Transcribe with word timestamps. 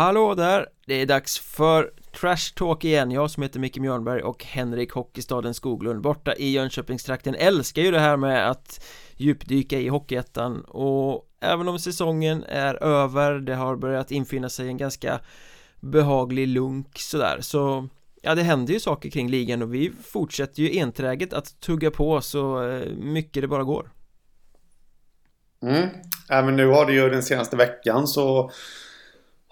Hallå 0.00 0.34
där! 0.34 0.66
Det 0.86 0.94
är 0.94 1.06
dags 1.06 1.38
för 1.38 1.92
Trash 2.20 2.54
Talk 2.54 2.84
igen, 2.84 3.10
jag 3.10 3.30
som 3.30 3.42
heter 3.42 3.60
Micke 3.60 3.78
Mjörnberg 3.78 4.22
och 4.22 4.44
Henrik 4.44 4.92
Hockeystaden 4.92 5.54
Skoglund. 5.54 6.00
Borta 6.00 6.34
i 6.34 6.50
Jönköpingstrakten 6.50 7.34
älskar 7.34 7.82
ju 7.82 7.90
det 7.90 7.98
här 7.98 8.16
med 8.16 8.50
att 8.50 8.84
djupdyka 9.16 9.78
i 9.78 9.88
Hockeyettan. 9.88 10.60
Och 10.64 11.28
även 11.40 11.68
om 11.68 11.78
säsongen 11.78 12.44
är 12.44 12.82
över, 12.82 13.32
det 13.32 13.54
har 13.54 13.76
börjat 13.76 14.10
infinna 14.10 14.48
sig 14.48 14.68
en 14.68 14.76
ganska 14.76 15.20
behaglig 15.80 16.48
lunk 16.48 16.98
sådär. 16.98 17.38
Så 17.40 17.88
Ja 18.22 18.34
det 18.34 18.42
händer 18.42 18.74
ju 18.74 18.80
saker 18.80 19.10
kring 19.10 19.30
ligan 19.30 19.62
och 19.62 19.74
vi 19.74 19.92
fortsätter 20.04 20.62
ju 20.62 20.78
enträget 20.78 21.32
att 21.32 21.60
tugga 21.60 21.90
på 21.90 22.20
så 22.20 22.68
eh, 22.68 22.88
mycket 22.96 23.42
det 23.42 23.48
bara 23.48 23.64
går. 23.64 23.90
Mm, 25.62 25.88
ja, 26.28 26.42
men 26.42 26.56
nu 26.56 26.66
har 26.66 26.86
det 26.86 26.92
ju 26.92 27.10
den 27.10 27.22
senaste 27.22 27.56
veckan 27.56 28.06
så 28.06 28.50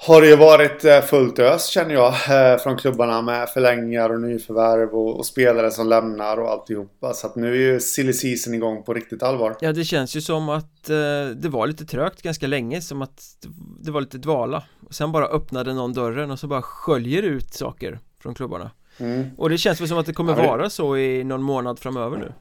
har 0.01 0.21
det 0.21 0.29
ju 0.29 0.37
varit 0.37 0.85
eh, 0.85 1.01
fullt 1.01 1.39
ös 1.39 1.67
känner 1.67 1.95
jag 1.95 2.09
eh, 2.13 2.59
från 2.59 2.77
klubbarna 2.77 3.23
med 3.23 3.49
förlängningar 3.49 4.11
och 4.11 4.21
nyförvärv 4.21 4.89
och, 4.89 5.17
och 5.17 5.27
spelare 5.27 5.71
som 5.71 5.89
lämnar 5.89 6.37
och 6.37 6.51
alltihopa. 6.51 7.15
Så 7.15 7.27
att 7.27 7.37
nu 7.37 7.53
är 7.53 7.73
ju 7.73 7.81
silly 7.81 8.13
season 8.13 8.55
igång 8.55 8.83
på 8.83 8.95
riktigt 8.95 9.23
allvar. 9.23 9.57
Ja 9.61 9.73
det 9.73 9.85
känns 9.85 10.17
ju 10.17 10.21
som 10.21 10.49
att 10.49 10.91
eh, 10.91 10.97
det 11.37 11.49
var 11.49 11.67
lite 11.67 11.85
trögt 11.85 12.23
ganska 12.23 12.47
länge 12.47 12.81
som 12.81 13.03
att 13.03 13.23
det 13.81 13.91
var 13.91 14.01
lite 14.01 14.19
dvala 14.19 14.65
och 14.87 14.95
sen 14.95 15.13
bara 15.13 15.27
öppnade 15.27 15.75
någon 15.75 15.93
dörren 15.93 16.31
och 16.31 16.39
så 16.39 16.47
bara 16.47 16.63
sköljer 16.63 17.23
ut 17.23 17.55
saker 17.55 17.99
från 18.23 18.35
klubbarna. 18.35 18.71
Mm. 18.99 19.31
Och 19.39 19.51
det 19.51 19.59
känns 19.59 19.81
väl 19.81 19.89
som 19.89 19.99
att 19.99 20.07
det 20.07 20.13
kommer 20.13 20.33
ja, 20.33 20.43
det... 20.43 20.49
vara 20.49 20.71
så 20.71 20.97
i 20.97 21.25
någon 21.25 21.43
månad 21.43 21.79
framöver 21.79 22.17
nu. 22.17 22.33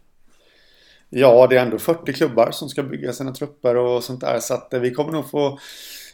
Ja, 1.09 1.47
det 1.47 1.57
är 1.57 1.61
ändå 1.61 1.79
40 1.79 2.13
klubbar 2.13 2.51
som 2.51 2.69
ska 2.69 2.83
bygga 2.83 3.13
sina 3.13 3.31
trupper 3.31 3.75
och 3.75 4.03
sånt 4.03 4.21
där 4.21 4.39
så 4.39 4.53
att 4.53 4.73
vi 4.81 4.91
kommer 4.91 5.11
nog 5.11 5.29
få 5.29 5.59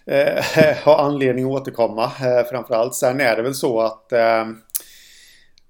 eh, 0.05 0.75
ha 0.85 1.01
anledning 1.01 1.45
att 1.45 1.51
återkomma 1.61 2.03
eh, 2.03 2.49
framförallt. 2.49 2.95
Sen 2.95 3.21
är 3.21 3.35
det 3.35 3.41
väl 3.41 3.55
så 3.55 3.81
att 3.81 4.11
eh, 4.11 4.45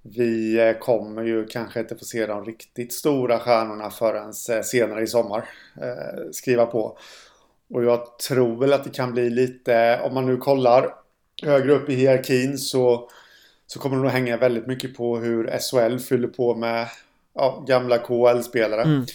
vi 0.01 0.59
eh, 0.59 0.77
kommer 0.77 1.23
ju 1.23 1.45
kanske 1.45 1.79
inte 1.79 1.95
få 1.95 2.05
se 2.05 2.25
de 2.25 2.45
riktigt 2.45 2.93
stora 2.93 3.39
stjärnorna 3.39 3.89
förrän 3.89 4.33
eh, 4.49 4.61
senare 4.63 5.03
i 5.03 5.07
sommar 5.07 5.49
eh, 5.81 6.31
skriva 6.31 6.65
på. 6.65 6.97
Och 7.73 7.83
jag 7.83 8.19
tror 8.19 8.59
väl 8.59 8.73
att 8.73 8.83
det 8.83 8.89
kan 8.89 9.11
bli 9.11 9.29
lite, 9.29 9.99
om 10.03 10.13
man 10.13 10.25
nu 10.25 10.37
kollar 10.37 10.93
högre 11.43 11.71
upp 11.71 11.89
i 11.89 11.95
hierarkin 11.95 12.57
så, 12.57 13.09
så 13.67 13.79
kommer 13.79 13.95
det 13.95 14.01
nog 14.01 14.11
hänga 14.11 14.37
väldigt 14.37 14.67
mycket 14.67 14.97
på 14.97 15.17
hur 15.17 15.59
SHL 15.59 15.97
fyller 15.99 16.27
på 16.27 16.55
med 16.55 16.87
ja, 17.33 17.65
gamla 17.67 17.97
KL-spelare. 17.97 18.81
Mm. 18.81 19.05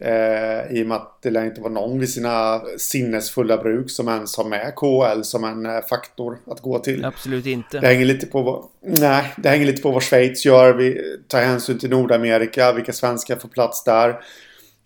Eh, 0.00 0.76
I 0.76 0.82
och 0.82 0.86
med 0.86 0.96
att 0.96 1.18
det 1.22 1.30
lär 1.30 1.44
inte 1.44 1.60
vara 1.60 1.72
någon 1.72 2.00
vid 2.00 2.08
sina 2.08 2.60
sinnesfulla 2.78 3.56
bruk 3.56 3.90
som 3.90 4.08
ens 4.08 4.36
har 4.36 4.44
med 4.44 4.74
KL 4.76 5.22
som 5.22 5.44
en 5.44 5.66
eh, 5.66 5.80
faktor 5.90 6.38
att 6.46 6.60
gå 6.60 6.78
till. 6.78 7.04
Absolut 7.04 7.46
inte. 7.46 7.80
Det 7.80 7.86
hänger 7.86 8.04
lite 8.04 8.26
på 8.26 8.42
vad, 8.42 8.64
nej, 9.00 9.34
det 9.36 9.48
hänger 9.48 9.66
lite 9.66 9.82
på 9.82 9.90
vad 9.90 10.02
Schweiz 10.02 10.44
gör. 10.44 10.72
Vi 10.72 11.00
tar 11.28 11.40
hänsyn 11.40 11.78
till 11.78 11.90
Nordamerika, 11.90 12.72
vilka 12.72 12.92
svenskar 12.92 13.36
får 13.36 13.48
plats 13.48 13.84
där. 13.84 14.08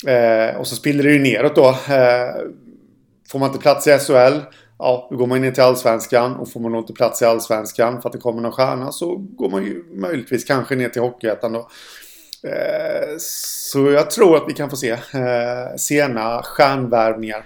Eh, 0.06 0.56
och 0.56 0.66
så 0.66 0.76
spiller 0.76 1.04
det 1.04 1.12
ju 1.12 1.18
neråt 1.18 1.54
då. 1.54 1.68
Eh, 1.68 2.50
får 3.28 3.38
man 3.38 3.48
inte 3.48 3.62
plats 3.62 3.86
i 3.86 3.98
SHL, 3.98 4.40
ja, 4.78 5.08
då 5.10 5.16
går 5.16 5.26
man 5.26 5.40
ner 5.40 5.50
till 5.50 5.62
Allsvenskan. 5.62 6.36
Och 6.36 6.52
får 6.52 6.60
man 6.60 6.74
inte 6.74 6.92
plats 6.92 7.22
i 7.22 7.24
Allsvenskan 7.24 8.02
för 8.02 8.08
att 8.08 8.12
det 8.12 8.18
kommer 8.18 8.42
någon 8.42 8.52
stjärna 8.52 8.92
så 8.92 9.16
går 9.16 9.50
man 9.50 9.64
ju 9.64 9.84
möjligtvis 9.92 10.44
kanske 10.44 10.76
ner 10.76 10.88
till 10.88 11.02
Hockeyettan 11.02 11.52
då. 11.52 11.68
Eh, 12.44 13.14
så 13.18 13.90
jag 13.90 14.10
tror 14.10 14.36
att 14.36 14.44
vi 14.48 14.54
kan 14.54 14.70
få 14.70 14.76
se 14.76 14.90
eh, 14.90 15.76
sena 15.76 16.42
stjärnvärvningar. 16.42 17.44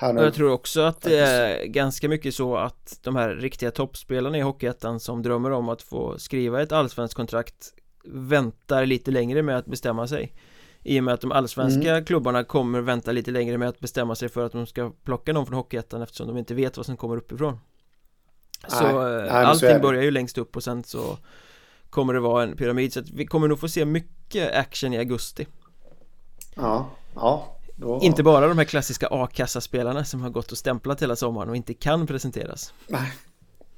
Jag 0.00 0.34
tror 0.34 0.52
också 0.52 0.80
att 0.80 1.00
det 1.00 1.18
är 1.18 1.64
ganska 1.64 2.08
mycket 2.08 2.34
så 2.34 2.56
att 2.56 2.98
de 3.02 3.16
här 3.16 3.28
riktiga 3.28 3.70
toppspelarna 3.70 4.38
i 4.38 4.40
Hockeyettan 4.40 5.00
som 5.00 5.22
drömmer 5.22 5.50
om 5.50 5.68
att 5.68 5.82
få 5.82 6.18
skriva 6.18 6.62
ett 6.62 6.72
allsvenskt 6.72 7.14
kontrakt 7.14 7.74
väntar 8.04 8.86
lite 8.86 9.10
längre 9.10 9.42
med 9.42 9.56
att 9.56 9.66
bestämma 9.66 10.06
sig. 10.06 10.32
I 10.82 11.00
och 11.00 11.04
med 11.04 11.14
att 11.14 11.20
de 11.20 11.32
allsvenska 11.32 11.90
mm. 11.90 12.04
klubbarna 12.04 12.44
kommer 12.44 12.80
vänta 12.80 13.12
lite 13.12 13.30
längre 13.30 13.58
med 13.58 13.68
att 13.68 13.80
bestämma 13.80 14.14
sig 14.14 14.28
för 14.28 14.46
att 14.46 14.52
de 14.52 14.66
ska 14.66 14.92
plocka 15.04 15.32
någon 15.32 15.46
från 15.46 15.56
Hockeyettan 15.56 16.02
eftersom 16.02 16.26
de 16.26 16.36
inte 16.36 16.54
vet 16.54 16.76
vad 16.76 16.86
som 16.86 16.96
kommer 16.96 17.16
uppifrån. 17.16 17.58
Så 18.68 19.02
nej, 19.02 19.20
nej, 19.20 19.30
allting 19.30 19.74
så 19.74 19.78
börjar 19.78 20.02
ju 20.02 20.10
längst 20.10 20.38
upp 20.38 20.56
och 20.56 20.64
sen 20.64 20.84
så 20.84 21.18
kommer 21.90 22.14
det 22.14 22.20
vara 22.20 22.42
en 22.42 22.56
pyramid 22.56 22.92
så 22.92 23.00
att 23.00 23.10
vi 23.10 23.26
kommer 23.26 23.48
nog 23.48 23.60
få 23.60 23.68
se 23.68 23.84
mycket 23.84 24.54
action 24.54 24.92
i 24.92 24.98
augusti 24.98 25.46
Ja, 26.54 26.90
ja 27.14 27.56
då... 27.76 27.98
Inte 28.02 28.22
bara 28.22 28.48
de 28.48 28.58
här 28.58 28.64
klassiska 28.64 29.08
A-kassaspelarna 29.10 30.04
som 30.04 30.22
har 30.22 30.30
gått 30.30 30.52
och 30.52 30.58
stämplat 30.58 31.02
hela 31.02 31.16
sommaren 31.16 31.48
och 31.48 31.56
inte 31.56 31.74
kan 31.74 32.06
presenteras 32.06 32.74
Nej 32.86 33.12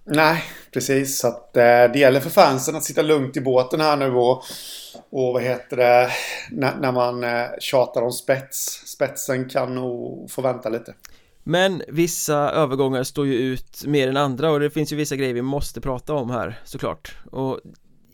Nej, 0.04 0.44
precis. 0.72 1.18
Så 1.18 1.28
att 1.28 1.56
eh, 1.56 1.62
det 1.62 1.98
gäller 1.98 2.20
för 2.20 2.30
fansen 2.30 2.76
att 2.76 2.84
sitta 2.84 3.02
lugnt 3.02 3.36
i 3.36 3.40
båten 3.40 3.80
här 3.80 3.96
nu 3.96 4.14
och, 4.14 4.42
och 5.10 5.32
vad 5.32 5.42
heter 5.42 5.76
det, 5.76 6.10
när, 6.50 6.76
när 6.76 6.92
man 6.92 7.24
eh, 7.24 7.46
tjatar 7.60 8.02
om 8.02 8.12
spets. 8.12 8.82
Spetsen 8.86 9.48
kan 9.48 9.74
nog 9.74 10.30
få 10.30 10.42
vänta 10.42 10.68
lite. 10.68 10.94
Men 11.44 11.82
vissa 11.88 12.36
övergångar 12.36 13.02
står 13.02 13.26
ju 13.26 13.34
ut 13.34 13.86
mer 13.86 14.08
än 14.08 14.16
andra 14.16 14.50
och 14.50 14.60
det 14.60 14.70
finns 14.70 14.92
ju 14.92 14.96
vissa 14.96 15.16
grejer 15.16 15.34
vi 15.34 15.42
måste 15.42 15.80
prata 15.80 16.14
om 16.14 16.30
här 16.30 16.60
såklart 16.64 17.16
Och 17.30 17.60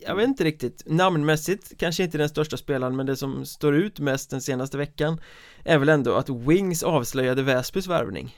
jag 0.09 0.17
vet 0.17 0.29
inte 0.29 0.45
riktigt, 0.45 0.83
namnmässigt 0.87 1.79
kanske 1.79 2.03
inte 2.03 2.19
den 2.19 2.29
största 2.29 2.57
spelaren 2.57 2.97
men 2.97 3.07
det 3.07 3.17
som 3.17 3.47
står 3.47 3.75
ut 3.75 4.01
mest 4.01 4.31
den 4.31 4.41
senaste 4.41 4.79
veckan 4.79 5.21
är 5.65 5.79
väl 5.79 5.89
ändå 5.89 6.15
att 6.15 6.29
Wings 6.29 6.83
avslöjade 6.83 7.43
Väsbys 7.43 7.87
värvning 7.87 8.37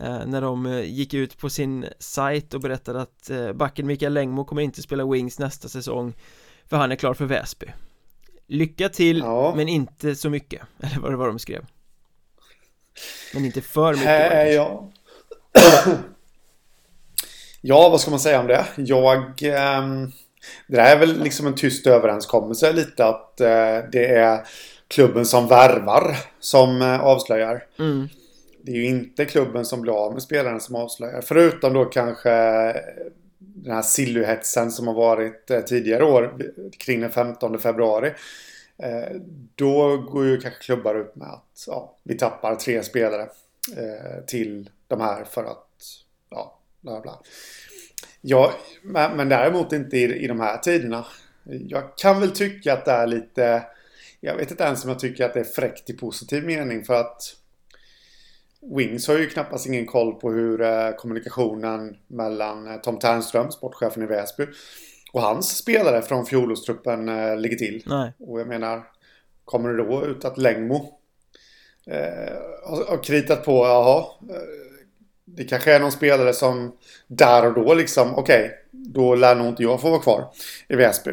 eh, 0.00 0.26
när 0.26 0.40
de 0.40 0.66
eh, 0.66 0.80
gick 0.80 1.14
ut 1.14 1.38
på 1.38 1.50
sin 1.50 1.86
sajt 1.98 2.54
och 2.54 2.60
berättade 2.60 3.00
att 3.00 3.30
eh, 3.30 3.52
backen 3.52 3.86
Mikael 3.86 4.12
Längmo 4.12 4.44
kommer 4.44 4.62
inte 4.62 4.82
spela 4.82 5.06
Wings 5.06 5.38
nästa 5.38 5.68
säsong 5.68 6.14
för 6.66 6.76
han 6.76 6.92
är 6.92 6.96
klar 6.96 7.14
för 7.14 7.24
Väsby 7.24 7.66
Lycka 8.46 8.88
till 8.88 9.18
ja. 9.18 9.54
men 9.56 9.68
inte 9.68 10.16
så 10.16 10.30
mycket, 10.30 10.62
eller 10.80 10.98
vad 10.98 11.12
det 11.12 11.16
var 11.16 11.26
de 11.26 11.38
skrev 11.38 11.66
Men 13.34 13.44
inte 13.44 13.60
för 13.60 13.92
mycket 13.92 14.32
äh, 14.32 14.48
ja. 14.48 14.90
ja, 17.60 17.88
vad 17.88 18.00
ska 18.00 18.10
man 18.10 18.20
säga 18.20 18.40
om 18.40 18.46
det? 18.46 18.66
Jag 18.76 19.42
ähm 19.42 20.12
det 20.66 20.76
där 20.76 20.96
är 20.96 20.98
väl 20.98 21.22
liksom 21.22 21.46
en 21.46 21.54
tyst 21.54 21.86
överenskommelse 21.86 22.72
lite 22.72 23.04
att 23.04 23.40
eh, 23.40 23.78
det 23.92 24.06
är 24.06 24.46
klubben 24.88 25.26
som 25.26 25.48
värvar 25.48 26.16
som 26.40 26.82
eh, 26.82 27.00
avslöjar. 27.00 27.64
Mm. 27.78 28.08
Det 28.62 28.72
är 28.72 28.76
ju 28.76 28.86
inte 28.86 29.24
klubben 29.24 29.64
som 29.64 29.80
blir 29.80 29.92
av 29.92 30.12
med 30.12 30.22
spelaren 30.22 30.60
som 30.60 30.76
avslöjar. 30.76 31.20
Förutom 31.20 31.72
då 31.72 31.84
kanske 31.84 32.30
den 33.38 33.74
här 33.74 33.82
silluhetsen 33.82 34.70
som 34.70 34.86
har 34.86 34.94
varit 34.94 35.50
eh, 35.50 35.60
tidigare 35.60 36.04
år 36.04 36.34
kring 36.78 37.00
den 37.00 37.10
15 37.10 37.58
februari. 37.58 38.12
Eh, 38.78 39.16
då 39.54 39.96
går 39.96 40.24
ju 40.26 40.40
kanske 40.40 40.62
klubbar 40.62 40.94
ut 40.94 41.16
med 41.16 41.28
att 41.28 41.64
ja, 41.66 41.96
vi 42.02 42.18
tappar 42.18 42.54
tre 42.54 42.82
spelare 42.82 43.22
eh, 43.76 44.24
till 44.26 44.70
de 44.86 45.00
här 45.00 45.24
för 45.24 45.44
att 45.44 45.66
ja, 46.30 46.58
bla 46.80 47.00
bla. 47.00 47.18
Ja, 48.20 48.52
men, 48.82 49.28
däremot 49.28 49.72
inte 49.72 49.96
i, 49.96 50.24
i 50.24 50.26
de 50.26 50.40
här 50.40 50.58
tiderna. 50.58 51.06
Jag 51.44 51.96
kan 51.96 52.20
väl 52.20 52.30
tycka 52.30 52.72
att 52.72 52.84
det 52.84 52.92
är 52.92 53.06
lite... 53.06 53.62
Jag 54.20 54.36
vet 54.36 54.50
inte 54.50 54.64
ens 54.64 54.84
om 54.84 54.90
jag 54.90 54.98
tycker 54.98 55.24
att 55.24 55.34
det 55.34 55.40
är 55.40 55.44
fräckt 55.44 55.90
i 55.90 55.92
positiv 55.92 56.44
mening 56.44 56.84
för 56.84 56.94
att 56.94 57.22
Wings 58.76 59.08
har 59.08 59.18
ju 59.18 59.26
knappast 59.26 59.66
ingen 59.66 59.86
koll 59.86 60.14
på 60.14 60.30
hur 60.30 60.60
eh, 60.60 60.90
kommunikationen 60.90 61.96
mellan 62.06 62.66
eh, 62.66 62.76
Tom 62.76 62.98
Ternström, 62.98 63.50
sportchefen 63.50 64.02
i 64.02 64.06
Väsby, 64.06 64.46
och 65.12 65.22
hans 65.22 65.56
spelare 65.56 66.02
från 66.02 66.26
fjolårstruppen 66.26 67.08
eh, 67.08 67.36
ligger 67.36 67.56
till. 67.56 67.82
Nej. 67.86 68.12
Och 68.18 68.40
jag 68.40 68.48
menar, 68.48 68.82
kommer 69.44 69.68
det 69.68 69.84
då 69.84 70.06
ut 70.06 70.24
att 70.24 70.38
Längmo 70.38 70.98
eh, 71.86 72.34
har 72.88 73.02
kritat 73.02 73.44
på, 73.44 73.66
jaha, 73.66 74.04
det 75.36 75.44
kanske 75.44 75.72
är 75.72 75.80
någon 75.80 75.92
spelare 75.92 76.32
som 76.32 76.76
där 77.06 77.46
och 77.46 77.54
då 77.54 77.74
liksom, 77.74 78.14
okej, 78.14 78.44
okay, 78.44 78.56
då 78.70 79.14
lär 79.14 79.34
nog 79.34 79.46
inte 79.46 79.62
jag 79.62 79.80
få 79.80 79.90
vara 79.90 80.02
kvar 80.02 80.32
i 80.68 80.76
Väsby. 80.76 81.10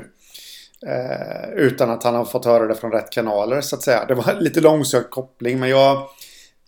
Eh, 0.88 1.50
utan 1.56 1.90
att 1.90 2.04
han 2.04 2.16
har 2.16 2.26
fått 2.26 2.46
höra 2.46 2.68
det 2.68 2.76
från 2.76 2.92
rätt 2.92 3.10
kanaler 3.10 3.62
så 3.62 3.76
att 3.76 3.84
säga. 3.84 4.06
Det 4.06 4.14
var 4.14 4.34
lite 4.40 4.62
långsökt 4.62 5.12
koppling 5.12 5.60
men 5.60 5.70
jag... 5.70 6.10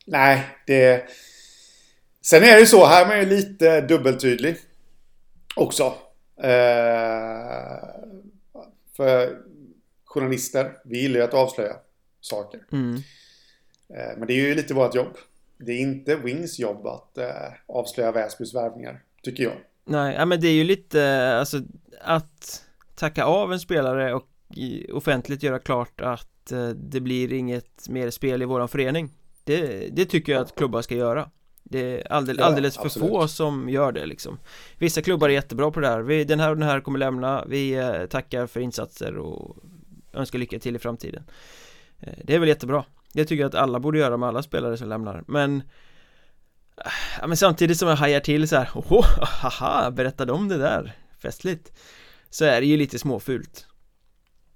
Nej, 0.05 0.47
det... 0.67 1.09
Sen 2.21 2.43
är 2.43 2.53
det 2.53 2.59
ju 2.59 2.65
så, 2.65 2.85
här 2.85 3.01
är 3.01 3.07
man 3.07 3.19
ju 3.19 3.25
lite 3.25 3.81
dubbeltydlig. 3.81 4.57
Också. 5.55 5.93
Eh, 6.41 7.77
för 8.97 9.37
journalister, 10.05 10.77
vi 10.85 11.01
gillar 11.01 11.19
ju 11.19 11.23
att 11.23 11.33
avslöja 11.33 11.75
saker. 12.21 12.59
Mm. 12.71 12.95
Eh, 13.95 14.17
men 14.17 14.27
det 14.27 14.33
är 14.33 14.35
ju 14.35 14.55
lite 14.55 14.73
vårt 14.73 14.95
jobb 14.95 15.17
det 15.57 15.71
är 15.71 15.79
inte 15.79 16.15
Wings 16.15 16.59
jobb 16.59 16.87
att 16.87 17.17
eh, 17.17 17.25
avslöja 17.67 18.11
Väsbys 18.11 18.55
värvningar, 18.55 19.03
tycker 19.23 19.43
jag. 19.43 19.53
Nej, 19.85 20.15
ja, 20.15 20.25
men 20.25 20.41
det 20.41 20.47
är 20.47 20.53
ju 20.53 20.63
lite, 20.63 21.31
alltså 21.39 21.61
att 22.01 22.63
tacka 22.95 23.25
av 23.25 23.53
en 23.53 23.59
spelare 23.59 24.13
och 24.13 24.27
offentligt 24.93 25.43
göra 25.43 25.59
klart 25.59 26.01
att 26.01 26.51
eh, 26.51 26.69
det 26.69 26.99
blir 26.99 27.33
inget 27.33 27.89
mer 27.89 28.09
spel 28.09 28.41
i 28.41 28.45
våran 28.45 28.67
förening 28.67 29.09
det, 29.47 29.89
det 29.95 30.05
tycker 30.05 30.31
jag 30.33 30.41
att 30.41 30.55
klubbar 30.55 30.81
ska 30.81 30.95
göra. 30.95 31.29
Det 31.63 31.79
är 32.01 32.11
alldeles, 32.11 32.41
alldeles 32.41 32.75
för 32.77 32.85
absolut. 32.85 33.09
få 33.09 33.27
som 33.27 33.69
gör 33.69 33.91
det 33.91 34.05
liksom. 34.05 34.39
Vissa 34.77 35.01
klubbar 35.01 35.29
är 35.29 35.33
jättebra 35.33 35.71
på 35.71 35.79
det 35.79 35.87
här. 35.87 36.01
Vi, 36.01 36.23
Den 36.23 36.39
här 36.39 36.49
och 36.49 36.57
den 36.57 36.69
här 36.69 36.79
kommer 36.79 36.99
lämna. 36.99 37.45
Vi 37.45 37.73
eh, 37.73 38.05
tackar 38.05 38.47
för 38.47 38.59
insatser 38.59 39.17
och 39.17 39.57
önskar 40.13 40.39
lycka 40.39 40.59
till 40.59 40.75
i 40.75 40.79
framtiden. 40.79 41.23
Eh, 41.99 42.13
Det 42.23 42.35
är 42.35 42.39
väl 42.39 42.49
jättebra 42.49 42.85
Det 43.17 43.25
tycker 43.25 43.41
jag 43.41 43.49
att 43.49 43.55
alla 43.55 43.79
borde 43.79 43.99
göra 43.99 44.17
med 44.17 44.29
alla 44.29 44.43
spelare 44.43 44.77
som 44.77 44.89
lämnar 44.89 45.23
Men 45.27 45.63
Ja 47.21 47.27
men 47.27 47.37
samtidigt 47.37 47.77
som 47.77 47.87
jag 47.87 47.95
hajar 47.95 48.19
till 48.19 48.47
så 48.47 48.55
här, 48.55 48.69
Åh, 48.73 49.05
haha, 49.41 49.91
berättade 49.91 50.31
om 50.33 50.47
det 50.47 50.57
där 50.57 50.95
Festligt 51.19 51.71
Så 52.29 52.45
är 52.45 52.61
det 52.61 52.67
ju 52.67 52.77
lite 52.77 52.99
småfult 52.99 53.67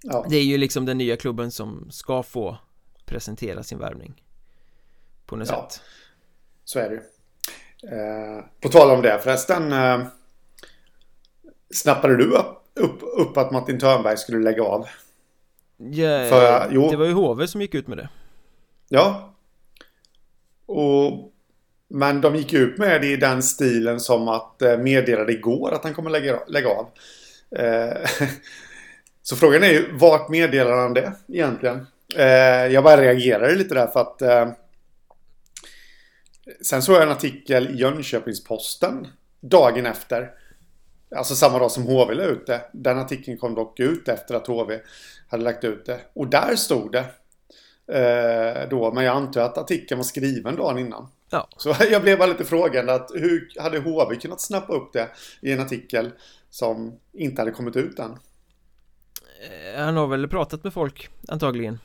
ja. 0.03 0.25
Det 0.29 0.35
är 0.35 0.43
ju 0.43 0.57
liksom 0.57 0.85
den 0.85 0.97
nya 0.97 1.17
klubben 1.17 1.51
som 1.51 1.91
ska 1.91 2.23
få 2.23 2.57
presentera 3.05 3.63
sin 3.63 3.79
värvning 3.79 4.23
På 5.25 5.35
något 5.35 5.49
ja. 5.49 5.69
sätt 5.69 5.81
Så 6.63 6.79
är 6.79 6.89
det 6.89 6.95
ju 6.95 7.01
eh, 7.89 8.45
På 8.61 8.69
tal 8.69 8.91
om 8.91 9.01
det 9.01 9.19
förresten 9.23 9.71
eh, 9.71 10.07
Snappade 11.73 12.17
du 12.17 12.31
upp, 12.31 12.63
upp, 12.75 12.99
upp 13.17 13.37
att 13.37 13.51
Martin 13.51 13.79
Törnberg 13.79 14.17
skulle 14.17 14.39
lägga 14.39 14.63
av? 14.63 14.87
Ja, 15.77 16.25
För, 16.29 16.69
jo. 16.71 16.89
det 16.89 16.97
var 16.97 17.05
ju 17.05 17.13
HV 17.13 17.47
som 17.47 17.61
gick 17.61 17.75
ut 17.75 17.87
med 17.87 17.97
det 17.97 18.09
Ja 18.93 19.35
Och 20.65 21.33
men 21.87 22.21
de 22.21 22.35
gick 22.35 22.53
ut 22.53 22.77
med 22.77 23.01
det 23.01 23.07
i 23.07 23.15
den 23.15 23.43
stilen 23.43 23.99
som 23.99 24.27
att 24.27 24.61
eh, 24.61 24.77
meddelade 24.77 25.33
igår 25.33 25.71
att 25.71 25.83
han 25.83 25.93
kommer 25.93 26.09
lägga, 26.09 26.39
lägga 26.47 26.69
av. 26.69 26.89
Eh, 27.55 28.09
så 29.21 29.35
frågan 29.35 29.63
är 29.63 29.71
ju 29.71 29.91
vart 29.91 30.29
meddelar 30.29 30.77
han 30.77 30.93
det 30.93 31.13
egentligen? 31.27 31.87
Eh, 32.15 32.25
jag 32.67 32.83
bara 32.83 33.01
reagerade 33.01 33.55
lite 33.55 33.75
där 33.75 33.87
för 33.87 33.99
att 33.99 34.21
eh, 34.21 34.51
Sen 36.61 36.81
såg 36.81 36.95
jag 36.95 37.03
en 37.03 37.09
artikel 37.09 37.69
i 37.69 37.75
Jönköpings-Posten 37.75 39.07
dagen 39.39 39.85
efter. 39.85 40.31
Alltså 41.15 41.35
samma 41.35 41.59
dag 41.59 41.71
som 41.71 41.83
HV 41.83 42.13
la 42.13 42.23
ut 42.23 42.47
det. 42.47 42.61
Den 42.73 42.99
artikeln 42.99 43.37
kom 43.37 43.55
dock 43.55 43.79
ut 43.79 44.07
efter 44.07 44.35
att 44.35 44.47
HV 44.47 44.79
hade 45.27 45.43
lagt 45.43 45.63
ut 45.63 45.85
det. 45.85 45.99
Och 46.13 46.27
där 46.27 46.55
stod 46.55 46.91
det 46.91 47.05
då, 48.69 48.91
men 48.93 49.03
jag 49.03 49.15
antar 49.15 49.41
att 49.41 49.57
artikeln 49.57 49.99
var 49.99 50.03
skriven 50.03 50.55
dagen 50.55 50.77
innan. 50.77 51.07
Ja. 51.29 51.47
Så 51.57 51.75
jag 51.91 52.01
blev 52.01 52.17
bara 52.17 52.27
lite 52.27 52.45
frågande 52.45 52.93
att 52.93 53.11
hur 53.13 53.53
hade 53.59 53.79
HV 53.79 54.15
kunnat 54.15 54.41
snappa 54.41 54.73
upp 54.73 54.93
det 54.93 55.09
i 55.41 55.51
en 55.51 55.59
artikel 55.59 56.11
som 56.49 56.99
inte 57.13 57.41
hade 57.41 57.51
kommit 57.51 57.75
ut 57.75 57.99
än? 57.99 58.11
Eh, 58.11 59.83
han 59.83 59.97
har 59.97 60.07
väl 60.07 60.27
pratat 60.27 60.63
med 60.63 60.73
folk 60.73 61.09
antagligen 61.27 61.79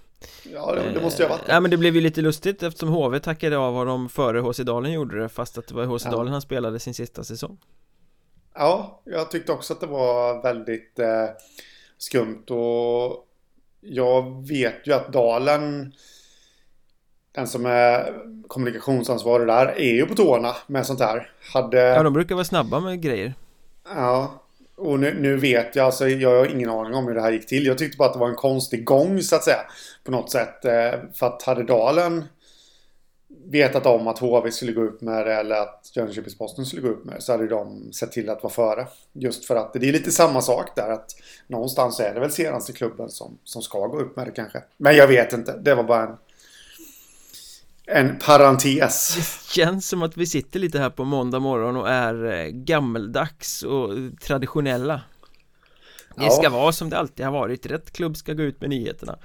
Ja, 0.53 0.75
det, 0.75 0.91
det 0.93 1.00
måste 1.00 1.23
jag 1.23 1.29
ha 1.29 1.37
varit 1.37 1.49
Ja 1.49 1.61
men 1.61 1.70
det 1.70 1.76
blev 1.76 1.94
ju 1.94 2.00
lite 2.00 2.20
lustigt 2.20 2.62
eftersom 2.62 2.88
HV 2.88 3.20
tackade 3.20 3.58
av 3.58 3.75
honom 3.75 4.08
före 4.08 4.41
HC 4.41 4.56
Dalen 4.56 4.93
gjorde 4.93 5.20
det 5.20 5.29
Fast 5.29 5.58
att 5.58 5.67
det 5.67 5.75
var 5.75 5.85
HC 5.85 6.05
Dalen 6.05 6.32
han 6.32 6.43
spelade 6.43 6.79
sin 6.79 6.94
sista 6.94 7.25
säsong 7.25 7.58
Ja, 8.55 9.03
jag 9.05 9.31
tyckte 9.31 9.53
också 9.53 9.73
att 9.73 9.81
det 9.81 9.87
var 9.87 10.43
väldigt 10.43 10.99
eh, 10.99 11.26
skumt 11.99 12.44
och 12.50 13.25
jag 13.88 14.49
vet 14.49 14.87
ju 14.87 14.93
att 14.93 15.12
Dalen 15.12 15.93
den 17.37 17.47
som 17.47 17.67
är 17.67 18.12
kommunikationsansvarig 18.49 19.47
där 19.47 19.67
är 19.67 19.94
ju 19.94 20.06
på 20.06 20.15
tårna 20.15 20.56
med 20.67 20.87
sånt 20.87 21.00
här. 21.00 21.31
Hade... 21.53 21.79
Ja, 21.79 22.03
de 22.03 22.12
brukar 22.12 22.35
vara 22.35 22.44
snabba 22.44 22.81
med 22.81 23.03
grejer. 23.03 23.35
Ja, 23.94 24.43
och 24.77 25.00
nu, 25.00 25.17
nu, 25.21 25.37
vet 25.37 25.77
jag, 25.77 25.87
alltså 25.87 26.09
jag 26.09 26.38
har 26.38 26.47
ingen 26.47 26.71
aning 26.71 26.94
om 26.94 27.06
hur 27.06 27.15
det 27.15 27.21
här 27.21 27.33
gick 27.33 27.47
till. 27.47 27.67
Jag 27.67 27.79
tyckte 27.79 27.97
bara 27.97 28.09
att 28.09 28.12
det 28.12 28.21
var 28.21 28.29
en 28.29 28.35
konstig 28.35 28.85
gång 28.85 29.23
så 29.23 29.37
att 29.37 29.44
säga. 29.44 29.61
På 30.05 30.11
något 30.11 30.31
sätt. 30.31 30.65
Eh, 30.65 31.00
för 31.15 31.27
att 31.27 31.43
hade 31.43 31.62
Dalen 31.62 32.25
vetat 33.28 33.87
om 33.87 34.06
att 34.08 34.19
HV 34.19 34.50
skulle 34.50 34.73
gå 34.73 34.81
upp 34.81 35.00
med 35.00 35.26
det 35.26 35.34
eller 35.34 35.56
att 35.56 35.90
Jönköpings-Posten 35.94 36.64
skulle 36.64 36.82
gå 36.82 36.88
upp 36.88 37.05
med 37.05 37.14
det 37.14 37.20
så 37.20 37.32
hade 37.32 37.46
de 37.46 37.93
sett 37.93 38.12
till 38.12 38.31
att 38.31 38.43
vara 38.43 38.52
före. 38.52 38.87
Just 39.12 39.44
för 39.44 39.56
att 39.56 39.73
det 39.73 39.88
är 39.88 39.93
lite 39.93 40.11
samma 40.11 40.40
sak 40.40 40.76
där 40.76 40.90
att 40.90 41.11
någonstans 41.46 42.00
är 42.00 42.14
det 42.14 42.20
väl 42.20 42.31
senaste 42.31 42.73
klubben 42.73 43.08
som, 43.08 43.38
som 43.44 43.62
ska 43.62 43.87
gå 43.87 43.99
upp 43.99 44.17
med 44.17 44.26
det 44.26 44.32
kanske. 44.32 44.62
Men 44.76 44.96
jag 44.96 45.08
vet 45.08 45.32
inte. 45.32 45.56
Det 45.56 45.75
var 45.75 45.84
bara 45.84 46.02
en 46.02 46.17
en 47.88 48.19
parentes. 48.19 49.14
Det 49.14 49.55
känns 49.55 49.88
som 49.88 50.02
att 50.02 50.17
vi 50.17 50.26
sitter 50.26 50.61
lite 50.61 50.79
här 50.79 50.90
på 50.90 51.05
måndag 51.05 51.38
morgon 51.38 51.76
och 51.76 51.88
är 51.88 52.25
eh, 52.25 52.46
gammeldags 52.46 53.62
och 53.62 53.90
traditionella. 54.20 55.00
Det 56.17 56.25
ja. 56.25 56.31
ska 56.31 56.50
vara 56.50 56.72
som 56.72 56.90
det 56.90 56.99
alltid 56.99 57.26
har 57.26 57.32
varit, 57.32 57.67
rätt 57.67 57.93
klubb 57.93 58.17
ska 58.17 58.32
gå 58.32 58.43
ut 58.43 58.61
med 58.61 58.70
nyheterna. 58.70 59.19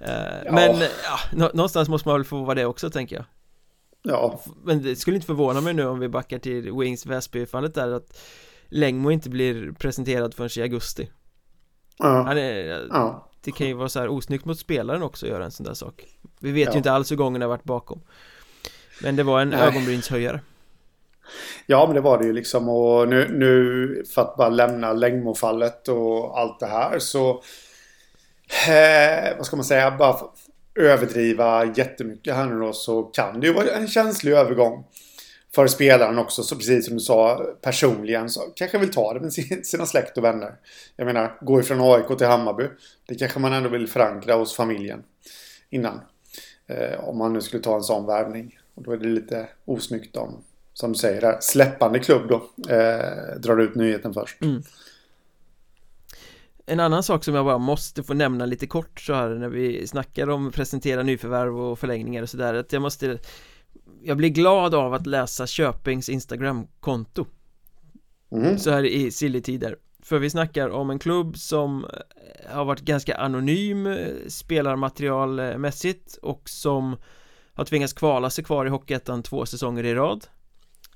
Eh, 0.00 0.12
ja. 0.44 0.52
Men 0.52 0.82
ja, 1.36 1.50
någonstans 1.52 1.88
måste 1.88 2.08
man 2.08 2.18
väl 2.18 2.24
få 2.24 2.44
vara 2.44 2.54
det 2.54 2.64
också 2.64 2.90
tänker 2.90 3.16
jag. 3.16 3.24
Ja. 4.02 4.40
Men 4.64 4.82
det 4.82 4.96
skulle 4.96 5.14
inte 5.14 5.26
förvåna 5.26 5.60
mig 5.60 5.74
nu 5.74 5.86
om 5.86 5.98
vi 5.98 6.08
backar 6.08 6.38
till 6.38 6.72
Wings 6.72 7.06
Väsby-fallet 7.06 7.74
där 7.74 7.92
att 7.92 8.18
Längmo 8.68 9.10
inte 9.10 9.30
blir 9.30 9.72
presenterad 9.72 10.34
förrän 10.34 10.50
i 10.56 10.62
augusti. 10.62 11.10
Ja. 11.98 12.22
Han 12.22 12.38
är, 12.38 12.86
ja 12.90 13.28
det 13.44 13.52
kan 13.52 13.66
ju 13.66 13.74
vara 13.74 13.88
så 13.88 14.00
här 14.00 14.08
osnyggt 14.08 14.44
mot 14.44 14.58
spelaren 14.58 15.02
också 15.02 15.26
att 15.26 15.30
göra 15.30 15.44
en 15.44 15.50
sån 15.50 15.66
där 15.66 15.74
sak 15.74 16.04
Vi 16.40 16.52
vet 16.52 16.66
ja. 16.66 16.72
ju 16.72 16.76
inte 16.76 16.92
alls 16.92 17.10
hur 17.10 17.16
gången 17.16 17.42
har 17.42 17.48
varit 17.48 17.64
bakom 17.64 18.00
Men 19.02 19.16
det 19.16 19.22
var 19.22 19.40
en 19.40 19.48
Nej. 19.48 19.60
ögonbrynshöjare 19.60 20.40
Ja 21.66 21.86
men 21.86 21.94
det 21.94 22.00
var 22.00 22.18
det 22.18 22.24
ju 22.24 22.32
liksom 22.32 22.68
och 22.68 23.08
nu, 23.08 23.28
nu 23.32 24.04
för 24.14 24.22
att 24.22 24.36
bara 24.36 24.48
lämna 24.48 24.92
Längmo-fallet 24.92 25.88
och 25.88 26.38
allt 26.38 26.60
det 26.60 26.66
här 26.66 26.98
så 26.98 27.30
eh, 28.68 29.36
Vad 29.36 29.46
ska 29.46 29.56
man 29.56 29.64
säga, 29.64 29.90
bara 29.90 30.16
överdriva 30.74 31.64
jättemycket 31.64 32.34
här 32.34 32.46
nu 32.46 32.60
då 32.60 32.72
så 32.72 33.02
kan 33.02 33.40
det 33.40 33.46
ju 33.46 33.52
vara 33.52 33.70
en 33.70 33.88
känslig 33.88 34.32
övergång 34.32 34.84
för 35.54 35.66
spelaren 35.66 36.18
också, 36.18 36.42
så 36.42 36.56
precis 36.56 36.86
som 36.86 36.94
du 36.94 37.00
sa, 37.00 37.46
personligen 37.60 38.28
så 38.30 38.40
kanske 38.40 38.78
vill 38.78 38.92
ta 38.92 39.14
det 39.14 39.20
med 39.20 39.32
sina 39.66 39.86
släkt 39.86 40.18
och 40.18 40.24
vänner. 40.24 40.54
Jag 40.96 41.04
menar, 41.04 41.38
gå 41.40 41.60
ifrån 41.60 41.80
AIK 41.80 42.18
till 42.18 42.26
Hammarby. 42.26 42.64
Det 43.08 43.14
kanske 43.14 43.38
man 43.38 43.52
ändå 43.52 43.68
vill 43.68 43.88
förankra 43.88 44.34
hos 44.34 44.56
familjen 44.56 45.02
innan. 45.70 46.00
Eh, 46.66 47.08
om 47.08 47.18
man 47.18 47.32
nu 47.32 47.40
skulle 47.40 47.62
ta 47.62 47.76
en 47.76 47.82
sån 47.82 48.06
värvning. 48.06 48.58
Och 48.74 48.82
då 48.82 48.92
är 48.92 48.96
det 48.96 49.08
lite 49.08 49.48
osnyggt 49.64 50.16
om, 50.16 50.44
som 50.72 50.92
du 50.92 50.98
säger, 50.98 51.20
där, 51.20 51.36
släppande 51.40 51.98
klubb 51.98 52.28
då 52.28 52.34
eh, 52.74 53.36
drar 53.38 53.60
ut 53.60 53.74
nyheten 53.74 54.14
först. 54.14 54.42
Mm. 54.42 54.62
En 56.72 56.80
annan 56.80 57.02
sak 57.02 57.24
som 57.24 57.34
jag 57.34 57.44
bara 57.44 57.58
måste 57.58 58.02
få 58.02 58.14
nämna 58.14 58.46
lite 58.46 58.66
kort 58.66 59.00
så 59.00 59.14
här 59.14 59.28
när 59.28 59.48
vi 59.48 59.86
snackar 59.86 60.30
om 60.30 60.52
presentera 60.52 61.02
nyförvärv 61.02 61.60
och 61.60 61.78
förlängningar 61.78 62.22
och 62.22 62.30
sådär 62.30 62.54
att 62.54 62.72
jag 62.72 62.82
måste 62.82 63.18
jag 64.02 64.16
blir 64.16 64.28
glad 64.28 64.74
av 64.74 64.94
att 64.94 65.06
läsa 65.06 65.46
Köpings 65.46 66.08
Instagram-konto. 66.08 67.26
Mm. 68.32 68.58
Så 68.58 68.70
här 68.70 68.84
i 68.84 69.10
silly-tider. 69.10 69.76
För 70.02 70.18
vi 70.18 70.30
snackar 70.30 70.68
om 70.68 70.90
en 70.90 70.98
klubb 70.98 71.36
som 71.36 71.84
eh, 71.84 72.54
har 72.54 72.64
varit 72.64 72.80
ganska 72.80 73.16
anonym 73.16 73.86
eh, 73.86 73.96
spelarmaterialmässigt 74.28 76.16
och 76.22 76.48
som 76.48 76.96
har 77.54 77.64
tvingats 77.64 77.92
kvala 77.92 78.30
sig 78.30 78.44
kvar 78.44 78.66
i 78.66 78.68
Hockeyettan 78.68 79.22
två 79.22 79.46
säsonger 79.46 79.84
i 79.84 79.94
rad 79.94 80.26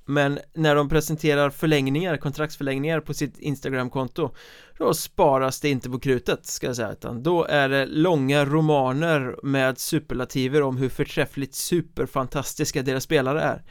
men 0.07 0.39
när 0.55 0.75
de 0.75 0.89
presenterar 0.89 1.51
förlängningar, 1.51 2.17
kontraktsförlängningar 2.17 3.01
på 3.01 3.15
sitt 3.15 3.39
Instagramkonto 3.39 4.31
Då 4.79 4.95
sparas 4.95 5.61
det 5.61 5.69
inte 5.69 5.91
på 5.91 5.99
krutet 5.99 6.47
ska 6.47 6.67
jag 6.67 6.77
säga 6.77 6.93
utan 6.93 7.23
då 7.23 7.45
är 7.45 7.69
det 7.69 7.87
långa 7.87 8.45
romaner 8.45 9.37
med 9.43 9.79
superlativer 9.79 10.63
om 10.63 10.77
hur 10.77 10.89
förträffligt 10.89 11.55
superfantastiska 11.55 12.83
deras 12.83 13.05
spelare 13.05 13.43
är. 13.43 13.63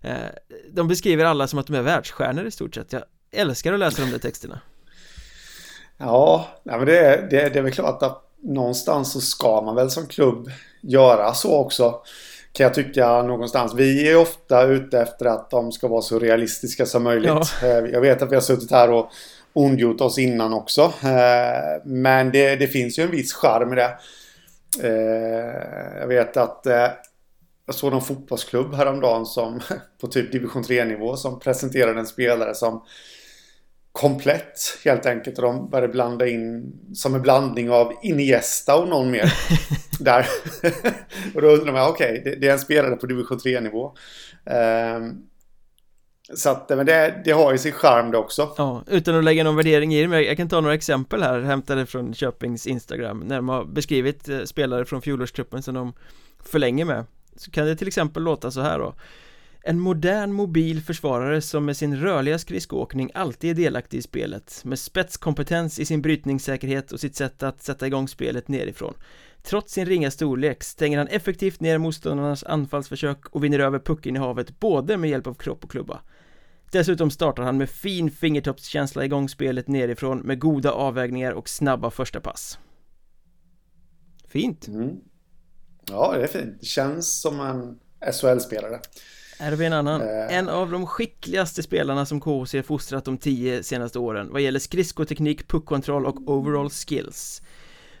Eh, 0.00 0.60
de 0.72 0.88
beskriver 0.88 1.24
alla 1.24 1.46
som 1.46 1.58
att 1.58 1.66
de 1.66 1.74
är 1.74 1.82
världsstjärnor 1.82 2.46
i 2.46 2.50
stort 2.50 2.74
sett. 2.74 2.92
Jag 2.92 3.02
älskar 3.32 3.72
att 3.72 3.78
läsa 3.78 4.02
de 4.02 4.10
där 4.10 4.18
texterna. 4.18 4.60
Ja, 5.96 6.46
men 6.62 6.86
det 6.86 6.98
är, 6.98 7.22
det, 7.30 7.48
det 7.48 7.58
är 7.58 7.62
väl 7.62 7.72
klart 7.72 8.02
att 8.02 8.32
någonstans 8.42 9.12
så 9.12 9.20
ska 9.20 9.60
man 9.60 9.74
väl 9.74 9.90
som 9.90 10.06
klubb 10.06 10.50
göra 10.80 11.34
så 11.34 11.56
också 11.56 12.02
kan 12.52 12.64
jag 12.64 12.74
tycka 12.74 13.22
någonstans. 13.22 13.74
Vi 13.74 14.08
är 14.08 14.16
ofta 14.16 14.62
ute 14.62 15.00
efter 15.00 15.26
att 15.26 15.50
de 15.50 15.72
ska 15.72 15.88
vara 15.88 16.02
så 16.02 16.18
realistiska 16.18 16.86
som 16.86 17.02
möjligt. 17.02 17.30
Ja. 17.62 17.68
Eh, 17.68 17.86
jag 17.92 18.00
vet 18.00 18.22
att 18.22 18.30
vi 18.30 18.34
har 18.34 18.42
suttit 18.42 18.70
här 18.70 18.90
och 18.90 19.10
ondgjort 19.52 20.00
oss 20.00 20.18
innan 20.18 20.52
också. 20.52 20.82
Eh, 20.82 21.82
men 21.84 22.30
det, 22.30 22.56
det 22.56 22.66
finns 22.66 22.98
ju 22.98 23.02
en 23.02 23.10
viss 23.10 23.32
charm 23.32 23.72
i 23.72 23.76
det. 23.76 23.98
Eh, 24.82 26.00
jag 26.00 26.06
vet 26.06 26.36
att 26.36 26.66
jag 27.66 27.74
såg 27.74 27.92
någon 27.92 28.02
fotbollsklubb 28.02 28.74
häromdagen 28.74 29.26
som 29.26 29.60
på 30.00 30.06
typ 30.06 30.32
division 30.32 30.62
3 30.64 30.84
nivå 30.84 31.16
som 31.16 31.40
presenterade 31.40 32.00
en 32.00 32.06
spelare 32.06 32.54
som 32.54 32.82
komplett 33.92 34.78
helt 34.84 35.06
enkelt. 35.06 35.38
Och 35.38 35.44
de 35.44 35.70
började 35.70 35.92
blanda 35.92 36.28
in 36.28 36.72
som 36.94 37.14
en 37.14 37.22
blandning 37.22 37.70
av 37.70 37.92
Iniesta 38.02 38.76
och 38.76 38.88
någon 38.88 39.10
mer. 39.10 39.32
där. 40.00 40.26
och 41.34 41.42
då 41.42 41.48
undrar 41.48 41.72
man, 41.72 41.90
okej, 41.90 42.20
okay, 42.20 42.24
det, 42.24 42.40
det, 42.40 42.48
är 42.48 42.52
en 42.52 42.58
spelare 42.58 42.96
på 42.96 43.06
division 43.06 43.38
3-nivå. 43.38 43.86
Um, 44.44 44.56
ehm, 44.56 45.22
så 46.34 46.50
att, 46.50 46.68
men 46.68 46.86
det, 46.86 47.22
det, 47.24 47.32
har 47.32 47.52
ju 47.52 47.58
sin 47.58 47.72
charm 47.72 48.10
det 48.10 48.18
också. 48.18 48.54
Ja, 48.56 48.84
utan 48.86 49.16
att 49.16 49.24
lägga 49.24 49.44
någon 49.44 49.56
värdering 49.56 49.94
i 49.94 50.02
det, 50.02 50.08
men 50.08 50.24
jag 50.24 50.36
kan 50.36 50.48
ta 50.48 50.60
några 50.60 50.74
exempel 50.74 51.22
här, 51.22 51.40
hämtade 51.40 51.86
från 51.86 52.14
Köpings 52.14 52.66
Instagram, 52.66 53.20
när 53.20 53.36
de 53.36 53.48
har 53.48 53.64
beskrivit 53.64 54.28
eh, 54.28 54.42
spelare 54.42 54.84
från 54.84 55.02
fjolårstruppen 55.02 55.62
som 55.62 55.74
de 55.74 55.92
förlänger 56.44 56.84
med. 56.84 57.04
Så 57.36 57.50
kan 57.50 57.66
det 57.66 57.76
till 57.76 57.88
exempel 57.88 58.22
låta 58.22 58.50
så 58.50 58.60
här 58.60 58.78
då. 58.78 58.94
En 59.64 59.80
modern 59.80 60.32
mobil 60.32 60.82
försvarare 60.82 61.40
som 61.40 61.64
med 61.64 61.76
sin 61.76 61.96
rörliga 61.96 62.38
skridskoåkning 62.38 63.10
alltid 63.14 63.50
är 63.50 63.54
delaktig 63.54 63.98
i 63.98 64.02
spelet 64.02 64.60
Med 64.64 64.78
spetskompetens 64.78 65.78
i 65.78 65.84
sin 65.84 66.02
brytningssäkerhet 66.02 66.92
och 66.92 67.00
sitt 67.00 67.16
sätt 67.16 67.42
att 67.42 67.62
sätta 67.62 67.86
igång 67.86 68.08
spelet 68.08 68.48
nerifrån 68.48 68.94
Trots 69.42 69.72
sin 69.72 69.86
ringa 69.86 70.10
storlek 70.10 70.64
stänger 70.64 70.98
han 70.98 71.08
effektivt 71.08 71.60
ner 71.60 71.78
motståndarnas 71.78 72.44
anfallsförsök 72.44 73.26
och 73.28 73.44
vinner 73.44 73.58
över 73.58 73.78
pucken 73.78 74.16
i 74.16 74.18
havet 74.18 74.60
både 74.60 74.96
med 74.96 75.10
hjälp 75.10 75.26
av 75.26 75.34
kropp 75.34 75.64
och 75.64 75.70
klubba 75.70 76.00
Dessutom 76.72 77.10
startar 77.10 77.42
han 77.42 77.58
med 77.58 77.70
fin 77.70 78.10
fingertoppskänsla 78.10 79.04
igång 79.04 79.28
spelet 79.28 79.68
nerifrån 79.68 80.18
med 80.18 80.38
goda 80.38 80.72
avvägningar 80.72 81.32
och 81.32 81.48
snabba 81.48 81.90
första 81.90 82.20
pass 82.20 82.58
Fint! 84.28 84.68
Mm. 84.68 84.96
Ja, 85.88 86.12
det 86.16 86.22
är 86.22 86.26
fint. 86.26 86.56
Det 86.60 86.66
känns 86.66 87.20
som 87.20 87.40
en 87.40 87.78
SHL-spelare. 88.12 88.80
Här 89.42 89.50
har 89.50 89.56
vi 89.56 89.66
en 89.66 89.72
annan. 89.72 90.00
Eh. 90.00 90.36
En 90.36 90.48
av 90.48 90.70
de 90.70 90.86
skickligaste 90.86 91.62
spelarna 91.62 92.06
som 92.06 92.20
KHC 92.20 92.62
fostrat 92.62 93.04
de 93.04 93.18
tio 93.18 93.62
senaste 93.62 93.98
åren 93.98 94.28
vad 94.32 94.42
gäller 94.42 94.60
skridskoteknik, 94.60 95.48
puckkontroll 95.48 96.06
och 96.06 96.30
overall 96.30 96.70
skills. 96.70 97.42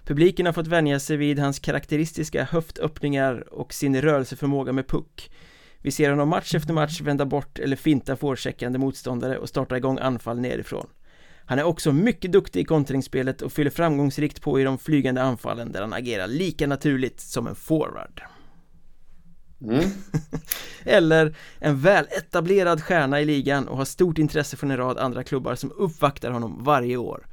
Publiken 0.04 0.46
har 0.46 0.52
fått 0.52 0.66
vänja 0.66 1.00
sig 1.00 1.16
vid 1.16 1.38
hans 1.38 1.58
karaktäristiska 1.58 2.44
höftöppningar 2.44 3.54
och 3.54 3.74
sin 3.74 4.02
rörelseförmåga 4.02 4.72
med 4.72 4.86
puck. 4.86 5.30
Vi 5.78 5.90
ser 5.90 6.10
honom 6.10 6.28
match 6.28 6.54
efter 6.54 6.72
match 6.72 7.00
vända 7.00 7.24
bort 7.24 7.58
eller 7.58 7.76
finta 7.76 8.16
forecheckande 8.16 8.78
motståndare 8.78 9.38
och 9.38 9.48
starta 9.48 9.76
igång 9.76 9.98
anfall 9.98 10.40
nerifrån. 10.40 10.86
Han 11.44 11.58
är 11.58 11.64
också 11.64 11.92
mycket 11.92 12.32
duktig 12.32 12.60
i 12.60 12.64
kontringsspelet 12.64 13.42
och 13.42 13.52
fyller 13.52 13.70
framgångsrikt 13.70 14.42
på 14.42 14.60
i 14.60 14.64
de 14.64 14.78
flygande 14.78 15.22
anfallen 15.22 15.72
där 15.72 15.80
han 15.80 15.92
agerar 15.92 16.26
lika 16.26 16.66
naturligt 16.66 17.20
som 17.20 17.46
en 17.46 17.54
forward. 17.54 18.22
Mm. 19.64 19.84
Eller 20.84 21.34
en 21.58 21.80
väletablerad 21.80 22.82
stjärna 22.82 23.20
i 23.20 23.24
ligan 23.24 23.68
och 23.68 23.76
har 23.76 23.84
stort 23.84 24.18
intresse 24.18 24.56
från 24.56 24.70
en 24.70 24.76
rad 24.76 24.98
andra 24.98 25.24
klubbar 25.24 25.54
som 25.54 25.72
uppvaktar 25.72 26.30
honom 26.30 26.64
varje 26.64 26.96
år. 26.96 27.26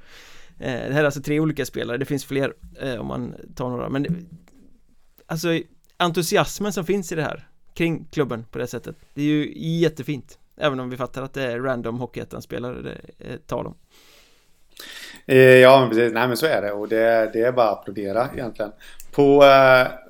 Eh, 0.60 0.88
det 0.88 0.94
här 0.94 1.02
är 1.02 1.06
alltså 1.06 1.22
tre 1.22 1.40
olika 1.40 1.66
spelare, 1.66 1.98
det 1.98 2.06
finns 2.06 2.26
fler 2.26 2.54
eh, 2.82 2.96
om 2.96 3.08
man 3.08 3.36
tar 3.56 3.70
några 3.70 3.90
men 3.90 4.04
det, 4.04 4.10
Alltså 5.26 5.48
entusiasmen 5.98 6.74
som 6.74 6.86
finns 6.86 7.12
i 7.12 7.16
det 7.16 7.24
här 7.24 7.48
kring 7.74 8.06
klubben 8.12 8.46
på 8.52 8.58
det 8.58 8.68
sättet 8.68 8.96
Det 9.14 9.22
är 9.22 9.26
ju 9.26 9.54
jättefint 9.56 10.40
Även 10.58 10.80
om 10.80 10.90
vi 10.90 10.98
fattar 10.98 11.24
att 11.24 11.34
det 11.34 11.44
är 11.44 11.60
random 11.60 12.00
Hockeyettan-spelare 12.00 12.82
det 12.82 12.98
är 13.34 13.38
tal 13.38 13.68
om 13.68 13.76
eh, 15.26 15.38
Ja, 15.38 15.88
precis. 15.90 16.14
Nej 16.14 16.28
men 16.28 16.38
så 16.38 16.46
är 16.46 16.62
det 16.62 16.72
och 16.72 16.88
det, 16.88 17.30
det 17.34 17.42
är 17.42 17.52
bara 17.52 17.70
att 17.70 17.80
applådera 17.80 18.30
egentligen 18.34 18.72
På, 19.12 19.44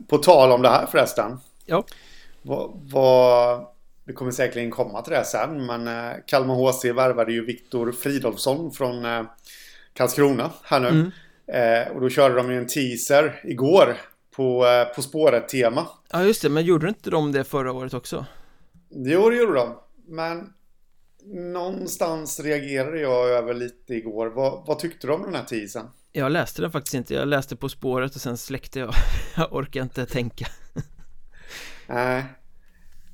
på 0.08 0.18
tal 0.18 0.52
om 0.52 0.62
det 0.62 0.70
här 0.70 0.86
förresten 0.86 1.38
Ja 1.66 1.84
vad, 2.50 2.72
vad, 2.92 3.66
det 4.06 4.14
kommer 4.14 4.32
säkerligen 4.32 4.72
komma 4.72 5.02
till 5.02 5.14
det 5.14 5.26
sen, 5.26 5.66
men 5.66 5.88
eh, 5.88 6.16
Kalmar 6.26 6.56
HC 6.56 6.86
värvade 6.86 7.32
ju 7.32 7.46
Viktor 7.46 7.92
Fridolfsson 7.92 8.72
från 8.72 9.06
eh, 9.06 9.24
Karlskrona 9.94 10.52
här 10.64 10.80
nu. 10.80 10.88
Mm. 10.88 11.12
Eh, 11.48 11.92
och 11.96 12.02
då 12.02 12.10
körde 12.10 12.36
de 12.36 12.52
ju 12.52 12.58
en 12.58 12.68
teaser 12.68 13.42
igår 13.44 13.98
på 14.36 14.66
eh, 14.66 14.96
På 14.96 15.02
spåret-tema. 15.02 15.88
Ja, 16.12 16.24
just 16.24 16.42
det. 16.42 16.50
Men 16.50 16.66
gjorde 16.66 16.88
inte 16.88 17.10
de 17.10 17.32
det 17.32 17.44
förra 17.44 17.72
året 17.72 17.94
också? 17.94 18.26
Jo, 18.90 19.30
det 19.30 19.36
gjorde 19.36 19.54
de. 19.54 19.76
Men 20.08 20.54
någonstans 21.54 22.40
reagerade 22.40 23.00
jag 23.00 23.30
över 23.30 23.54
lite 23.54 23.94
igår. 23.94 24.28
Vad, 24.28 24.66
vad 24.68 24.80
tyckte 24.80 25.08
du 25.08 25.14
om 25.14 25.24
den 25.24 25.36
här 25.36 25.44
teasern? 25.44 25.86
Jag 26.12 26.32
läste 26.32 26.62
den 26.62 26.72
faktiskt 26.72 26.94
inte. 26.94 27.14
Jag 27.14 27.28
läste 27.28 27.56
På 27.56 27.70
spåret 27.70 28.16
och 28.16 28.22
sen 28.22 28.38
släckte 28.38 28.80
jag. 28.80 28.94
jag 29.36 29.54
orkar 29.54 29.82
inte 29.82 30.06
tänka. 30.06 30.46
Nej. 31.88 32.24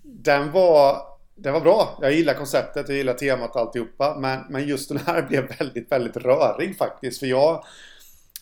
Den 0.05 0.51
var, 0.51 0.97
den 1.35 1.53
var 1.53 1.61
bra. 1.61 1.97
Jag 2.01 2.13
gillar 2.13 2.33
konceptet, 2.33 2.89
jag 2.89 2.97
gillar 2.97 3.13
temat 3.13 3.55
och 3.55 3.61
alltihopa. 3.61 4.15
Men, 4.19 4.39
men 4.49 4.67
just 4.67 4.89
den 4.89 4.99
här 5.05 5.21
blev 5.29 5.57
väldigt, 5.59 5.91
väldigt 5.91 6.17
rörig 6.17 6.77
faktiskt. 6.77 7.19
För 7.19 7.27
jag, 7.27 7.63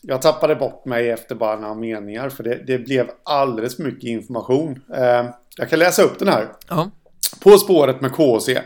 jag 0.01 0.21
tappade 0.21 0.55
bort 0.55 0.85
mig 0.85 1.09
efter 1.09 1.35
bara 1.35 1.59
några 1.59 1.75
meningar. 1.75 2.29
För 2.29 2.43
det, 2.43 2.63
det 2.67 2.77
blev 2.77 3.09
alldeles 3.23 3.75
för 3.75 3.83
mycket 3.83 4.03
information. 4.03 4.81
Eh, 4.95 5.25
jag 5.57 5.69
kan 5.69 5.79
läsa 5.79 6.03
upp 6.03 6.19
den 6.19 6.27
här. 6.27 6.47
Ja. 6.69 6.89
På 7.39 7.57
spåret 7.57 8.01
med 8.01 8.11
KC. 8.11 8.61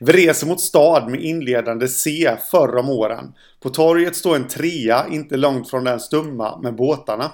Vi 0.00 0.12
reser 0.12 0.46
mot 0.46 0.60
stad 0.60 1.10
med 1.10 1.20
inledande 1.20 1.88
C 1.88 2.36
förr 2.50 2.76
om 2.76 2.90
åren. 2.90 3.32
På 3.60 3.70
torget 3.70 4.16
står 4.16 4.36
en 4.36 4.48
trea 4.48 5.06
inte 5.10 5.36
långt 5.36 5.70
från 5.70 5.84
den 5.84 6.00
stumma 6.00 6.58
med 6.58 6.74
båtarna. 6.74 7.32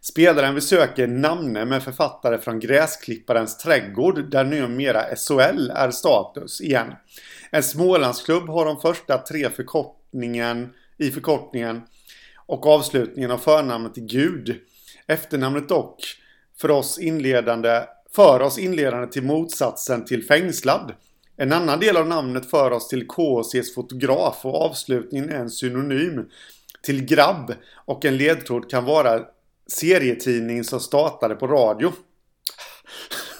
Spelaren 0.00 0.54
vi 0.54 0.60
söker 0.60 1.06
namne 1.06 1.64
med 1.64 1.82
författare 1.82 2.38
från 2.38 2.60
Gräsklipparens 2.60 3.58
trädgård 3.58 4.30
där 4.30 4.44
numera 4.44 5.16
SHL 5.16 5.70
är 5.70 5.90
status 5.90 6.60
igen. 6.60 6.92
En 7.50 7.62
Smålandsklubb 7.62 8.48
har 8.48 8.64
de 8.64 8.80
första 8.80 9.18
tre 9.18 9.50
förkortningen 9.50 10.72
i 10.98 11.10
förkortningen 11.10 11.82
och 12.46 12.66
avslutningen 12.66 13.30
av 13.30 13.38
förnamnet 13.38 13.94
Gud. 13.94 14.60
Efternamnet 15.06 15.68
dock 15.68 16.00
för 16.60 16.70
oss 16.70 16.98
inledande 16.98 17.82
för 18.16 18.42
oss 18.42 18.58
inledande 18.58 19.06
till 19.06 19.22
motsatsen 19.22 20.04
till 20.04 20.24
fängslad. 20.24 20.92
En 21.36 21.52
annan 21.52 21.80
del 21.80 21.96
av 21.96 22.06
namnet 22.06 22.50
för 22.50 22.70
oss 22.70 22.88
till 22.88 23.06
KCs 23.06 23.74
fotograf 23.74 24.40
och 24.42 24.62
avslutningen 24.62 25.30
är 25.30 25.36
en 25.36 25.50
synonym 25.50 26.28
till 26.82 27.04
grabb 27.04 27.54
och 27.74 28.04
en 28.04 28.16
ledtråd 28.16 28.70
kan 28.70 28.84
vara 28.84 29.20
serietidning 29.72 30.64
som 30.64 30.80
startade 30.80 31.34
på 31.34 31.46
radio. 31.46 31.92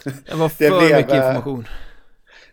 Det 0.04 0.34
var 0.34 0.48
för 0.48 0.64
det 0.64 0.70
blev, 0.70 0.96
mycket 0.96 1.12
eh, 1.12 1.26
information. 1.26 1.68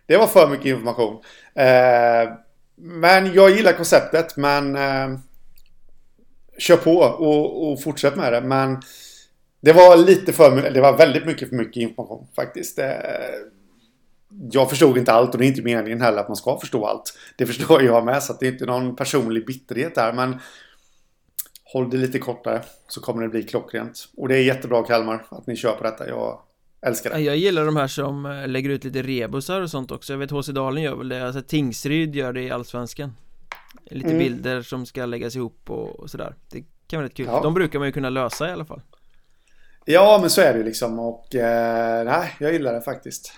Det 0.06 0.16
var 0.16 0.26
för 0.26 0.48
mycket 0.48 0.66
information. 0.66 1.22
Eh, 1.54 2.32
men 2.76 3.34
jag 3.34 3.50
gillar 3.50 3.72
konceptet, 3.72 4.36
men 4.36 4.76
eh, 4.76 5.18
kör 6.58 6.76
på 6.76 6.98
och, 6.98 7.72
och 7.72 7.82
fortsätt 7.82 8.16
med 8.16 8.32
det. 8.32 8.40
Men 8.40 8.82
det 9.60 9.72
var 9.72 9.96
lite 9.96 10.32
för 10.32 10.70
det 10.70 10.80
var 10.80 10.96
väldigt 10.96 11.26
mycket 11.26 11.48
för 11.48 11.56
mycket 11.56 11.76
information 11.76 12.26
faktiskt. 12.36 12.78
Eh, 12.78 12.88
jag 14.50 14.70
förstod 14.70 14.98
inte 14.98 15.12
allt 15.12 15.32
och 15.32 15.38
det 15.38 15.46
är 15.46 15.48
inte 15.48 15.62
meningen 15.62 16.00
heller 16.00 16.18
att 16.18 16.28
man 16.28 16.36
ska 16.36 16.58
förstå 16.60 16.86
allt. 16.86 17.18
Det 17.36 17.46
förstår 17.46 17.82
jag 17.82 18.04
med 18.04 18.22
så 18.22 18.36
det 18.40 18.46
är 18.46 18.52
inte 18.52 18.66
någon 18.66 18.96
personlig 18.96 19.46
bitterhet 19.46 19.94
där. 19.94 20.12
Men 20.12 20.40
Håll 21.74 21.90
det 21.90 21.96
lite 21.96 22.18
kortare 22.18 22.62
så 22.88 23.00
kommer 23.00 23.22
det 23.22 23.28
bli 23.28 23.42
klockrent. 23.42 24.08
Och 24.16 24.28
det 24.28 24.36
är 24.36 24.42
jättebra 24.42 24.82
Kalmar 24.82 25.26
att 25.28 25.46
ni 25.46 25.56
kör 25.56 25.76
på 25.76 25.84
detta. 25.84 26.08
Jag 26.08 26.40
älskar 26.80 27.10
det. 27.10 27.20
Jag 27.20 27.36
gillar 27.36 27.66
de 27.66 27.76
här 27.76 27.86
som 27.86 28.26
eh, 28.26 28.48
lägger 28.48 28.70
ut 28.70 28.84
lite 28.84 29.02
rebusar 29.02 29.60
och 29.60 29.70
sånt 29.70 29.90
också. 29.90 30.12
Jag 30.12 30.18
vet 30.18 30.30
HC 30.30 30.48
Dalen 30.48 30.82
gör 30.82 30.96
väl 30.96 31.08
det. 31.08 31.26
Alltså 31.26 31.42
Tingsryd 31.42 32.14
gör 32.14 32.32
det 32.32 32.42
i 32.42 32.50
Allsvenskan. 32.50 33.12
Lite 33.90 34.06
mm. 34.06 34.18
bilder 34.18 34.62
som 34.62 34.86
ska 34.86 35.06
läggas 35.06 35.36
ihop 35.36 35.70
och, 35.70 36.00
och 36.00 36.10
sådär. 36.10 36.34
Det 36.50 36.64
kan 36.86 36.98
vara 36.98 37.06
rätt 37.06 37.14
kul. 37.14 37.26
Ja. 37.26 37.40
De 37.42 37.54
brukar 37.54 37.78
man 37.78 37.88
ju 37.88 37.92
kunna 37.92 38.10
lösa 38.10 38.48
i 38.48 38.52
alla 38.52 38.64
fall. 38.64 38.80
Ja, 39.84 40.18
men 40.20 40.30
så 40.30 40.40
är 40.40 40.54
det 40.54 40.62
liksom. 40.62 40.98
Och 40.98 41.34
eh, 41.34 42.04
nej, 42.04 42.34
jag 42.38 42.52
gillar 42.52 42.74
det 42.74 42.80
faktiskt. 42.80 43.32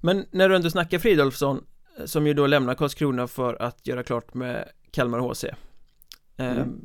Men 0.00 0.26
när 0.30 0.48
du 0.48 0.56
ändå 0.56 0.70
snackar 0.70 0.98
Fridolfsson 0.98 1.64
eh, 1.98 2.04
Som 2.04 2.26
ju 2.26 2.34
då 2.34 2.46
lämnar 2.46 2.74
Karlskrona 2.74 3.26
för 3.26 3.62
att 3.62 3.86
göra 3.86 4.02
klart 4.02 4.34
med 4.34 4.68
Kalmar 4.90 5.18
HC 5.18 5.44
eh, 5.44 5.54
mm 6.36 6.80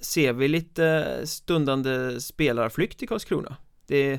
ser 0.00 0.32
vi 0.32 0.48
lite 0.48 1.06
stundande 1.24 2.20
spelarflykt 2.20 3.02
i 3.02 3.06
Karlskrona. 3.06 3.56
Det 3.86 3.96
är 3.96 4.18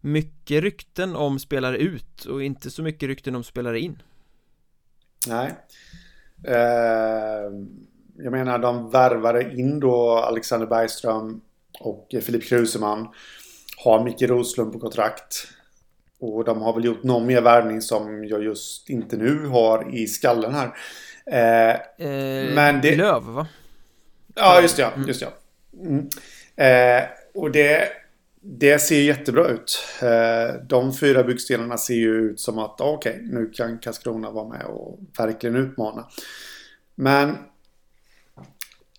mycket 0.00 0.62
rykten 0.62 1.16
om 1.16 1.38
spelare 1.38 1.76
ut 1.78 2.24
och 2.24 2.42
inte 2.42 2.70
så 2.70 2.82
mycket 2.82 3.06
rykten 3.06 3.34
om 3.34 3.44
spelare 3.44 3.80
in. 3.80 4.02
Nej. 5.28 5.54
Eh, 6.44 7.52
Jag 8.20 8.32
menar 8.32 8.58
de 8.58 8.90
värvade 8.90 9.52
in 9.52 9.80
då 9.80 10.10
Alexander 10.10 10.66
Bergström 10.66 11.40
och 11.80 12.14
Filip 12.22 12.44
Kruseman. 12.44 13.08
Har 13.84 14.04
Micke 14.04 14.22
Roslund 14.22 14.72
på 14.72 14.78
kontrakt. 14.78 15.48
Och 16.20 16.44
de 16.44 16.62
har 16.62 16.74
väl 16.74 16.84
gjort 16.84 17.02
någon 17.02 17.26
mer 17.26 17.40
värvning 17.40 17.80
som 17.80 18.24
jag 18.24 18.44
just 18.44 18.90
inte 18.90 19.16
nu 19.16 19.46
har 19.46 19.94
i 19.94 20.06
skallen 20.06 20.54
här. 20.54 20.74
Eh, 21.26 21.74
eh, 22.06 22.54
men 22.54 22.80
det... 22.80 22.96
Löv 22.96 23.22
va? 23.22 23.46
Ja, 24.38 24.62
just 24.62 24.76
det. 24.76 24.82
Ja, 24.82 24.92
just 25.06 25.20
det. 25.20 25.28
Mm. 25.80 26.08
Eh, 26.56 27.08
och 27.34 27.50
det, 27.50 27.88
det 28.40 28.78
ser 28.78 29.00
jättebra 29.00 29.48
ut. 29.48 29.84
Eh, 30.02 30.54
de 30.68 30.94
fyra 30.94 31.24
byggstenarna 31.24 31.78
ser 31.78 31.94
ju 31.94 32.14
ut 32.14 32.40
som 32.40 32.58
att 32.58 32.80
okej, 32.80 33.12
okay, 33.12 33.26
nu 33.26 33.50
kan 33.50 33.78
Karlskrona 33.78 34.30
vara 34.30 34.48
med 34.48 34.64
och 34.66 34.98
verkligen 35.18 35.56
utmana. 35.56 36.08
Men 36.94 37.28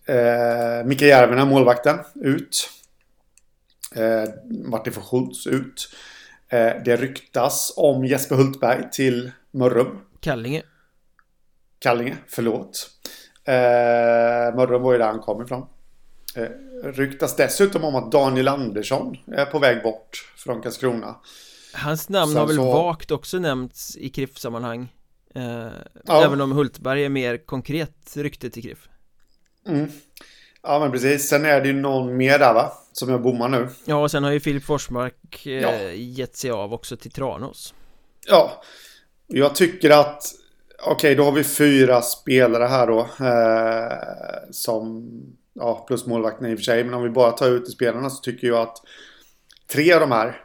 eh, 0.06 0.86
Mika 0.86 1.06
Järvinen, 1.06 1.48
målvakten, 1.48 2.00
ut. 2.16 2.70
Eh, 3.96 4.24
Martin 4.46 4.94
von 4.94 5.04
Schultz 5.04 5.48
ut. 5.48 5.90
Eh, 6.50 6.84
det 6.86 6.96
ryktas 6.96 7.74
om 7.78 8.06
Jesper 8.06 8.36
Hultberg 8.36 8.92
till 8.92 9.32
Mörrum. 9.52 10.02
Kallinge. 10.20 10.64
Kallinge, 11.80 12.18
förlåt. 12.28 12.99
Eh, 13.54 14.56
Mörrum 14.56 14.82
var 14.82 14.92
ju 14.92 14.98
där 14.98 15.06
han 15.08 15.20
kom 15.20 15.42
ifrån. 15.44 15.66
Eh, 16.36 16.48
ryktas 16.84 17.36
dessutom 17.36 17.84
om 17.84 17.96
att 17.96 18.12
Daniel 18.12 18.48
Andersson 18.48 19.18
är 19.28 19.46
på 19.46 19.60
väg 19.60 19.84
bort 19.84 20.32
från 20.38 20.62
Karlskrona. 20.62 21.16
Hans 21.74 22.10
namn 22.10 22.32
Sen 22.32 22.40
har 22.40 22.48
väl 22.48 22.56
så- 22.56 22.72
vagt 22.74 23.12
också 23.12 23.40
nämnts 23.40 23.98
i 23.98 24.10
KRIF-sammanhang 24.10 24.94
eh, 25.36 25.68
Ja. 26.06 26.24
Även 26.26 26.42
om 26.42 26.52
Hultberg 26.52 27.06
är 27.06 27.10
mer 27.10 27.38
konkret 27.46 28.14
rykte 28.18 28.50
till 28.50 28.64
KRIF 28.64 28.90
Mm. 29.68 29.92
Ja, 30.64 30.80
men 30.80 30.92
precis. 30.92 31.30
Sen 31.30 31.46
är 31.46 31.62
det 31.62 31.68
ju 31.68 31.74
någon 31.74 32.18
mer 32.18 32.40
där 32.40 32.54
va? 32.54 32.72
Som 32.92 33.10
jag 33.10 33.22
bommar 33.22 33.48
nu. 33.50 33.70
Ja, 33.86 33.96
och 33.96 34.12
sen 34.12 34.24
har 34.24 34.32
ju 34.32 34.40
Filip 34.40 34.64
Forsmark 34.64 35.46
eh, 35.46 35.52
Ja. 35.54 35.92
gett 35.92 36.36
sig 36.38 36.52
av 36.52 36.74
också 36.74 36.98
till 36.98 37.12
Tranås 37.12 37.74
Ja, 38.28 38.62
jag 39.28 39.56
tycker 39.56 39.90
att 39.90 40.24
okej, 40.86 41.16
då 41.16 41.24
har 41.24 41.32
vi 41.32 41.44
fyra 41.44 42.02
spelare 42.02 42.64
här 42.64 42.88
då. 42.88 43.00
Eh, 43.00 44.52
som, 44.52 45.10
ja, 45.54 45.86
plus 45.88 46.06
målvakten 46.06 46.48
i 46.48 46.54
och 46.54 46.58
för 46.58 46.64
sig. 46.64 46.84
Men 46.84 46.94
om 46.94 47.04
vi 47.04 47.10
bara 47.10 47.32
tar 47.32 47.50
ut 47.50 47.72
spelarna 47.72 48.10
så 48.10 48.22
tycker 48.22 48.48
jag 48.48 48.60
att 48.60 48.78
tre 49.72 49.94
av 49.94 50.00
de 50.00 50.12
här, 50.12 50.44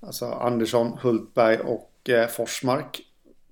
alltså 0.00 0.26
Andersson, 0.26 0.98
Hultberg 1.02 1.58
och 1.58 2.10
eh, 2.10 2.28
Forsmark. 2.28 3.00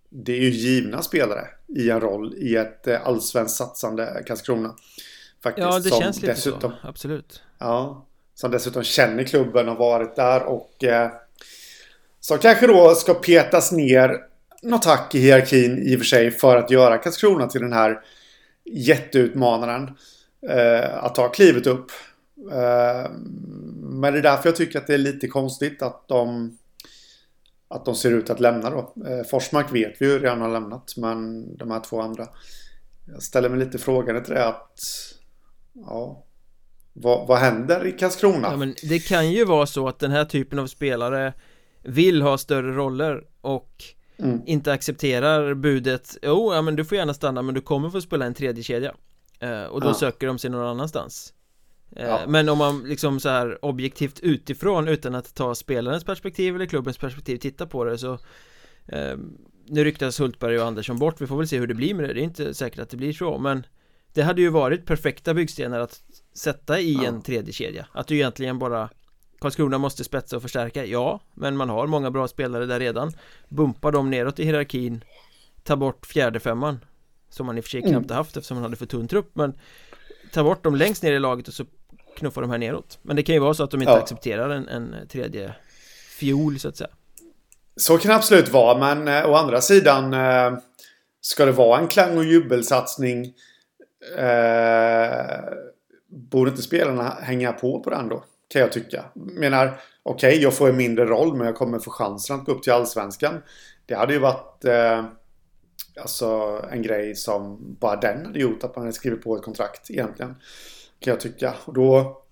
Det 0.08 0.32
är 0.32 0.40
ju 0.40 0.50
givna 0.50 1.02
spelare 1.02 1.48
i 1.66 1.90
en 1.90 2.00
roll 2.00 2.34
i 2.36 2.56
ett 2.56 2.86
eh, 2.86 3.06
allsvenskt 3.06 3.56
satsande 3.56 4.22
Karlskrona. 4.26 4.74
Faktiskt, 5.42 5.66
Ja, 5.66 5.78
det 5.78 5.88
som 5.88 6.00
känns 6.00 6.20
lite 6.20 6.32
dessutom, 6.32 6.72
så, 6.82 6.88
absolut 6.88 7.42
Ja, 7.58 8.06
som 8.34 8.50
dessutom 8.50 8.82
känner 8.82 9.24
klubben 9.24 9.68
och 9.68 9.76
varit 9.76 10.16
där 10.16 10.42
och 10.42 10.84
eh, 10.84 11.10
som 12.20 12.38
kanske 12.38 12.66
då 12.66 12.94
ska 12.94 13.14
petas 13.14 13.72
ner 13.72 14.29
något 14.62 14.84
hack 14.84 15.14
i 15.14 15.18
hierarkin 15.18 15.78
i 15.78 15.96
och 15.96 15.98
för 15.98 16.06
sig 16.06 16.30
för 16.30 16.56
att 16.56 16.70
göra 16.70 16.98
Karlskrona 16.98 17.46
till 17.46 17.60
den 17.60 17.72
här 17.72 18.00
jätteutmanaren 18.64 19.90
eh, 20.48 21.04
att 21.04 21.14
ta 21.14 21.28
klivet 21.28 21.66
upp. 21.66 21.90
Eh, 22.52 23.10
men 23.80 24.12
det 24.12 24.18
är 24.18 24.22
därför 24.22 24.48
jag 24.48 24.56
tycker 24.56 24.78
att 24.78 24.86
det 24.86 24.94
är 24.94 24.98
lite 24.98 25.28
konstigt 25.28 25.82
att 25.82 26.08
de 26.08 26.56
att 27.68 27.84
de 27.84 27.94
ser 27.94 28.10
ut 28.10 28.30
att 28.30 28.40
lämna 28.40 28.70
då. 28.70 28.94
Eh, 29.06 29.26
Forsmark 29.30 29.72
vet 29.72 30.02
vi 30.02 30.06
ju 30.06 30.18
redan 30.18 30.40
har 30.40 30.48
lämnat 30.48 30.94
men 30.96 31.56
de 31.56 31.70
här 31.70 31.80
två 31.80 32.00
andra 32.00 32.28
jag 33.06 33.22
ställer 33.22 33.48
mig 33.48 33.58
lite 33.58 33.78
frågan 33.78 34.24
till 34.24 34.34
det 34.34 34.46
att 34.46 34.80
ja, 35.72 36.24
vad, 36.92 37.28
vad 37.28 37.38
händer 37.38 37.86
i 37.86 37.92
Karlskrona? 37.92 38.48
Ja, 38.50 38.56
men 38.56 38.74
det 38.82 38.98
kan 38.98 39.32
ju 39.32 39.44
vara 39.44 39.66
så 39.66 39.88
att 39.88 39.98
den 39.98 40.10
här 40.10 40.24
typen 40.24 40.58
av 40.58 40.66
spelare 40.66 41.32
vill 41.82 42.22
ha 42.22 42.38
större 42.38 42.72
roller 42.72 43.24
och 43.40 43.84
Mm. 44.22 44.40
inte 44.46 44.72
accepterar 44.72 45.54
budet 45.54 46.16
Jo, 46.22 46.54
ja 46.54 46.62
men 46.62 46.76
du 46.76 46.84
får 46.84 46.98
gärna 46.98 47.14
stanna 47.14 47.42
men 47.42 47.54
du 47.54 47.60
kommer 47.60 47.90
få 47.90 48.00
spela 48.00 48.26
en 48.26 48.34
tredje 48.34 48.62
kedja 48.64 48.94
eh, 49.40 49.62
Och 49.64 49.80
då 49.80 49.86
Ja. 49.88 49.94
söker 49.94 50.26
de 50.26 50.38
sig 50.38 50.50
någon 50.50 50.66
annanstans 50.66 51.32
eh, 51.96 52.06
Ja. 52.08 52.20
Men 52.28 52.48
om 52.48 52.58
man 52.58 52.82
liksom 52.82 53.20
så 53.20 53.28
här 53.28 53.64
objektivt 53.64 54.20
utifrån 54.20 54.88
utan 54.88 55.14
att 55.14 55.34
ta 55.34 55.54
spelarens 55.54 56.04
perspektiv 56.04 56.54
eller 56.54 56.66
klubbens 56.66 56.98
perspektiv 56.98 57.36
titta 57.36 57.66
på 57.66 57.84
det 57.84 57.98
så 57.98 58.12
eh, 58.86 59.16
Nu 59.68 59.84
ryktas 59.84 60.20
Hultberg 60.20 60.58
och 60.60 60.66
Andersson 60.66 60.98
bort, 60.98 61.20
vi 61.20 61.26
får 61.26 61.36
väl 61.36 61.48
se 61.48 61.58
hur 61.58 61.66
det 61.66 61.74
blir 61.74 61.94
med 61.94 62.08
det, 62.08 62.12
det 62.14 62.20
är 62.20 62.24
inte 62.24 62.54
säkert 62.54 62.78
att 62.80 62.90
det 62.90 62.96
blir 62.96 63.12
så 63.12 63.38
men 63.38 63.66
Det 64.12 64.22
hade 64.22 64.40
ju 64.42 64.48
varit 64.48 64.86
perfekta 64.86 65.34
byggstenar 65.34 65.80
att 65.80 66.00
sätta 66.34 66.80
i 66.80 66.94
Ja. 66.94 67.04
en 67.04 67.22
tredje 67.22 67.52
kedja 67.52 67.86
Att 67.92 68.06
du 68.06 68.14
egentligen 68.14 68.58
bara 68.58 68.88
Karlskrona 69.40 69.78
måste 69.78 70.04
spetsa 70.04 70.36
och 70.36 70.42
förstärka, 70.42 70.84
ja 70.84 71.20
Men 71.34 71.56
man 71.56 71.68
har 71.70 71.86
många 71.86 72.10
bra 72.10 72.28
spelare 72.28 72.66
där 72.66 72.80
redan 72.80 73.12
Bumpa 73.48 73.90
dem 73.90 74.10
neråt 74.10 74.38
i 74.38 74.44
hierarkin 74.44 75.04
Ta 75.62 75.76
bort 75.76 76.06
fjärde 76.06 76.40
femman 76.40 76.84
Som 77.30 77.46
man 77.46 77.58
i 77.58 77.60
och 77.60 77.64
för 77.64 77.70
sig 77.70 77.80
Mm. 77.80 77.92
knappt 77.92 78.10
har 78.10 78.16
haft 78.16 78.36
eftersom 78.36 78.54
man 78.54 78.62
hade 78.64 78.76
för 78.76 78.86
tunn 78.86 79.08
trupp 79.08 79.30
men 79.32 79.54
Ta 80.32 80.44
bort 80.44 80.64
dem 80.64 80.74
längst 80.76 81.02
ner 81.02 81.12
i 81.12 81.18
laget 81.18 81.48
och 81.48 81.54
så 81.54 81.64
Knuffa 82.16 82.40
de 82.40 82.50
här 82.50 82.58
neråt 82.58 82.98
Men 83.02 83.16
det 83.16 83.22
kan 83.22 83.34
ju 83.34 83.40
vara 83.40 83.54
så 83.54 83.64
att 83.64 83.70
de 83.70 83.82
inte 83.82 83.92
Ja. 83.92 83.98
accepterar 83.98 84.50
en, 84.50 84.68
en 84.68 84.94
tredje 85.08 85.54
Fiol 86.18 86.58
så 86.58 86.68
att 86.68 86.76
säga 86.76 86.90
Så 87.76 87.98
kan 87.98 88.08
det 88.08 88.16
absolut 88.16 88.48
vara, 88.48 88.78
men 88.78 89.08
eh, 89.24 89.30
å 89.30 89.34
andra 89.34 89.60
sidan 89.60 90.14
eh, 90.14 90.58
ska 91.20 91.44
det 91.44 91.52
vara 91.52 91.80
en 91.80 91.88
klang 91.88 92.16
och 92.18 92.24
jubelsatsning 92.24 93.24
eh, 94.18 95.40
borde 96.08 96.50
inte 96.50 96.62
spelarna 96.62 97.10
hänga 97.22 97.52
på 97.52 97.80
på 97.82 97.90
den 97.90 98.08
då? 98.08 98.24
Kan 98.52 98.60
jag 98.60 98.72
tycka. 98.72 99.04
Menar, 99.14 99.80
okej, 100.02 100.42
jag 100.42 100.54
får 100.54 100.68
en 100.68 100.76
mindre 100.76 101.04
roll, 101.04 101.36
men 101.36 101.46
jag 101.46 101.56
kommer 101.56 101.78
få 101.78 101.90
chansen 101.90 102.36
att 102.36 102.46
gå 102.46 102.52
upp 102.52 102.62
till 102.62 102.72
allsvenskan. 102.72 103.42
Det 103.86 103.94
hade 103.94 104.12
ju 104.12 104.18
varit 104.18 104.64
eh, 104.64 105.04
alltså 106.00 106.60
en 106.70 106.82
grej 106.82 107.14
som 107.14 107.58
bara 107.80 107.96
den 107.96 108.26
hade 108.26 108.38
gjort 108.38 108.64
att 108.64 108.76
man 108.76 108.84
hade 108.84 108.92
skrivit 108.92 109.22
på 109.22 109.36
ett 109.36 109.42
kontrakt 109.42 109.90
egentligen. 109.90 110.34
Kan 110.98 111.10
jag 111.10 111.20
tycka. 111.20 111.54
Och 111.64 111.74
då, 111.74 112.22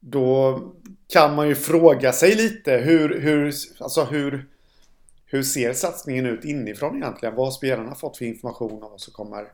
då 0.00 0.60
kan 1.08 1.34
man 1.34 1.48
ju 1.48 1.54
fråga 1.54 2.12
sig 2.12 2.34
lite 2.34 2.72
hur, 2.72 3.20
hur, 3.20 3.54
alltså 3.80 4.04
hur, 4.04 4.46
hur 5.26 5.42
ser 5.42 5.72
satsningen 5.72 6.26
ut 6.26 6.44
inifrån 6.44 6.96
egentligen? 6.96 7.34
Vad 7.34 7.46
har 7.46 7.52
spelarna 7.52 7.94
fått 7.94 8.16
för 8.16 8.24
information 8.24 8.82
om 8.82 8.90
vad 8.90 9.00
som 9.00 9.12
kommer 9.12 9.44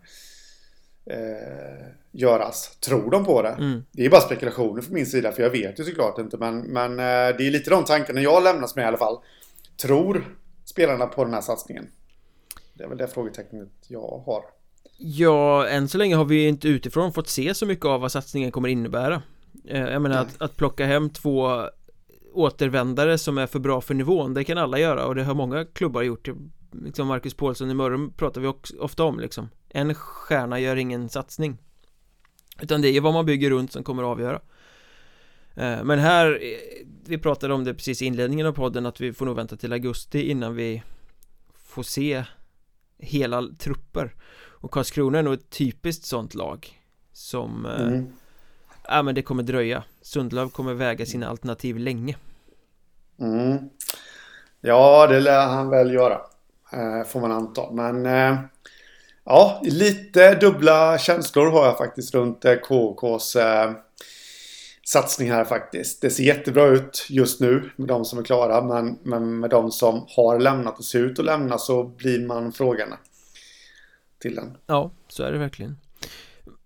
eh, 1.07 1.87
göras? 2.13 2.77
Tror 2.81 3.11
de 3.11 3.25
på 3.25 3.43
det? 3.43 3.49
mm. 3.49 3.85
Det 3.93 4.05
är 4.05 4.11
bara 4.11 4.21
spekulationer 4.21 4.83
från 4.83 4.95
min 4.95 5.07
sida 5.07 5.33
för 5.33 5.43
jag 5.43 5.51
vet 5.51 5.81
ju 5.81 5.85
såklart 5.85 6.19
inte 6.19 6.37
men, 6.37 6.61
men 6.61 6.91
eh, 6.91 7.37
det 7.37 7.47
är 7.47 7.51
lite 7.51 7.71
de 7.71 7.85
tankarna 7.85 8.21
jag 8.21 8.43
lämnas 8.43 8.77
med 8.77 8.83
i 8.83 8.87
alla 8.87 8.99
fall. 8.99 9.19
Tror 9.83 10.37
spelarna 10.65 11.07
på 11.07 11.25
den 11.25 11.35
här 11.35 11.41
satsningen? 11.41 11.87
Det 12.75 12.85
är 12.85 12.89
väl 12.89 12.99
det 12.99 13.09
frågetecknet 13.09 13.69
jag 13.89 14.23
har. 14.27 14.43
Ja, 14.99 15.69
än 15.69 15.89
så 15.89 15.99
länge 15.99 16.17
har 16.17 16.25
vi 16.25 16.49
inte 16.49 16.69
utifrån 16.69 17.13
fått 17.13 17.29
se 17.29 17.55
så 17.55 17.67
mycket 17.67 17.85
av 17.85 18.01
vad 18.01 18.13
satsningen 18.13 18.51
kommer 18.51 18.69
innebära 18.69 19.23
eh, 19.69 19.81
Jag 19.81 20.03
menar 20.03 20.23
att, 20.23 20.43
att 20.43 20.57
plocka 20.57 20.87
hem 20.87 21.11
två 21.11 21.65
återvändare 22.33 23.19
som 23.19 23.39
är 23.39 23.47
för 23.47 23.59
bra 23.59 23.81
för 23.81 23.95
nivån, 23.95 24.35
det 24.35 24.45
kan 24.45 24.59
alla 24.59 24.79
göra 24.79 25.07
och 25.07 25.15
det 25.15 25.25
har 25.25 25.35
många 25.35 25.65
klubbar 25.65 26.03
gjort 26.03 26.29
Liksom 26.72 27.09
Marcus 27.09 27.35
Paulsson 27.35 27.70
i 27.70 27.74
Mörrum 27.74 28.12
pratar 28.16 28.40
vi 28.40 28.46
också 28.46 28.76
ofta 28.78 29.04
om 29.04 29.20
liksom 29.20 29.48
En 29.68 29.94
stjärna 29.94 30.61
gör 30.61 30.76
ingen 30.76 31.09
satsning 31.09 31.59
Utan 32.61 32.83
det 32.83 32.88
är 32.88 33.00
vad 33.00 33.12
man 33.12 33.26
bygger 33.26 33.50
runt 33.50 33.72
som 33.72 33.85
kommer 33.85 34.02
att 34.02 34.09
avgöra 34.09 34.40
Eh, 35.54 35.85
Men 35.85 35.98
här, 35.98 36.26
eh, 36.42 36.87
vi 37.06 37.18
pratade 37.18 37.54
om 37.54 37.64
det 37.64 37.74
precis 37.74 38.02
i 38.02 38.06
inledningen 38.06 38.46
av 38.46 38.52
podden 38.52 38.87
att 38.87 39.00
vi 39.00 39.12
får 39.12 39.26
nog 39.26 39.37
vänta 39.37 39.56
till 39.56 39.72
augusti 39.72 40.30
innan 40.30 40.54
vi 40.54 40.83
får 41.64 41.83
se 41.83 42.24
hela 42.98 43.42
trupper 43.59 44.14
och 44.35 44.70
Karlskrona 44.70 45.18
är 45.18 45.22
nog 45.22 45.35
ett 45.35 45.50
typiskt 45.50 46.04
sånt 46.04 46.35
lag 46.35 46.80
Som, 47.12 47.66
eh, 47.66 47.80
Mm. 47.87 48.12
ja 48.88 49.02
men 49.02 49.14
det 49.14 49.22
kommer 49.22 49.42
dröja 49.42 49.85
Sundlöv 50.02 50.48
kommer 50.50 50.74
väga 50.74 51.06
sina 51.06 51.28
alternativ 51.28 51.78
länge 51.78 52.16
Mm. 53.20 53.59
Ja, 54.61 55.06
det 55.06 55.20
lär 55.20 55.46
han 55.46 55.70
väl 55.70 55.92
göra. 55.94 56.20
Eh, 56.72 57.06
får 57.06 57.20
man 57.20 57.33
anta. 57.33 57.70
Men 57.72 58.06
eh, 58.06 58.38
ja, 59.24 59.62
lite 59.64 60.35
dubbla 60.35 60.98
känslor 60.98 61.50
har 61.50 61.66
jag 61.66 61.78
faktiskt 61.78 62.14
runt 62.14 62.44
eh, 62.44 62.54
KKs 62.54 63.37
satsning 64.87 65.30
här 65.30 65.44
faktiskt. 65.44 66.02
Det 66.02 66.11
ser 66.11 66.22
jättebra 66.22 66.66
ut 66.66 67.06
just 67.09 67.40
nu 67.40 67.70
med 67.76 67.88
de 67.88 68.04
som 68.04 68.18
är 68.18 68.22
klara. 68.22 68.62
Men, 68.62 68.98
men 69.02 69.40
med 69.40 69.50
de 69.50 69.70
som 69.70 70.04
har 70.16 70.38
lämnat 70.38 70.78
och 70.78 70.85
ser 70.85 70.98
ut 70.98 71.18
att 71.18 71.24
lämna 71.24 71.59
så 71.59 71.85
blir 71.85 72.26
man 72.26 72.52
frågande 72.52 72.96
till 74.18 74.35
den. 74.35 74.56
Ja, 74.66 74.90
så 75.09 75.22
är 75.22 75.33
det 75.33 75.38
verkligen 75.38 75.76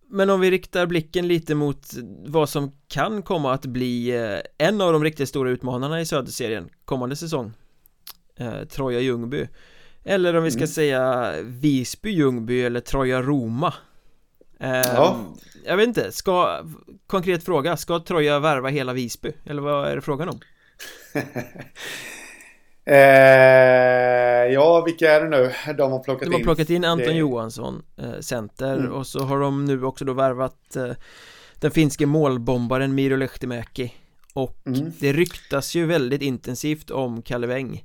Men 0.08 0.30
om 0.30 0.40
vi 0.40 0.50
riktar 0.50 0.86
blicken 0.86 1.28
lite 1.28 1.54
mot 1.54 1.86
vad 2.26 2.48
som 2.48 2.72
kan 2.88 3.22
komma 3.22 3.52
att 3.52 3.66
bli 3.66 4.12
en 4.58 4.80
av 4.80 4.92
de 4.92 5.04
riktigt 5.04 5.28
stora 5.28 5.50
utmanarna 5.50 6.00
i 6.00 6.06
Söderserien 6.06 6.68
kommande 6.84 7.16
säsong 7.16 7.52
eh, 8.36 8.64
Troja 8.64 9.00
Ljungby 9.00 9.48
eller 10.04 10.34
om 10.36 10.44
vi 10.44 10.50
ska 10.50 10.58
Mm. 10.58 10.68
säga 10.68 11.32
Visby 11.42 12.10
Ljungby 12.10 12.62
eller 12.62 12.80
Troja 12.80 13.22
Roma 13.22 13.74
eh, 14.60 14.70
Ja. 14.76 15.16
Jag 15.66 15.76
vet 15.76 15.88
inte, 15.88 16.12
ska 16.12 16.60
Konkret 17.06 17.44
fråga, 17.44 17.76
ska 17.76 17.98
Troja 18.00 18.38
värva 18.38 18.68
hela 18.68 18.92
Visby? 18.92 19.32
Eller 19.44 19.62
vad 19.62 19.88
är 19.88 19.96
det 19.96 20.02
frågan 20.02 20.28
om? 20.28 20.40
Eh, 22.86 24.52
ja, 24.52 24.82
vilka 24.86 25.12
är 25.12 25.20
det 25.20 25.28
nu 25.28 25.52
de 25.78 25.92
har 25.92 25.98
plockat 25.98 26.24
De 26.26 26.32
har 26.32 26.38
in? 26.38 26.44
plockat 26.44 26.70
in 26.70 26.84
Anton 26.84 27.06
Det- 27.08 27.14
Johansson, 27.14 27.82
eh, 27.96 28.20
center 28.20 28.78
Mm. 28.78 28.92
och 28.92 29.06
så 29.06 29.18
har 29.24 29.40
de 29.40 29.64
nu 29.64 29.84
också 29.84 30.04
då 30.04 30.12
värvat 30.12 30.76
eh, 30.76 30.90
den 31.60 31.70
finske 31.70 32.06
målbombaren 32.06 32.94
Miro 32.94 33.16
Lehtimäki 33.16 33.94
och 34.34 34.56
Mm. 34.66 34.92
det 35.00 35.12
ryktas 35.12 35.74
ju 35.74 35.86
väldigt 35.86 36.22
intensivt 36.22 36.90
om 36.90 37.22
Kalle 37.22 37.46
Weng 37.46 37.84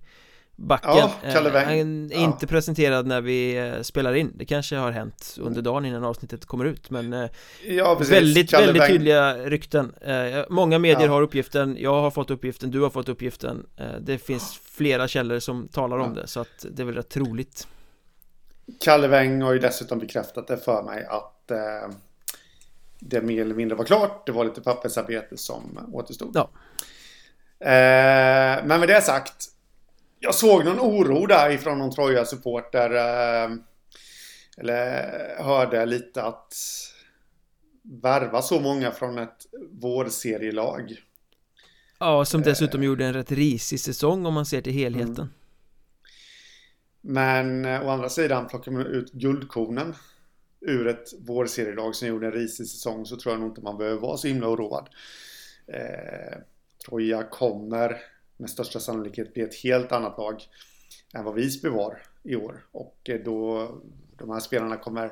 Backen, 0.62 0.92
Ja, 0.96 1.12
eh, 1.24 1.34
han 1.34 2.12
är 2.12 2.16
Ja. 2.16 2.24
inte 2.24 2.48
presenterad 2.48 3.08
när 3.08 3.22
vi 3.22 3.58
eh, 3.58 3.82
spelar 3.82 4.14
in 4.14 4.32
Det 4.36 4.46
kanske 4.46 4.76
har 4.76 4.92
hänt 4.92 5.36
under 5.42 5.62
dagen 5.62 5.86
innan 5.86 6.04
avsnittet 6.04 6.46
kommer 6.46 6.66
ut 6.66 6.90
men 6.90 7.14
eh, 7.14 7.30
Ja, 7.68 7.96
precis. 7.96 8.14
Väldigt, 8.14 8.50
Kalle 8.52 8.66
väldigt 8.66 8.84
Weng. 8.84 8.90
tydliga 8.92 9.34
rykten 9.38 9.94
Många 10.50 10.80
medier 10.80 11.08
har 11.08 11.22
uppgiften, 11.22 11.78
jag 11.80 12.02
har 12.02 12.12
fått 12.12 12.32
uppgiften, 12.32 12.72
du 12.72 12.82
har 12.82 12.90
fått 12.90 13.10
uppgiften 13.10 13.66
Det 14.02 14.18
finns 14.18 14.60
flera 14.64 15.08
källor 15.08 15.40
som 15.40 15.68
talar 15.68 15.98
om 15.98 16.14
det 16.14 16.28
så 16.28 16.40
att 16.40 16.66
det 16.72 16.82
är 16.82 16.86
väl 16.86 16.96
rätt 16.96 17.10
troligt 17.10 17.68
Kalle 18.80 19.08
Weng 19.08 19.42
har 19.42 19.54
ju 19.54 19.60
dessutom 19.60 20.00
bekräftat 20.00 20.48
det 20.48 20.58
för 20.58 20.84
mig 20.84 21.06
att 21.06 21.52
eh, 21.52 21.96
det 23.00 23.22
mer 23.22 23.42
eller 23.42 23.56
mindre 23.56 23.76
var 23.78 23.86
klart. 23.86 24.26
Det 24.26 24.32
var 24.32 24.46
lite 24.46 24.62
pappersarbete 24.62 25.38
som 25.38 25.90
återstod. 25.94 26.32
Ja. 26.34 26.50
Eh, 27.60 28.66
men 28.66 28.80
med 28.80 28.88
det 28.88 29.02
sagt. 29.02 29.46
Jag 30.20 30.36
såg 30.36 30.66
någon 30.66 30.80
oro 30.80 31.26
där 31.26 31.50
ifrån 31.50 31.78
någon 31.78 31.92
Troja-supporter. 31.92 32.96
Eh, 32.96 33.52
eller 34.58 35.44
hörde 35.44 35.86
lite 35.86 36.24
att 36.24 36.54
värva 37.84 38.42
så 38.42 38.60
många 38.60 38.92
från 38.92 39.18
ett 39.18 39.46
vårserielag. 39.72 40.96
Ja, 42.00 42.26
som 42.26 42.42
dessutom 42.42 42.84
gjorde 42.84 43.06
en 43.06 43.14
rätt 43.14 43.32
risig 43.32 43.80
säsong 43.80 44.26
om 44.26 44.34
man 44.34 44.46
ser 44.46 44.62
till 44.62 44.74
helheten. 44.74 45.16
Mm. 45.16 45.30
Men 47.02 47.66
eh, 47.66 47.88
å 47.88 47.90
andra 47.90 48.10
sidan 48.10 48.48
plockar 48.48 48.72
man 48.72 48.86
ut 48.86 49.12
guldkornen 49.12 49.96
ur 50.62 50.88
ett 50.88 51.08
vårserielag 51.20 51.96
som 51.96 52.08
gjorde 52.08 52.26
en 52.26 52.34
risig 52.34 52.68
säsong 52.68 53.06
så 53.06 53.18
tror 53.18 53.34
jag 53.34 53.40
nog 53.40 53.50
inte 53.50 53.62
man 53.62 53.78
behöver 53.78 54.02
vara 54.02 54.18
så 54.18 54.28
himla 54.28 54.48
oroad. 54.48 54.90
Eh, 55.68 56.38
Troja 56.86 57.24
kommer 57.24 58.02
med 58.40 58.50
största 58.50 58.80
sannolikhet 58.80 59.34
bli 59.34 59.44
ett 59.44 59.56
helt 59.56 59.92
annat 59.92 60.18
lag 60.18 60.44
än 61.14 61.26
vad 61.26 61.36
Visby 61.36 61.70
var 61.70 62.02
i 62.24 62.36
år. 62.36 62.66
Och 62.72 63.10
eh, 63.10 63.20
då 63.26 63.70
de 64.18 64.30
här 64.30 64.40
spelarna 64.40 64.78
kommer 64.78 65.12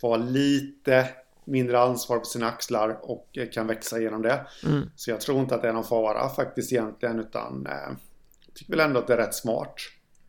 få 0.00 0.16
lite 0.16 1.08
mindre 1.44 1.80
ansvar 1.80 2.18
på 2.18 2.24
sina 2.24 2.46
axlar 2.46 2.98
och 3.02 3.28
eh, 3.32 3.48
kan 3.50 3.66
växa 3.66 4.00
genom 4.00 4.22
det. 4.22 4.46
Mm. 4.64 4.90
Så 4.96 5.10
jag 5.10 5.20
tror 5.20 5.40
inte 5.40 5.54
att 5.54 5.62
det 5.62 5.68
är 5.68 5.72
någon 5.72 5.84
fara 5.84 6.28
faktiskt 6.28 6.72
egentligen 6.72 7.20
utan 7.20 7.66
eh, 7.66 7.72
jag 8.46 8.54
tycker 8.54 8.72
väl 8.72 8.80
ändå 8.80 9.00
att 9.00 9.06
det 9.06 9.12
är 9.12 9.18
rätt 9.18 9.34
smart. 9.34 9.74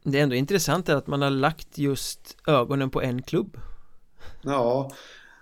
Det 0.03 0.19
är 0.19 0.23
ändå 0.23 0.35
intressant 0.35 0.89
att 0.89 1.07
man 1.07 1.21
har 1.21 1.29
lagt 1.29 1.77
just 1.77 2.37
ögonen 2.47 2.89
på 2.89 3.01
en 3.01 3.21
klubb. 3.21 3.57
Ja, 4.41 4.91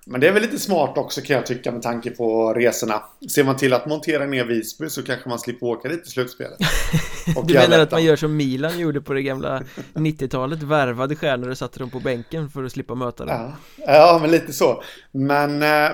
men 0.07 0.21
det 0.21 0.27
är 0.27 0.31
väl 0.31 0.41
lite 0.41 0.59
smart 0.59 0.97
också 0.97 1.21
kan 1.21 1.35
jag 1.35 1.45
tycka 1.45 1.71
med 1.71 1.81
tanke 1.81 2.11
på 2.11 2.53
resorna. 2.53 3.03
Ser 3.31 3.43
man 3.43 3.57
till 3.57 3.73
att 3.73 3.85
montera 3.85 4.25
ner 4.25 4.45
Visby 4.45 4.89
så 4.89 5.03
kanske 5.03 5.29
man 5.29 5.39
slipper 5.39 5.65
åka 5.65 5.89
dit 5.89 6.07
i 6.07 6.09
slutspelet. 6.09 6.57
du 7.45 7.53
menar 7.53 7.79
att 7.79 7.91
man 7.91 8.03
gör 8.03 8.15
som 8.15 8.35
Milan 8.35 8.79
gjorde 8.79 9.01
på 9.01 9.13
det 9.13 9.21
gamla 9.21 9.63
90-talet? 9.93 10.63
Värvade 10.63 11.15
stjärnor 11.15 11.49
och 11.49 11.57
satte 11.57 11.79
dem 11.79 11.89
på 11.89 11.99
bänken 11.99 12.49
för 12.49 12.63
att 12.63 12.71
slippa 12.71 12.95
möta 12.95 13.25
dem? 13.25 13.55
Ja, 13.77 13.85
ja 13.87 14.19
men 14.21 14.31
lite 14.31 14.53
så. 14.53 14.83
Men 15.11 15.63
eh, 15.63 15.91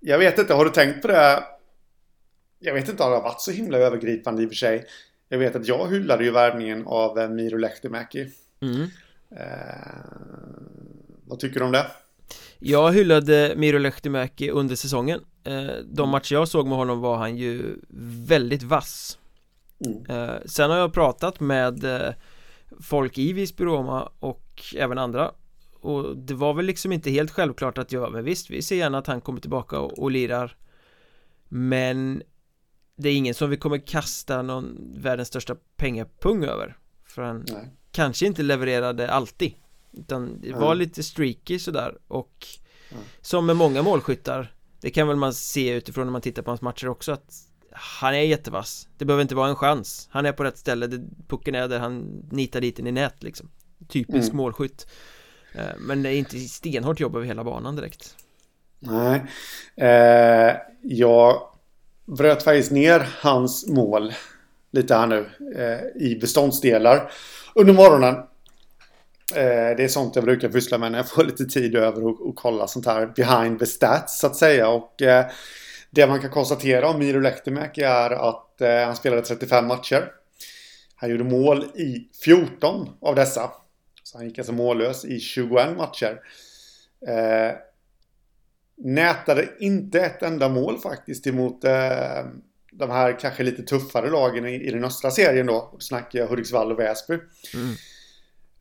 jag 0.00 0.18
vet 0.18 0.38
inte, 0.38 0.54
har 0.54 0.64
du 0.64 0.70
tänkt 0.70 1.02
på 1.02 1.08
det? 1.08 1.44
Jag 2.58 2.74
vet 2.74 2.88
inte 2.88 3.02
om 3.02 3.10
det 3.10 3.16
har 3.16 3.22
varit 3.22 3.40
så 3.40 3.50
himla 3.50 3.78
övergripande 3.78 4.42
i 4.42 4.46
och 4.46 4.50
för 4.50 4.56
sig. 4.56 4.84
Jag 5.28 5.38
vet 5.38 5.56
att 5.56 5.68
jag 5.68 5.90
hyllade 5.90 6.24
ju 6.24 6.30
värvningen 6.30 6.86
av 6.86 7.18
eh, 7.18 7.28
Miro 7.28 7.56
Lehtimäki. 7.56 8.28
Mm. 8.60 8.82
Eh, 9.36 10.02
vad 11.26 11.38
tycker 11.38 11.60
du 11.60 11.66
om 11.66 11.72
det? 11.72 11.86
Jag 12.64 12.92
hyllade 12.92 13.54
Miro 13.56 13.78
Lehtimäki 13.78 14.50
under 14.50 14.76
säsongen. 14.76 15.20
Eh, 15.44 15.66
De 15.84 16.08
matcher 16.08 16.34
jag 16.34 16.48
såg 16.48 16.66
med 16.66 16.78
honom 16.78 17.00
var 17.00 17.16
han 17.16 17.36
ju 17.36 17.78
väldigt 18.26 18.62
vass. 18.62 19.18
Mm. 19.86 20.06
Eh, 20.08 20.36
sen 20.46 20.70
har 20.70 20.78
jag 20.78 20.92
pratat 20.92 21.40
med 21.40 21.84
eh, 21.84 22.12
folk 22.80 23.18
i 23.18 23.32
Visby 23.32 23.64
Roma 23.64 24.12
och 24.18 24.62
även 24.76 24.98
andra. 24.98 25.32
Och 25.80 26.16
det 26.16 26.34
var 26.34 26.54
väl 26.54 26.66
liksom 26.66 26.92
inte 26.92 27.10
helt 27.10 27.30
självklart 27.30 27.78
att 27.78 27.92
jag, 27.92 28.12
men 28.12 28.24
visst 28.24 28.50
vi 28.50 28.62
ser 28.62 28.76
gärna 28.76 28.98
att 28.98 29.06
han 29.06 29.20
kommer 29.20 29.40
tillbaka 29.40 29.78
och, 29.78 29.98
och 29.98 30.10
lirar. 30.10 30.56
Men 31.48 32.22
Det 32.96 33.08
är 33.08 33.16
ingen 33.16 33.34
som 33.34 33.50
vi 33.50 33.56
kommer 33.56 33.78
kasta 33.78 34.42
någon 34.42 34.94
världens 34.96 35.28
största 35.28 35.56
pengapung 35.76 36.44
över. 36.44 36.76
För 37.06 37.22
han 37.22 37.44
Nej. 37.48 37.70
kanske 37.90 38.26
inte 38.26 38.42
levererade 38.42 39.10
alltid 39.10 39.52
utan 39.92 40.40
det 40.40 40.52
var 40.52 40.74
lite 40.74 41.02
streaky 41.02 41.58
sådär 41.58 41.98
och 42.08 42.46
mm. 42.90 43.02
Som 43.20 43.46
med 43.46 43.56
många 43.56 43.82
målskyttar 43.82 44.54
Det 44.80 44.90
kan 44.90 45.08
väl 45.08 45.16
man 45.16 45.34
se 45.34 45.70
utifrån 45.70 46.06
när 46.06 46.12
man 46.12 46.20
tittar 46.20 46.42
på 46.42 46.50
hans 46.50 46.62
matcher 46.62 46.88
också 46.88 47.12
att 47.12 47.34
Han 47.72 48.14
är 48.14 48.20
jättevass. 48.20 48.88
Det 48.98 49.04
behöver 49.04 49.22
inte 49.22 49.34
vara 49.34 49.48
en 49.48 49.56
chans. 49.56 50.08
Han 50.10 50.26
är 50.26 50.32
på 50.32 50.44
rätt 50.44 50.58
ställe, 50.58 50.86
det, 50.86 51.00
pucken 51.28 51.54
är 51.54 51.68
där. 51.68 51.78
Han 51.78 52.22
nitar 52.30 52.60
dit 52.60 52.76
den 52.76 52.86
i 52.86 52.92
nät 52.92 53.22
liksom. 53.22 53.48
Typisk 53.88 54.28
mm. 54.28 54.36
målskytt. 54.36 54.86
Eh, 55.54 55.76
Men 55.78 56.02
det 56.02 56.08
är 56.08 56.14
inte 56.14 56.38
stenhårt 56.38 57.00
jobb 57.00 57.16
över 57.16 57.26
hela 57.26 57.44
banan 57.44 57.76
direkt. 57.76 58.16
Nej. 58.78 59.22
Eh, 59.76 60.56
Jag 60.82 61.42
bröt 62.04 62.42
faktiskt 62.42 62.70
ner 62.70 63.08
hans 63.20 63.66
mål 63.68 64.12
Lite 64.70 64.94
här 64.94 65.06
nu 65.06 65.26
eh, 65.56 66.02
I 66.02 66.18
beståndsdelar 66.20 67.12
Under 67.54 67.72
morgonen 67.72 68.14
Eh, 69.34 69.76
det 69.76 69.84
är 69.84 69.88
sånt 69.88 70.16
jag 70.16 70.24
brukar 70.24 70.48
pyssla 70.48 70.78
med 70.78 70.92
när 70.92 70.98
jag 70.98 71.08
får 71.08 71.24
lite 71.30 71.44
tid 71.44 71.76
över 71.76 72.04
och, 72.06 72.28
och 72.28 72.36
kolla 72.36 72.66
sånt 72.66 72.86
här 72.86 73.06
behind 73.06 73.58
the 73.58 73.66
stats 73.66 74.20
så 74.20 74.26
att 74.26 74.36
säga. 74.36 74.68
Och 74.68 75.02
eh, 75.02 75.26
det 75.90 76.06
man 76.06 76.20
kan 76.20 76.30
konstatera 76.30 76.88
om 76.88 76.98
Miro 76.98 77.20
Lehtimäki 77.20 77.82
är 77.82 78.10
att 78.10 78.60
eh, 78.60 78.84
han 78.84 78.96
spelade 78.96 79.22
35 79.22 79.66
matcher. 79.66 80.12
Han 80.96 81.10
gjorde 81.10 81.24
mål 81.24 81.64
i 81.64 82.08
14 82.24 82.88
av 83.00 83.14
dessa. 83.14 83.50
Så 84.02 84.18
han 84.18 84.26
gick 84.26 84.38
alltså 84.38 84.52
mållös 84.52 85.04
i 85.04 85.20
21 85.20 85.76
matcher. 85.76 86.20
Eh, 87.08 87.56
nätade 88.76 89.48
inte 89.60 90.00
ett 90.00 90.22
enda 90.22 90.48
mål 90.48 90.78
faktiskt 90.78 91.26
emot 91.26 91.64
eh, 91.64 92.24
de 92.72 92.90
här 92.90 93.18
kanske 93.20 93.42
lite 93.42 93.62
tuffare 93.62 94.10
lagen 94.10 94.46
i, 94.46 94.54
i 94.54 94.70
den 94.70 94.84
östra 94.84 95.10
serien 95.10 95.46
då. 95.46 95.70
Då 95.72 95.78
snackar 95.78 96.18
jag 96.18 96.26
Hudiksvall 96.26 96.72
och 96.72 96.78
Väsby. 96.78 97.14
Mm. 97.54 97.74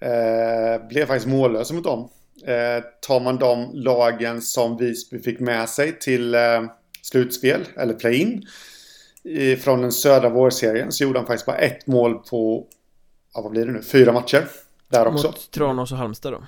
Eh, 0.02 0.88
blev 0.88 1.06
faktiskt 1.06 1.28
mållösa 1.28 1.74
mot 1.74 1.84
dem. 1.84 2.10
Eh, 2.46 2.84
tar 3.02 3.20
man 3.20 3.38
de 3.38 3.70
lagen 3.74 4.42
som 4.42 4.78
Visby 4.78 5.20
fick 5.20 5.40
med 5.40 5.70
sig 5.70 6.00
till 6.00 6.36
eh, 6.36 6.64
slutspel, 7.02 7.68
eller 7.76 7.94
play-in, 7.94 8.46
från 9.60 9.82
den 9.82 9.92
södra 9.92 10.30
vårserien 10.30 10.92
så 10.92 11.04
gjorde 11.04 11.20
han 11.20 11.26
faktiskt 11.26 11.46
bara 11.46 11.58
ett 11.58 11.88
mål 11.88 12.14
på, 12.14 12.68
ja, 13.34 13.42
vad 13.42 13.52
blir 13.52 13.66
det 13.66 13.72
nu, 13.72 13.82
fyra 13.82 14.12
matcher. 14.12 14.48
Där 14.88 15.08
också. 15.08 15.28
Mot 15.28 15.52
Tranås 15.52 15.92
och 15.92 15.98
Halmstad 15.98 16.34
då? 16.34 16.44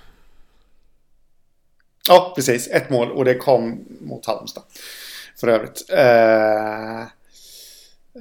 Ja, 2.08 2.34
precis. 2.36 2.68
Ett 2.68 2.90
mål 2.90 3.12
och 3.12 3.26
det 3.26 3.36
kom 3.36 3.86
mot 4.02 4.26
Halmstad. 4.26 4.64
För 5.40 5.48
övrigt. 5.48 5.86
Eh, 5.90 7.02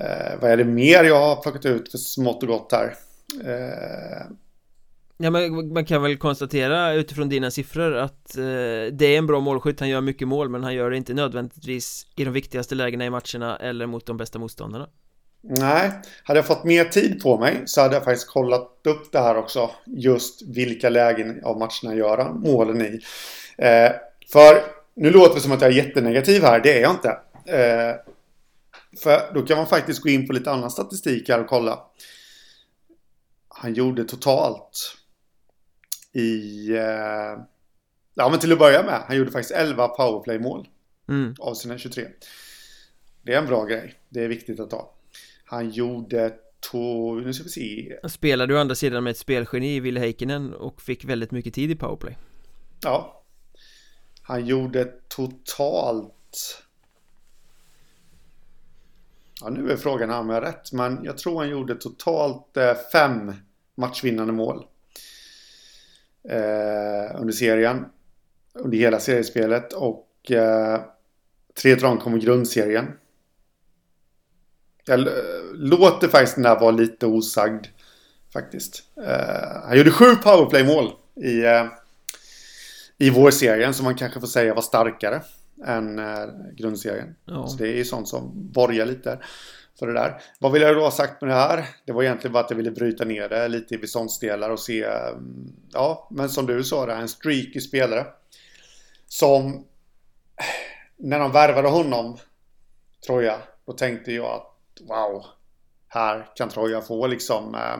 eh, 0.00 0.40
vad 0.40 0.50
är 0.50 0.56
det 0.56 0.64
mer 0.64 1.04
jag 1.04 1.20
har 1.20 1.42
plockat 1.42 1.64
ut 1.64 1.90
för 1.90 1.98
smått 1.98 2.42
och 2.42 2.48
gott 2.48 2.72
här? 2.72 2.96
Eh, 3.44 4.26
Ja 5.22 5.30
men 5.30 5.72
man 5.72 5.84
kan 5.84 6.02
väl 6.02 6.16
konstatera 6.16 6.92
utifrån 6.92 7.28
dina 7.28 7.50
siffror 7.50 7.94
att 7.94 8.36
eh, 8.36 8.42
det 8.92 9.02
är 9.02 9.18
en 9.18 9.26
bra 9.26 9.40
målskytt, 9.40 9.80
han 9.80 9.88
gör 9.88 10.00
mycket 10.00 10.28
mål 10.28 10.48
men 10.48 10.64
han 10.64 10.74
gör 10.74 10.90
det 10.90 10.96
inte 10.96 11.14
nödvändigtvis 11.14 12.06
i 12.16 12.24
de 12.24 12.30
viktigaste 12.30 12.74
lägena 12.74 13.04
i 13.04 13.10
matcherna 13.10 13.56
eller 13.56 13.86
mot 13.86 14.06
de 14.06 14.16
bästa 14.16 14.38
motståndarna. 14.38 14.88
Nej, 15.40 15.90
hade 16.24 16.38
jag 16.38 16.46
fått 16.46 16.64
mer 16.64 16.84
tid 16.84 17.22
på 17.22 17.38
mig 17.38 17.62
så 17.66 17.80
hade 17.80 17.94
jag 17.94 18.04
faktiskt 18.04 18.28
kollat 18.28 18.80
upp 18.86 19.12
det 19.12 19.18
här 19.18 19.36
också. 19.36 19.70
Just 19.86 20.42
vilka 20.42 20.88
lägen 20.88 21.44
av 21.44 21.58
matcherna 21.58 21.98
gör 21.98 22.18
han 22.18 22.40
målen 22.40 22.82
i. 22.82 23.00
Eh, 23.58 23.92
För 24.32 24.62
nu 24.94 25.10
låter 25.10 25.34
det 25.34 25.40
som 25.40 25.52
att 25.52 25.60
jag 25.60 25.70
är 25.70 25.76
jättenegativ 25.76 26.42
här, 26.42 26.60
det 26.60 26.78
är 26.78 26.80
jag 26.82 26.90
inte. 26.90 27.08
Eh, 27.56 27.94
För 29.02 29.34
då 29.34 29.42
kan 29.42 29.56
man 29.56 29.66
faktiskt 29.66 30.02
gå 30.02 30.08
in 30.08 30.26
på 30.26 30.32
lite 30.32 30.50
annan 30.50 30.70
statistik 30.70 31.28
här 31.28 31.40
och 31.40 31.48
kolla. 31.48 31.78
Han 33.48 33.74
gjorde 33.74 34.04
totalt 34.04 34.96
i... 36.12 36.68
Eh, 36.70 37.44
ja, 38.14 38.28
men 38.30 38.38
till 38.38 38.52
att 38.52 38.58
börja 38.58 38.82
med. 38.82 39.02
Han 39.06 39.16
gjorde 39.16 39.30
faktiskt 39.30 39.54
11 39.54 39.88
powerplay-mål. 39.88 40.68
Mm. 41.08 41.34
Av 41.38 41.54
sina 41.54 41.78
23. 41.78 42.06
Det 43.22 43.34
är 43.34 43.38
en 43.38 43.46
bra 43.46 43.64
grej. 43.64 43.94
Det 44.08 44.24
är 44.24 44.28
viktigt 44.28 44.60
att 44.60 44.70
ta. 44.70 44.94
Han 45.44 45.70
gjorde 45.70 46.34
to... 46.60 47.14
Nu 47.14 47.32
ska 47.32 47.44
vi 47.44 47.50
se. 47.50 47.98
Han 48.02 48.10
spelade 48.10 48.54
å 48.54 48.58
andra 48.58 48.74
sidan 48.74 49.04
med 49.04 49.10
ett 49.10 49.18
spelgeni 49.18 49.76
i 49.76 49.80
Ville 49.80 50.00
Heikkinen 50.00 50.54
och 50.54 50.82
fick 50.82 51.04
väldigt 51.04 51.30
mycket 51.30 51.54
tid 51.54 51.70
i 51.70 51.74
powerplay. 51.74 52.18
Ja. 52.82 53.24
Han 54.22 54.46
gjorde 54.46 54.84
totalt... 55.08 56.62
Ja, 59.40 59.48
nu 59.50 59.70
är 59.70 59.76
frågan 59.76 60.10
om 60.10 60.28
jag 60.28 60.36
har 60.36 60.42
rätt, 60.42 60.72
men 60.72 61.04
jag 61.04 61.18
tror 61.18 61.38
han 61.38 61.48
gjorde 61.48 61.74
totalt 61.74 62.56
eh, 62.56 62.74
fem 62.92 63.32
matchvinnande 63.74 64.32
mål 64.32 64.66
eh, 66.28 67.20
under 67.20 67.32
serien. 67.32 67.84
Under 68.54 68.78
hela 68.78 69.00
seriespelet 69.00 69.72
och 69.72 70.30
eh, 70.30 70.80
tre 71.62 71.76
tror 71.76 71.96
kommer 71.96 72.18
grundserien. 72.18 72.86
Jag 74.84 75.08
låter 75.54 76.08
faktiskt 76.08 76.34
den 76.34 76.42
där 76.42 76.60
vara 76.60 76.70
lite 76.70 77.06
osagd. 77.06 77.66
Faktiskt. 78.32 78.82
Eh, 78.96 79.62
han 79.64 79.78
gjorde 79.78 79.90
sju 79.90 80.14
powerplay-mål 80.14 80.92
i, 81.16 81.44
eh, 81.44 81.66
i 82.98 83.10
vårserien 83.10 83.74
som 83.74 83.84
man 83.84 83.94
kanske 83.94 84.20
får 84.20 84.26
säga 84.26 84.54
var 84.54 84.62
starkare 84.62 85.22
än 85.66 85.98
eh, 85.98 86.26
grundserien. 86.56 87.14
Ja. 87.24 87.46
Så 87.46 87.56
det 87.56 87.68
är 87.68 87.76
ju 87.76 87.84
sånt 87.84 88.08
som 88.08 88.30
borgar 88.52 88.86
lite 88.86 89.18
för 89.82 89.86
det 89.86 90.00
där. 90.00 90.20
Vad 90.38 90.52
vill 90.52 90.62
jag 90.62 90.76
då 90.76 90.80
ha 90.80 90.90
sagt 90.90 91.20
med 91.20 91.30
det 91.30 91.34
här? 91.34 91.68
Det 91.84 91.92
var 91.92 92.02
egentligen 92.02 92.32
bara 92.32 92.44
att 92.44 92.50
jag 92.50 92.56
ville 92.56 92.70
bryta 92.70 93.04
ner 93.04 93.28
det 93.28 93.48
lite 93.48 93.74
i 93.74 93.78
beståndsdelar 93.78 94.50
och 94.50 94.60
se, 94.60 94.84
mm, 94.84 95.52
ja, 95.72 96.08
men 96.10 96.28
som 96.28 96.46
du 96.46 96.64
sa, 96.64 96.86
det 96.86 96.92
är 96.92 97.00
en 97.00 97.08
streaky 97.08 97.60
spelare. 97.60 98.06
Som, 99.06 99.64
när 100.96 101.18
de 101.18 101.32
värvade 101.32 101.68
honom, 101.68 102.18
Troja, 103.06 103.38
då 103.66 103.72
tänkte 103.72 104.12
jag 104.12 104.26
att 104.26 104.88
wow, 104.88 105.24
här 105.88 106.28
kan 106.34 106.48
Troja 106.48 106.80
få 106.80 107.06
liksom 107.06 107.54
eh, 107.54 107.78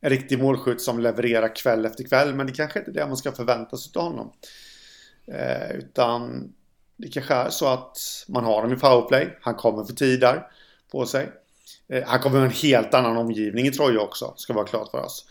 en 0.00 0.10
riktig 0.10 0.38
målskytt 0.38 0.80
som 0.80 0.98
levererar 0.98 1.56
kväll 1.56 1.84
efter 1.84 2.04
kväll. 2.04 2.34
Men 2.34 2.46
det 2.46 2.52
kanske 2.52 2.78
inte 2.78 2.90
är 2.90 2.94
det 2.94 3.06
man 3.06 3.16
ska 3.16 3.32
förvänta 3.32 3.76
sig 3.76 3.92
av 3.96 4.02
honom. 4.02 4.32
Eh, 5.32 5.70
utan 5.70 6.52
det 6.96 7.08
kanske 7.08 7.34
är 7.34 7.50
så 7.50 7.66
att 7.66 7.98
man 8.28 8.44
har 8.44 8.54
honom 8.54 8.72
i 8.72 8.80
powerplay. 8.80 9.38
Han 9.40 9.54
kommer 9.54 9.84
för 9.84 9.92
tid 9.92 10.20
där 10.20 10.46
på 10.92 11.06
sig. 11.06 11.28
Eh, 11.88 12.02
han 12.06 12.20
kommer 12.20 12.38
ha 12.38 12.44
en 12.44 12.50
helt 12.50 12.94
annan 12.94 13.16
omgivning 13.16 13.66
i 13.66 13.70
Troja 13.70 14.00
också, 14.00 14.32
ska 14.36 14.52
vara 14.52 14.66
klart 14.66 14.90
för 14.90 15.04
oss. 15.04 15.24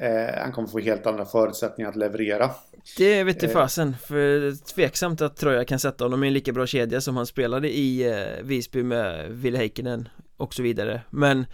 Eh, 0.00 0.40
han 0.42 0.52
kommer 0.52 0.68
få 0.68 0.78
helt 0.78 1.06
andra 1.06 1.24
förutsättningar 1.24 1.90
att 1.90 1.96
leverera. 1.96 2.50
Det 2.96 3.24
vet 3.24 3.42
jag 3.42 3.52
fasen, 3.52 3.96
för 4.06 4.54
tveksamt 4.74 5.20
att 5.20 5.36
Troja 5.36 5.64
kan 5.64 5.78
sätta 5.78 6.04
honom 6.04 6.24
i 6.24 6.26
en 6.26 6.32
lika 6.32 6.52
bra 6.52 6.66
kedja 6.66 7.00
som 7.00 7.16
han 7.16 7.26
spelade 7.26 7.76
i 7.76 8.10
eh, 8.10 8.42
Visby 8.42 8.82
med 8.82 9.30
Ville 9.30 9.58
Heikkinen 9.58 10.08
och 10.36 10.54
så 10.54 10.62
vidare. 10.62 11.00
Men 11.10 11.46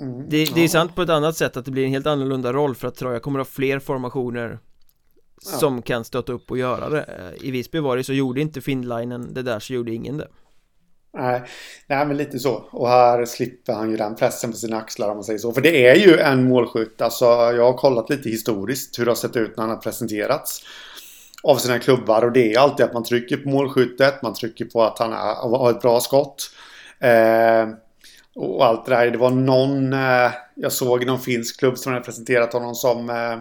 mm, 0.00 0.28
det, 0.28 0.54
det, 0.54 0.60
är 0.60 0.62
ja. 0.62 0.68
sant 0.68 0.94
på 0.94 1.02
ett 1.02 1.10
annat 1.10 1.36
sätt 1.36 1.56
att 1.56 1.64
det 1.64 1.70
blir 1.70 1.84
en 1.84 1.90
helt 1.90 2.06
annorlunda 2.06 2.52
roll 2.52 2.74
för 2.74 2.88
att 2.88 2.94
Troja 2.94 3.20
kommer 3.20 3.40
att 3.40 3.46
ha 3.46 3.52
fler 3.52 3.78
formationer 3.78 4.58
ja. 5.44 5.58
som 5.58 5.82
kan 5.82 6.04
stötta 6.04 6.32
upp 6.32 6.50
och 6.50 6.58
göra 6.58 6.88
det. 6.88 7.32
I 7.40 7.50
Visby 7.50 7.78
var 7.78 7.96
det 7.96 8.04
så 8.04 8.12
gjorde 8.12 8.40
inte 8.40 8.60
Finnlinen 8.60 9.34
det 9.34 9.42
där 9.42 9.60
så 9.60 9.72
gjorde 9.72 9.94
ingen 9.94 10.16
det. 10.16 10.28
Nej, 11.18 11.42
nej, 11.86 12.06
men 12.06 12.16
lite 12.16 12.38
så. 12.38 12.68
Och 12.70 12.88
här 12.88 13.24
slipper 13.24 13.72
han 13.72 13.90
ju 13.90 13.96
den 13.96 14.14
pressen 14.14 14.50
på 14.50 14.56
sina 14.56 14.76
axlar 14.76 15.08
om 15.08 15.16
man 15.16 15.24
säger 15.24 15.38
så. 15.38 15.52
För 15.52 15.60
det 15.60 15.86
är 15.86 15.94
ju 15.94 16.18
en 16.18 16.48
målskytt. 16.48 17.02
Alltså, 17.02 17.24
jag 17.24 17.64
har 17.64 17.72
kollat 17.72 18.10
lite 18.10 18.28
historiskt 18.28 18.98
hur 18.98 19.04
det 19.04 19.10
har 19.10 19.16
sett 19.16 19.36
ut 19.36 19.56
när 19.56 19.64
han 19.64 19.70
har 19.70 19.82
presenterats 19.82 20.62
av 21.42 21.56
sina 21.56 21.78
klubbar. 21.78 22.22
Och 22.22 22.32
det 22.32 22.52
är 22.52 22.58
alltid 22.58 22.86
att 22.86 22.92
man 22.92 23.04
trycker 23.04 23.36
på 23.36 23.48
målskyttet. 23.48 24.22
Man 24.22 24.34
trycker 24.34 24.64
på 24.64 24.82
att 24.82 24.98
han 24.98 25.12
har 25.50 25.70
ett 25.70 25.80
bra 25.80 26.00
skott. 26.00 26.50
Eh, 27.00 27.68
och 28.34 28.66
allt 28.66 28.86
det 28.86 28.94
där. 28.94 29.10
Det 29.10 29.18
var 29.18 29.30
någon, 29.30 29.92
eh, 29.92 30.32
jag 30.54 30.72
såg 30.72 31.06
någon 31.06 31.20
finsk 31.20 31.58
klubb 31.58 31.78
som 31.78 31.92
hade 31.92 32.04
presenterat 32.04 32.52
honom 32.52 32.74
som 32.74 33.10
eh, 33.10 33.38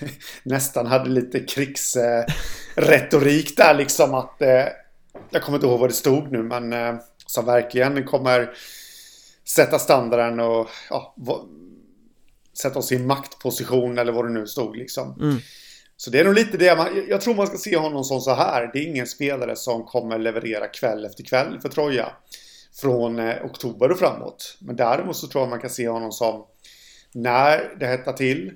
nästan 0.42 0.86
hade 0.86 1.10
lite 1.10 1.40
krigsretorik 1.40 3.56
där 3.56 3.74
liksom. 3.74 4.14
Att 4.14 4.42
eh, 4.42 4.66
jag 5.30 5.42
kommer 5.42 5.58
inte 5.58 5.66
ihåg 5.66 5.80
vad 5.80 5.90
det 5.90 5.94
stod 5.94 6.32
nu, 6.32 6.42
men 6.42 6.72
eh, 6.72 6.94
som 7.32 7.44
verkligen 7.44 8.04
kommer 8.04 8.50
sätta 9.48 9.78
standarden 9.78 10.40
och 10.40 10.68
ja, 10.90 11.14
sätta 12.62 12.78
oss 12.78 12.92
i 12.92 12.98
maktposition 12.98 13.98
eller 13.98 14.12
vad 14.12 14.24
det 14.24 14.32
nu 14.32 14.46
stod 14.46 14.76
liksom. 14.76 15.20
Mm. 15.20 15.38
Så 15.96 16.10
det 16.10 16.20
är 16.20 16.24
nog 16.24 16.34
lite 16.34 16.56
det 16.56 16.76
man, 16.76 17.04
jag 17.08 17.20
tror 17.20 17.34
man 17.34 17.46
ska 17.46 17.56
se 17.56 17.76
honom 17.76 18.04
som 18.04 18.20
så 18.20 18.34
här. 18.34 18.70
Det 18.72 18.78
är 18.78 18.86
ingen 18.86 19.06
spelare 19.06 19.56
som 19.56 19.84
kommer 19.84 20.18
leverera 20.18 20.66
kväll 20.66 21.04
efter 21.04 21.24
kväll 21.24 21.60
för 21.60 21.68
Troja. 21.68 22.12
Från 22.80 23.18
eh, 23.18 23.44
oktober 23.44 23.90
och 23.90 23.98
framåt. 23.98 24.58
Men 24.60 24.76
däremot 24.76 25.16
så 25.16 25.26
tror 25.26 25.42
jag 25.42 25.50
man 25.50 25.60
kan 25.60 25.70
se 25.70 25.88
honom 25.88 26.12
som 26.12 26.46
när 27.12 27.76
det 27.80 27.86
hettar 27.86 28.12
till. 28.12 28.52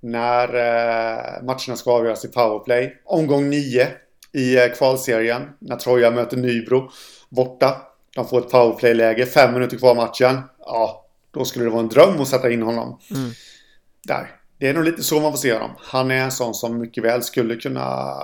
När 0.00 0.48
eh, 0.48 1.42
matcherna 1.42 1.76
ska 1.76 1.92
avgöras 1.92 2.24
i 2.24 2.28
powerplay. 2.28 3.02
Omgång 3.04 3.50
9 3.50 3.88
i 4.32 4.56
eh, 4.56 4.68
kvalserien 4.68 5.42
när 5.58 5.76
Troja 5.76 6.10
möter 6.10 6.36
Nybro 6.36 6.90
borta. 7.28 7.93
De 8.14 8.28
får 8.28 8.40
ett 8.40 8.50
powerplay-läge, 8.50 9.26
fem 9.26 9.54
minuter 9.54 9.76
kvar 9.76 9.94
matchen. 9.94 10.40
Ja, 10.58 11.06
då 11.30 11.44
skulle 11.44 11.64
det 11.64 11.70
vara 11.70 11.80
en 11.80 11.88
dröm 11.88 12.20
att 12.20 12.28
sätta 12.28 12.50
in 12.50 12.62
honom. 12.62 12.98
Mm. 13.10 13.30
Där. 14.02 14.30
Det 14.58 14.68
är 14.68 14.74
nog 14.74 14.84
lite 14.84 15.02
så 15.02 15.20
man 15.20 15.32
får 15.32 15.38
se 15.38 15.52
honom. 15.52 15.70
Han 15.78 16.10
är 16.10 16.16
en 16.24 16.32
sån 16.32 16.54
som 16.54 16.78
mycket 16.78 17.04
väl 17.04 17.22
skulle 17.22 17.56
kunna 17.56 18.14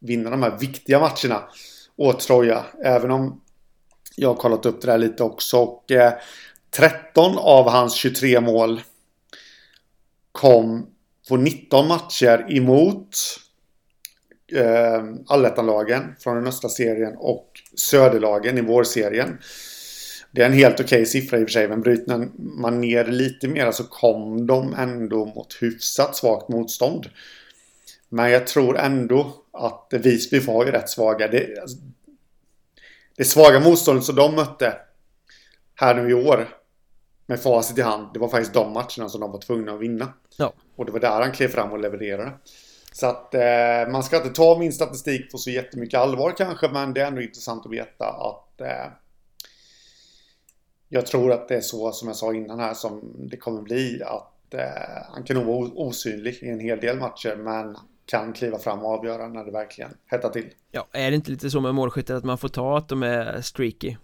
vinna 0.00 0.30
de 0.30 0.42
här 0.42 0.58
viktiga 0.58 1.00
matcherna 1.00 1.42
åt 1.96 2.20
Troja. 2.20 2.64
Även 2.84 3.10
om 3.10 3.40
jag 4.16 4.28
har 4.28 4.34
kollat 4.34 4.66
upp 4.66 4.80
det 4.80 4.86
där 4.86 4.98
lite 4.98 5.22
också. 5.22 5.58
Och 5.58 5.90
eh, 5.90 6.12
13 6.70 7.38
av 7.38 7.70
hans 7.70 7.94
23 7.94 8.40
mål 8.40 8.80
kom 10.32 10.86
på 11.28 11.36
19 11.36 11.88
matcher 11.88 12.46
emot 12.48 13.16
eh, 14.54 15.04
allettanlagen 15.26 16.14
från 16.18 16.36
den 16.36 16.46
östra 16.46 16.68
serien 16.68 17.16
och 17.16 17.48
söderlagen 17.74 18.58
i 18.58 18.60
vårserien. 18.60 19.38
Det 20.30 20.42
är 20.42 20.46
en 20.46 20.52
helt 20.52 20.74
okej 20.74 20.84
okay 20.84 21.06
siffra 21.06 21.38
i 21.38 21.44
och 21.44 21.48
för 21.48 21.52
sig, 21.52 21.68
men 21.68 21.80
bryter 21.80 22.28
man 22.36 22.80
ner 22.80 23.04
lite 23.04 23.48
mer 23.48 23.70
så 23.70 23.84
kom 23.84 24.46
de 24.46 24.74
ändå 24.74 25.24
mot 25.24 25.56
hyfsat 25.60 26.16
svagt 26.16 26.48
motstånd. 26.48 27.06
Men 28.08 28.30
jag 28.30 28.46
tror 28.46 28.78
ändå 28.78 29.34
att 29.52 29.88
Visby 29.90 30.38
var 30.38 30.64
ju 30.64 30.70
rätt 30.70 30.90
svaga. 30.90 31.28
Det, 31.28 31.60
alltså, 31.60 31.76
det 33.16 33.24
svaga 33.24 33.60
motståndet 33.60 34.04
som 34.04 34.16
de 34.16 34.34
mötte 34.34 34.76
här 35.74 35.94
nu 35.94 36.10
i 36.10 36.14
år 36.14 36.48
med 37.26 37.40
facit 37.40 37.78
i 37.78 37.82
hand, 37.82 38.08
det 38.12 38.18
var 38.18 38.28
faktiskt 38.28 38.54
de 38.54 38.72
matcherna 38.72 39.08
som 39.08 39.20
de 39.20 39.32
var 39.32 39.40
tvungna 39.40 39.72
att 39.72 39.80
vinna. 39.80 40.12
Ja. 40.36 40.52
Och 40.76 40.86
det 40.86 40.92
var 40.92 41.00
där 41.00 41.20
han 41.20 41.32
klev 41.32 41.48
fram 41.48 41.72
och 41.72 41.78
levererade. 41.78 42.32
Så 42.94 43.06
att 43.06 43.34
eh, 43.34 43.92
man 43.92 44.02
ska 44.02 44.16
inte 44.16 44.30
ta 44.30 44.58
min 44.58 44.72
statistik 44.72 45.32
på 45.32 45.38
så 45.38 45.50
jättemycket 45.50 46.00
allvar 46.00 46.34
kanske, 46.36 46.68
men 46.68 46.94
det 46.94 47.00
är 47.00 47.06
ändå 47.06 47.22
intressant 47.22 47.66
att 47.66 47.72
veta 47.72 48.06
att 48.06 48.60
eh, 48.60 48.92
jag 50.88 51.06
tror 51.06 51.32
att 51.32 51.48
det 51.48 51.56
är 51.56 51.60
så 51.60 51.92
som 51.92 52.08
jag 52.08 52.16
sa 52.16 52.34
innan 52.34 52.60
här 52.60 52.74
som 52.74 53.12
det 53.30 53.36
kommer 53.36 53.62
bli. 53.62 54.02
Att 54.02 54.54
eh, 54.54 55.02
han 55.12 55.22
kan 55.22 55.36
nog 55.36 55.46
vara 55.46 55.70
osynlig 55.74 56.38
i 56.42 56.48
en 56.48 56.60
hel 56.60 56.80
del 56.80 56.98
matcher, 56.98 57.36
men 57.36 57.76
kan 58.06 58.32
kliva 58.32 58.58
fram 58.58 58.78
och 58.78 58.90
avgöra 58.90 59.28
när 59.28 59.44
det 59.44 59.50
verkligen 59.50 59.90
hettar 60.06 60.30
till. 60.30 60.50
Ja, 60.70 60.86
är 60.92 61.10
det 61.10 61.14
inte 61.14 61.30
lite 61.30 61.50
så 61.50 61.60
med 61.60 61.74
målskyttar 61.74 62.14
att 62.14 62.24
man 62.24 62.38
får 62.38 62.48
ta 62.48 62.78
att 62.78 62.88
de 62.88 63.02
är 63.02 63.40
streaky? 63.40 63.96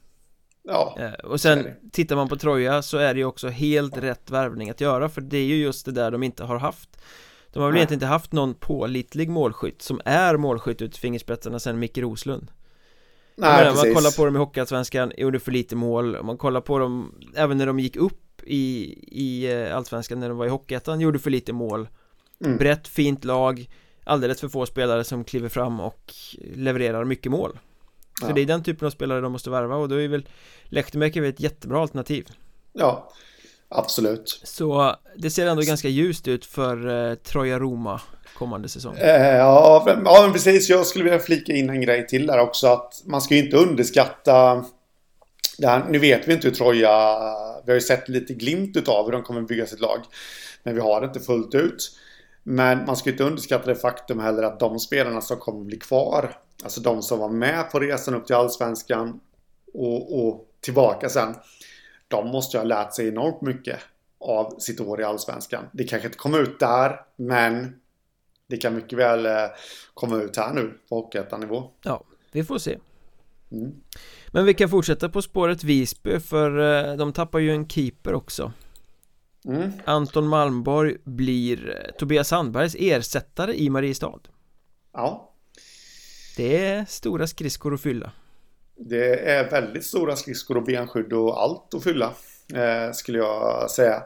Ja, 0.62 0.96
eh, 0.98 1.12
och 1.12 1.40
sen 1.40 1.66
tittar 1.92 2.16
man 2.16 2.28
på 2.28 2.36
Troja 2.36 2.82
så 2.82 2.98
är 2.98 3.14
det 3.14 3.20
ju 3.20 3.26
också 3.26 3.48
helt 3.48 3.96
rätt 3.96 4.30
värvning 4.30 4.70
att 4.70 4.80
göra 4.80 5.08
för 5.08 5.20
det 5.20 5.38
är 5.38 5.44
ju 5.44 5.56
just 5.56 5.86
det 5.86 5.92
där 5.92 6.10
de 6.10 6.22
inte 6.22 6.44
har 6.44 6.58
haft 6.58 7.00
de 7.52 7.62
har 7.62 7.68
väl 7.68 7.76
egentligen 7.76 7.96
inte 7.96 8.06
haft 8.06 8.32
någon 8.32 8.54
pålitlig 8.54 9.30
målskytt 9.30 9.82
som 9.82 10.00
är 10.04 10.36
målskytt 10.36 10.82
ut 10.82 10.96
fingerspetsarna 10.96 11.58
sen 11.58 11.78
Micke 11.78 11.98
Roslund. 11.98 12.50
Nej, 13.36 13.64
menar, 13.64 13.84
man 13.84 13.94
kollar 13.94 14.16
på 14.16 14.24
dem 14.24 14.36
i 14.36 14.38
Hockeyallsvenskan, 14.38 15.12
gjorde 15.16 15.40
för 15.40 15.52
lite 15.52 15.76
mål. 15.76 16.22
Man 16.24 16.38
kollar 16.38 16.60
på 16.60 16.78
dem 16.78 17.14
även 17.34 17.58
när 17.58 17.66
de 17.66 17.80
gick 17.80 17.96
upp 17.96 18.42
i, 18.42 18.94
i 19.08 19.52
eh, 19.52 19.76
Allsvenskan 19.76 20.20
när 20.20 20.28
de 20.28 20.38
var 20.38 20.46
i 20.46 20.48
Hockeyettan, 20.48 21.00
gjorde 21.00 21.18
för 21.18 21.30
lite 21.30 21.52
mål. 21.52 21.88
Mm. 22.44 22.56
Brett, 22.56 22.88
fint 22.88 23.24
lag 23.24 23.68
Alldeles 24.04 24.40
för 24.40 24.48
få 24.48 24.66
spelare 24.66 25.04
som 25.04 25.24
kliver 25.24 25.48
fram 25.48 25.80
och 25.80 26.14
levererar 26.54 27.04
mycket 27.04 27.32
mål. 27.32 27.58
Så 28.20 28.26
ja. 28.26 28.32
det 28.32 28.40
är 28.40 28.46
den 28.46 28.62
typen 28.62 28.86
av 28.86 28.90
spelare 28.90 29.20
de 29.20 29.32
måste 29.32 29.50
värva 29.50 29.76
och 29.76 29.88
då 29.88 29.94
är 29.94 30.08
väl 30.08 30.28
Lehtomäki 30.64 31.26
ett 31.26 31.40
jättebra 31.40 31.80
alternativ. 31.80 32.28
Ja 32.72 33.12
Absolut. 33.70 34.40
Så 34.44 34.96
det 35.16 35.30
ser 35.30 35.46
ändå 35.46 35.62
ganska 35.62 35.88
ljust 35.88 36.28
ut 36.28 36.44
för 36.44 37.08
eh, 37.10 37.14
Troja 37.14 37.58
Roma 37.58 38.00
kommande 38.40 38.68
säsong. 38.68 38.96
Eh, 38.96 39.36
ja, 39.36 39.84
ja, 39.86 40.22
men 40.22 40.32
precis. 40.32 40.68
Jag 40.68 40.86
skulle 40.86 41.04
vilja 41.04 41.18
flika 41.18 41.52
in 41.52 41.70
en 41.70 41.80
grej 41.80 42.06
till 42.06 42.26
där 42.26 42.38
också. 42.38 42.66
Att 42.66 43.02
man 43.06 43.20
ska 43.20 43.34
ju 43.34 43.44
inte 43.44 43.56
underskatta... 43.56 44.64
Här, 45.62 45.84
nu 45.88 45.98
vet 45.98 46.28
vi 46.28 46.32
inte 46.32 46.48
hur 46.48 46.54
Troja... 46.54 47.18
Vi 47.64 47.72
har 47.72 47.74
ju 47.74 47.80
sett 47.80 48.08
lite 48.08 48.34
glimt 48.34 48.88
av 48.88 49.04
hur 49.04 49.12
de 49.12 49.22
kommer 49.22 49.42
bygga 49.42 49.66
sitt 49.66 49.80
lag. 49.80 49.98
Men 50.62 50.74
vi 50.74 50.80
har 50.80 51.00
det 51.00 51.06
inte 51.06 51.20
fullt 51.20 51.54
ut. 51.54 51.90
Men 52.42 52.84
man 52.86 52.96
ska 52.96 53.10
inte 53.10 53.24
underskatta 53.24 53.66
det 53.66 53.76
faktum 53.76 54.20
heller 54.20 54.42
att 54.42 54.60
de 54.60 54.78
spelarna 54.78 55.20
som 55.20 55.36
kommer 55.36 55.64
bli 55.64 55.78
kvar, 55.78 56.36
alltså 56.62 56.80
de 56.80 57.02
som 57.02 57.18
var 57.18 57.28
med 57.28 57.70
på 57.70 57.78
resan 57.78 58.14
upp 58.14 58.26
till 58.26 58.36
Allsvenskan 58.36 59.20
och, 59.74 60.26
och 60.26 60.46
tillbaka 60.60 61.08
sen, 61.08 61.34
de 62.10 62.28
måste 62.28 62.56
ju 62.56 62.60
ha 62.60 62.64
lärt 62.64 62.94
sig 62.94 63.08
enormt 63.08 63.40
mycket 63.40 63.78
av 64.20 64.58
sitt 64.58 64.80
år 64.80 65.00
i 65.00 65.04
Allsvenskan. 65.04 65.64
Det 65.72 65.84
kanske 65.84 66.08
inte 66.08 66.18
kom 66.18 66.34
ut 66.34 66.60
där, 66.60 67.00
men 67.16 67.80
det 68.46 68.56
kan 68.56 68.74
mycket 68.74 68.98
väl 68.98 69.26
eh, 69.26 69.32
komma 69.94 70.16
ut 70.16 70.36
här 70.36 70.54
nu 70.54 70.78
på 70.88 70.94
Hockeyettan-nivå. 70.96 71.70
Ja, 71.82 72.04
vi 72.32 72.44
får 72.44 72.58
se. 72.58 72.78
Mm. 73.52 73.72
Men 74.32 74.44
vi 74.44 74.54
kan 74.54 74.68
fortsätta 74.68 75.08
på 75.08 75.22
spåret 75.22 75.64
Visby 75.64 76.20
för 76.20 76.58
eh, 76.90 76.96
de 76.96 77.12
tappar 77.12 77.38
ju 77.38 77.50
en 77.50 77.68
keeper 77.68 78.14
också. 78.14 78.52
Mm. 79.44 79.72
Anton 79.84 80.28
Malmborg 80.28 80.96
blir 81.04 81.70
eh, 81.70 81.96
Tobias 81.98 82.28
Sandbergs 82.28 82.76
ersättare 82.78 83.54
i 83.54 83.70
Mariestad. 83.70 84.20
Ja. 84.92 85.32
Det 86.36 86.66
är 86.66 86.84
stora 86.84 87.26
skridskor 87.26 87.74
att 87.74 87.80
fylla. 87.80 88.12
Det 88.82 89.30
är 89.30 89.50
väldigt 89.50 89.84
stora 89.84 90.16
skridskor 90.16 90.56
och 90.56 90.64
benskydd 90.64 91.12
och 91.12 91.42
allt 91.42 91.74
att 91.74 91.84
fylla. 91.84 92.12
Eh, 92.54 92.92
skulle 92.92 93.18
jag 93.18 93.70
säga. 93.70 94.02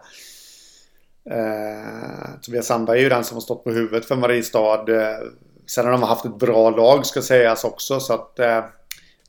Eh, 1.30 2.40
Tobias 2.42 2.66
Sandberg 2.66 2.98
är 2.98 3.02
ju 3.02 3.08
den 3.08 3.24
som 3.24 3.36
har 3.36 3.40
stått 3.40 3.64
på 3.64 3.70
huvudet 3.70 4.04
för 4.04 4.16
Mariestad. 4.16 4.88
Eh, 4.88 5.18
sen 5.66 5.84
har 5.84 5.92
de 5.92 6.02
haft 6.02 6.24
ett 6.24 6.38
bra 6.38 6.70
lag 6.70 7.06
ska 7.06 7.22
sägas 7.22 7.64
också. 7.64 8.00
Så 8.00 8.14
att 8.14 8.38
eh, 8.38 8.64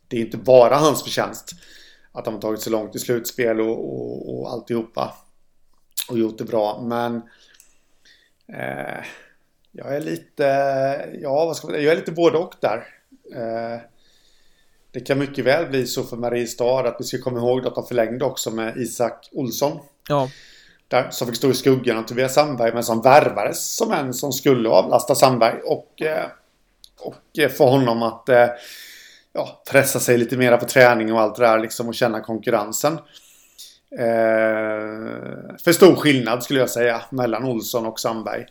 det 0.07 0.17
är 0.17 0.21
inte 0.21 0.37
bara 0.37 0.75
hans 0.75 1.03
förtjänst. 1.03 1.51
Att 2.11 2.25
de 2.25 2.33
har 2.33 2.41
tagit 2.41 2.61
så 2.61 2.69
långt 2.69 2.95
i 2.95 2.99
slutspel 2.99 3.61
och, 3.61 3.69
och, 3.69 4.39
och 4.39 4.51
alltihopa. 4.51 5.15
Och 6.09 6.17
gjort 6.17 6.37
det 6.37 6.43
bra. 6.43 6.81
Men 6.81 7.15
eh, 8.47 9.05
jag 9.71 9.95
är 9.95 10.01
lite, 10.01 10.43
ja 11.21 11.45
vad 11.45 11.57
ska 11.57 11.67
man 11.67 11.73
säga, 11.73 11.85
jag 11.85 11.93
är 11.93 11.97
lite 11.97 12.11
både 12.11 12.37
och 12.37 12.53
där. 12.61 12.87
Eh, 13.35 13.79
det 14.95 15.01
kan 15.01 15.19
mycket 15.19 15.45
väl 15.45 15.65
bli 15.65 15.87
så 15.87 16.03
för 16.03 16.17
Mariestad 16.17 16.79
att 16.87 16.95
vi 16.99 17.03
ska 17.03 17.17
komma 17.17 17.39
ihåg 17.39 17.67
att 17.67 17.75
de 17.75 17.87
förlängde 17.87 18.25
också 18.25 18.51
med 18.51 18.77
Isak 18.77 19.29
Olsson. 19.31 19.79
Ja. 20.09 20.29
Där, 20.87 21.09
som 21.09 21.27
fick 21.27 21.35
stå 21.35 21.49
i 21.49 21.53
skuggan 21.53 21.97
av 21.97 22.03
Tobias 22.03 22.33
Sandberg 22.33 22.73
men 22.73 22.83
som 22.83 23.01
värvades 23.01 23.75
som 23.75 23.91
en 23.91 24.13
som 24.13 24.31
skulle 24.31 24.69
avlasta 24.69 25.15
Sandberg. 25.15 25.59
Och, 25.65 26.01
eh, 26.01 26.25
och 26.99 27.39
eh, 27.39 27.49
få 27.49 27.69
honom 27.69 28.03
att 28.03 28.29
eh, 28.29 28.47
ja, 29.33 29.63
pressa 29.71 29.99
sig 29.99 30.17
lite 30.17 30.37
mera 30.37 30.57
på 30.57 30.65
träning 30.65 31.13
och 31.13 31.21
allt 31.21 31.35
det 31.35 31.45
där 31.45 31.59
liksom 31.59 31.87
och 31.87 31.95
känna 31.95 32.19
konkurrensen. 32.21 32.93
Eh, 33.99 35.05
för 35.63 35.71
stor 35.71 35.95
skillnad 35.95 36.43
skulle 36.43 36.59
jag 36.59 36.69
säga 36.69 37.01
mellan 37.09 37.43
Olsson 37.43 37.85
och 37.85 37.99
Sandberg. 37.99 38.45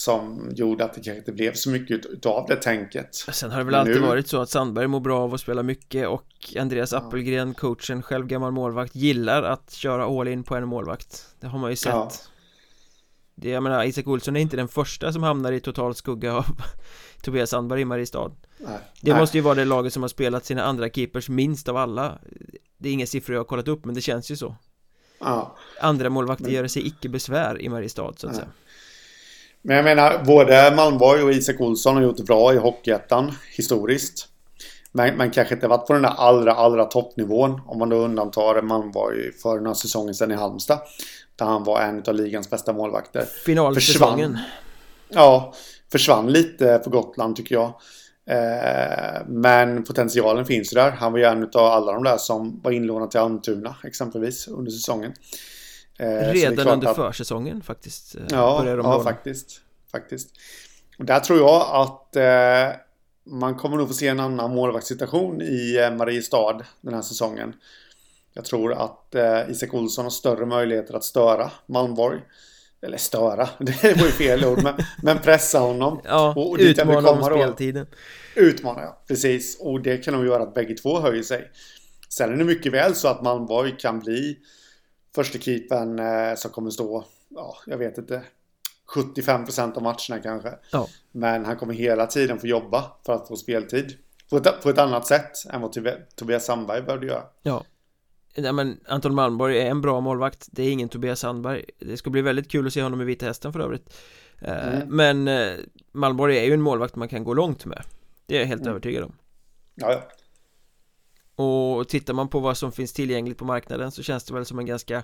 Som 0.00 0.50
gjorde 0.54 0.84
att 0.84 0.94
det 0.94 1.00
kanske 1.00 1.18
inte 1.18 1.32
blev 1.32 1.54
så 1.54 1.70
mycket 1.70 2.06
utav 2.06 2.46
det 2.48 2.56
tänket. 2.56 3.14
Sen 3.14 3.50
har 3.50 3.58
det 3.58 3.64
väl 3.64 3.74
alltid 3.74 4.00
nu... 4.00 4.00
varit 4.00 4.28
så 4.28 4.40
att 4.40 4.50
Sandberg 4.50 4.86
mår 4.86 5.00
bra 5.00 5.20
av 5.20 5.34
att 5.34 5.40
spela 5.40 5.62
mycket 5.62 6.08
och 6.08 6.56
Andreas 6.58 6.92
Appelgren, 6.92 7.54
coachen, 7.54 8.02
själv 8.02 8.26
gammal 8.26 8.52
målvakt, 8.52 8.94
gillar 8.94 9.42
att 9.42 9.72
köra 9.72 10.20
all 10.20 10.28
in 10.28 10.44
på 10.44 10.56
en 10.56 10.68
målvakt. 10.68 11.26
Det 11.40 11.46
har 11.46 11.58
man 11.58 11.70
ju 11.70 11.76
sett. 11.76 11.92
Ja. 11.92 12.10
Det, 13.34 13.50
jag 13.50 13.62
menar, 13.62 13.84
Isak 13.84 14.06
Olsson 14.06 14.36
är 14.36 14.40
inte 14.40 14.56
den 14.56 14.68
första 14.68 15.12
som 15.12 15.22
hamnar 15.22 15.52
i 15.52 15.60
total 15.60 15.94
skugga 15.94 16.34
av 16.34 16.44
Tobias 17.22 17.50
Sandberg 17.50 17.80
i 17.80 17.84
Mariestad. 17.84 18.32
Nej. 18.58 18.78
Det 19.00 19.12
Nej. 19.12 19.20
måste 19.20 19.38
ju 19.38 19.42
vara 19.42 19.54
det 19.54 19.64
laget 19.64 19.92
som 19.92 20.02
har 20.02 20.08
spelat 20.08 20.44
sina 20.44 20.64
andra 20.64 20.88
keepers 20.88 21.28
minst 21.28 21.68
av 21.68 21.76
alla. 21.76 22.18
Det 22.78 22.88
är 22.88 22.92
inga 22.92 23.06
siffror 23.06 23.34
jag 23.34 23.40
har 23.40 23.44
kollat 23.46 23.68
upp, 23.68 23.84
men 23.84 23.94
det 23.94 24.00
känns 24.00 24.30
ju 24.30 24.36
så. 24.36 24.56
Ja. 25.18 25.56
Andra 25.80 26.10
målvakter 26.10 26.44
men... 26.44 26.54
gör 26.54 26.66
sig 26.66 26.86
icke 26.86 27.08
besvär 27.08 27.62
i 27.62 27.68
Mariestad, 27.68 28.12
så 28.16 28.26
att 28.26 28.32
Nej. 28.32 28.34
säga. 28.34 28.52
Men 29.62 29.76
jag 29.76 29.84
menar, 29.84 30.24
både 30.24 30.72
Malmborg 30.76 31.22
och 31.22 31.32
Isak 31.32 31.60
Olsson 31.60 31.94
har 31.94 32.02
gjort 32.02 32.16
det 32.16 32.22
bra 32.22 32.54
i 32.54 32.56
Hockeyettan 32.56 33.32
historiskt. 33.56 34.28
Men, 34.92 35.16
men 35.16 35.30
kanske 35.30 35.54
inte 35.54 35.68
varit 35.68 35.86
på 35.86 35.92
den 35.92 36.02
där 36.02 36.14
allra, 36.16 36.52
allra 36.52 36.84
toppnivån. 36.84 37.60
Om 37.66 37.78
man 37.78 37.88
då 37.88 37.96
undantar 37.96 38.62
Malmborg 38.62 39.32
för 39.32 39.60
några 39.60 39.74
säsonger 39.74 40.12
sedan 40.12 40.30
i 40.30 40.34
Halmstad. 40.34 40.78
Där 41.36 41.46
han 41.46 41.64
var 41.64 41.80
en 41.80 42.02
av 42.06 42.14
ligans 42.14 42.50
bästa 42.50 42.72
målvakter. 42.72 43.24
Finalsäsongen. 43.44 44.38
Ja, 45.08 45.52
försvann 45.92 46.32
lite 46.32 46.80
på 46.84 46.90
Gotland 46.90 47.36
tycker 47.36 47.54
jag. 47.54 47.72
Eh, 48.26 49.22
men 49.26 49.84
potentialen 49.84 50.46
finns 50.46 50.72
ju 50.72 50.74
där. 50.74 50.90
Han 50.90 51.12
var 51.12 51.18
ju 51.18 51.24
en 51.24 51.42
av 51.42 51.66
alla 51.66 51.92
de 51.92 52.04
där 52.04 52.16
som 52.16 52.60
var 52.62 52.70
inlånade 52.70 53.10
till 53.10 53.20
Almtuna 53.20 53.76
exempelvis 53.84 54.48
under 54.48 54.70
säsongen. 54.70 55.12
Eh, 56.00 56.32
Redan 56.32 56.68
under 56.68 56.88
att, 56.88 56.96
försäsongen 56.96 57.62
faktiskt. 57.62 58.14
Eh, 58.14 58.22
ja, 58.30 58.66
ja 58.66 59.02
faktiskt. 59.02 59.60
faktiskt. 59.92 60.30
Och 60.98 61.04
där 61.04 61.20
tror 61.20 61.38
jag 61.38 61.66
att 61.70 62.16
eh, 62.16 62.80
man 63.26 63.54
kommer 63.54 63.76
nog 63.76 63.88
få 63.88 63.94
se 63.94 64.08
en 64.08 64.20
annan 64.20 64.54
målvaktssituation 64.54 65.42
i 65.42 65.76
eh, 65.76 65.96
Mariestad 65.96 66.62
den 66.80 66.94
här 66.94 67.02
säsongen. 67.02 67.54
Jag 68.34 68.44
tror 68.44 68.72
att 68.72 69.14
eh, 69.14 69.50
Isak 69.50 69.74
Olsson 69.74 70.04
har 70.04 70.10
större 70.10 70.46
möjligheter 70.46 70.94
att 70.94 71.04
störa 71.04 71.50
Malmborg. 71.66 72.20
Eller 72.82 72.98
störa, 72.98 73.48
det 73.58 73.82
var 73.82 74.06
ju 74.06 74.12
fel 74.12 74.44
ord, 74.44 74.62
men, 74.62 74.74
men 75.02 75.18
pressa 75.18 75.58
honom. 75.58 76.00
Ja, 76.04 76.34
och, 76.36 76.50
och 76.50 76.56
utmana 76.60 77.10
om 77.10 77.24
speltiden. 77.24 77.86
Utmana, 78.34 78.80
ja. 78.80 79.02
Precis. 79.08 79.60
Och 79.60 79.82
det 79.82 79.96
kan 79.96 80.14
nog 80.14 80.26
göra 80.26 80.42
att 80.42 80.54
bägge 80.54 80.74
två 80.74 81.00
höjer 81.00 81.22
sig. 81.22 81.50
Sen 82.08 82.32
är 82.32 82.36
det 82.36 82.44
mycket 82.44 82.72
väl 82.72 82.94
så 82.94 83.08
att 83.08 83.22
Malmborg 83.22 83.76
kan 83.78 84.00
bli 84.00 84.38
första 85.14 85.38
keepern 85.38 85.98
eh, 85.98 86.34
som 86.36 86.50
kommer 86.50 86.70
stå, 86.70 87.04
ja, 87.28 87.56
jag 87.66 87.78
vet 87.78 87.98
inte, 87.98 88.22
75% 88.94 89.76
av 89.76 89.82
matcherna 89.82 90.22
kanske. 90.22 90.54
Ja. 90.72 90.88
Men 91.12 91.44
han 91.44 91.56
kommer 91.56 91.74
hela 91.74 92.06
tiden 92.06 92.38
få 92.38 92.46
jobba 92.46 92.84
för 93.06 93.12
att 93.12 93.28
få 93.28 93.36
speltid. 93.36 93.96
På 94.30 94.36
ett, 94.36 94.62
på 94.62 94.70
ett 94.70 94.78
annat 94.78 95.06
sätt 95.06 95.30
än 95.52 95.60
vad 95.60 95.72
Tobias 96.16 96.44
Sandberg 96.44 96.82
behövde 96.82 97.06
göra. 97.06 97.22
Ja. 97.42 97.64
Ja, 98.34 98.52
men 98.52 98.80
Anton 98.86 99.14
Malmborg 99.14 99.58
är 99.58 99.66
en 99.66 99.80
bra 99.80 100.00
målvakt 100.00 100.48
Det 100.50 100.62
är 100.62 100.72
ingen 100.72 100.88
Tobias 100.88 101.20
Sandberg 101.20 101.64
Det 101.78 101.96
ska 101.96 102.10
bli 102.10 102.22
väldigt 102.22 102.50
kul 102.50 102.66
att 102.66 102.72
se 102.72 102.82
honom 102.82 103.00
i 103.00 103.04
Vita 103.04 103.26
Hästen 103.26 103.52
för 103.52 103.60
övrigt 103.60 103.96
eh, 104.40 104.68
mm. 104.68 104.96
Men 104.96 105.28
eh, 105.28 105.58
Malmborg 105.92 106.38
är 106.38 106.44
ju 106.44 106.54
en 106.54 106.60
målvakt 106.60 106.96
man 106.96 107.08
kan 107.08 107.24
gå 107.24 107.34
långt 107.34 107.64
med 107.64 107.82
Det 108.26 108.36
är 108.36 108.40
jag 108.40 108.46
helt 108.46 108.60
mm. 108.60 108.70
övertygad 108.70 109.04
om 109.04 109.12
ja, 109.74 109.92
ja. 109.92 110.02
Och 111.42 111.88
tittar 111.88 112.14
man 112.14 112.28
på 112.28 112.40
vad 112.40 112.56
som 112.56 112.72
finns 112.72 112.92
tillgängligt 112.92 113.38
på 113.38 113.44
marknaden 113.44 113.90
så 113.90 114.02
känns 114.02 114.24
det 114.24 114.34
väl 114.34 114.44
som 114.46 114.58
en 114.58 114.66
ganska 114.66 115.02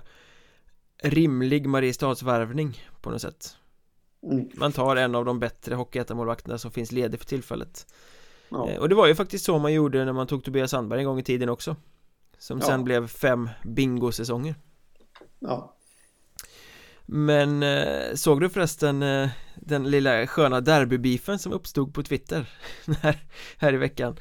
rimlig 1.01 1.67
Mariestadsvärvning 1.67 2.83
på 3.01 3.09
något 3.09 3.21
sätt 3.21 3.57
mm. 4.23 4.49
Man 4.53 4.71
tar 4.71 4.95
en 4.95 5.15
av 5.15 5.25
de 5.25 5.39
bättre 5.39 5.75
hockeyettan 5.75 6.59
som 6.59 6.71
finns 6.71 6.91
ledig 6.91 7.19
för 7.19 7.25
tillfället 7.25 7.93
ja. 8.49 8.69
Eh, 8.69 8.79
och 8.79 8.89
det 8.89 8.95
var 8.95 9.07
ju 9.07 9.15
faktiskt 9.15 9.45
så 9.45 9.59
man 9.59 9.73
gjorde 9.73 10.05
när 10.05 10.13
man 10.13 10.27
tog 10.27 10.43
Tobias 10.43 10.71
Sandberg 10.71 10.99
en 10.99 11.05
gång 11.05 11.19
i 11.19 11.23
tiden 11.23 11.49
också 11.49 11.75
Som 12.37 12.59
ja. 12.59 12.65
sen 12.65 12.83
blev 12.83 13.07
fem 13.07 13.49
bingosäsonger 13.63 14.55
Ja 15.39 15.75
Men 17.05 17.63
eh, 17.63 18.13
såg 18.15 18.41
du 18.41 18.49
förresten 18.49 19.03
eh, 19.03 19.29
den 19.55 19.91
lilla 19.91 20.27
sköna 20.27 20.61
derbybeefen 20.61 21.39
som 21.39 21.51
uppstod 21.51 21.93
på 21.93 22.03
Twitter 22.03 22.49
här, 23.01 23.17
här 23.57 23.73
i 23.73 23.77
veckan 23.77 24.17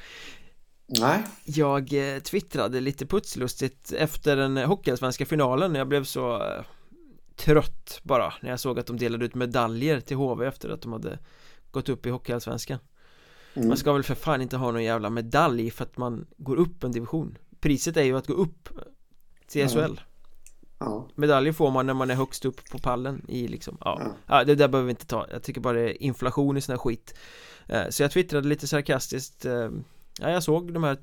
Nej 0.86 1.22
Jag 1.44 2.14
eh, 2.14 2.20
twittrade 2.20 2.80
lite 2.80 3.06
putslustigt 3.06 3.92
efter 3.92 4.36
den 4.36 4.56
hockeyallsvenska 4.56 5.26
finalen 5.26 5.74
Jag 5.74 5.88
blev 5.88 6.04
så 6.04 6.42
eh, 6.42 6.64
trött 7.36 8.00
bara 8.02 8.34
när 8.40 8.50
jag 8.50 8.60
såg 8.60 8.78
att 8.78 8.86
de 8.86 8.96
delade 8.96 9.24
ut 9.24 9.34
medaljer 9.34 10.00
till 10.00 10.16
HV 10.16 10.46
efter 10.46 10.68
att 10.68 10.82
de 10.82 10.92
hade 10.92 11.18
gått 11.70 11.88
upp 11.88 12.06
i 12.06 12.10
hockeyallsvenskan 12.10 12.78
mm. 13.54 13.68
Man 13.68 13.76
ska 13.76 13.92
väl 13.92 14.02
för 14.02 14.14
fan 14.14 14.42
inte 14.42 14.56
ha 14.56 14.70
någon 14.70 14.84
jävla 14.84 15.10
medalj 15.10 15.70
för 15.70 15.84
att 15.84 15.96
man 15.96 16.26
går 16.36 16.56
upp 16.56 16.84
en 16.84 16.92
division 16.92 17.38
Priset 17.60 17.96
är 17.96 18.02
ju 18.02 18.16
att 18.16 18.26
gå 18.26 18.34
upp 18.34 18.68
till 19.46 19.68
SHL 19.68 19.78
mm. 19.78 19.96
Ja. 20.78 21.08
Medaljer 21.14 21.52
får 21.52 21.70
man 21.70 21.86
när 21.86 21.94
man 21.94 22.10
är 22.10 22.14
högst 22.14 22.44
upp 22.44 22.70
på 22.70 22.78
pallen 22.78 23.24
i 23.28 23.48
liksom, 23.48 23.76
ja. 23.80 24.00
ja. 24.00 24.14
ja 24.26 24.44
det 24.44 24.54
där 24.54 24.68
behöver 24.68 24.86
vi 24.86 24.90
inte 24.90 25.06
ta 25.06 25.26
Jag 25.30 25.42
tycker 25.42 25.60
bara 25.60 25.72
det 25.72 25.90
är 25.90 26.02
inflation 26.02 26.56
i 26.56 26.60
sån 26.60 26.72
här 26.72 26.78
skit 26.78 27.14
eh, 27.66 27.88
Så 27.90 28.02
jag 28.02 28.10
twittrade 28.10 28.48
lite 28.48 28.66
sarkastiskt 28.66 29.46
Ja, 30.20 30.30
jag 30.30 30.42
såg 30.42 30.72
de 30.72 30.84
här 30.84 30.98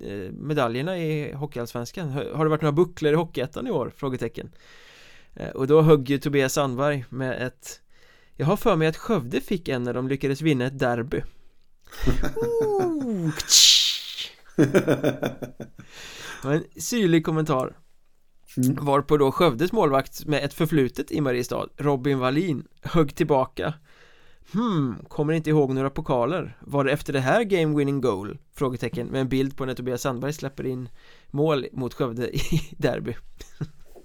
eh, 0.00 0.32
medaljerna 0.32 0.98
i 0.98 1.32
Hockeyallsvenskan. 1.32 2.10
Har 2.10 2.44
det 2.44 2.50
varit 2.50 2.62
några 2.62 2.72
bucklor 2.72 3.12
i 3.12 3.16
Hockeyettan 3.16 3.66
i 3.66 3.70
år? 3.70 3.92
Frågetecken. 3.96 4.50
Eh, 5.34 5.48
Och 5.48 5.66
då 5.66 5.82
högg 5.82 6.10
ju 6.10 6.18
Tobias 6.18 6.52
Sandberg 6.52 7.04
med 7.08 7.46
ett 7.46 7.80
Jag 8.34 8.46
har 8.46 8.56
för 8.56 8.76
mig 8.76 8.88
att 8.88 8.96
Skövde 8.96 9.40
fick 9.40 9.68
en 9.68 9.82
när 9.82 9.94
de 9.94 10.08
lyckades 10.08 10.40
vinna 10.40 10.66
ett 10.66 10.78
derby. 10.78 11.22
En 16.44 16.64
syrlig 16.76 17.24
kommentar. 17.24 17.76
Mm. 18.56 18.84
Varpå 18.84 19.16
då 19.16 19.32
Skövdes 19.32 19.72
målvakt 19.72 20.26
med 20.26 20.44
ett 20.44 20.54
förflutet 20.54 21.10
i 21.10 21.20
Mariestad 21.20 21.68
Robin 21.76 22.18
Wallin 22.18 22.66
högg 22.82 23.14
tillbaka 23.14 23.74
Hmm, 24.52 25.04
kommer 25.08 25.32
inte 25.32 25.50
ihåg 25.50 25.74
några 25.74 25.90
pokaler. 25.90 26.58
Var 26.60 26.84
det 26.84 26.92
efter 26.92 27.12
det 27.12 27.20
här 27.20 27.44
game 27.44 27.76
winning 27.78 28.00
goal? 28.00 28.38
Frågetecken 28.52 29.06
med 29.06 29.20
en 29.20 29.28
bild 29.28 29.56
på 29.56 29.64
när 29.64 29.74
Tobias 29.74 30.02
Sandberg 30.02 30.32
släpper 30.32 30.66
in 30.66 30.88
mål 31.30 31.66
mot 31.72 31.94
Skövde 31.94 32.36
i 32.36 32.40
derby. 32.78 33.16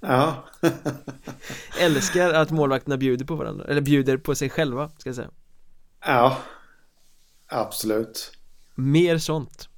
Ja. 0.01 0.45
Älskar 1.80 2.34
att 2.34 2.51
målvakterna 2.51 2.97
bjuder 2.97 3.26
på 3.26 3.36
varandra 3.36 3.66
Eller 3.66 3.82
bjuder 3.82 4.18
på 4.18 4.36
sig 4.36 4.49
själva, 4.49 4.89
ska 4.97 5.09
jag 5.09 5.16
säga. 5.16 5.32
Ja. 6.05 6.38
Absolut. 7.47 8.32
Mer 8.76 9.18
sånt. 9.18 9.70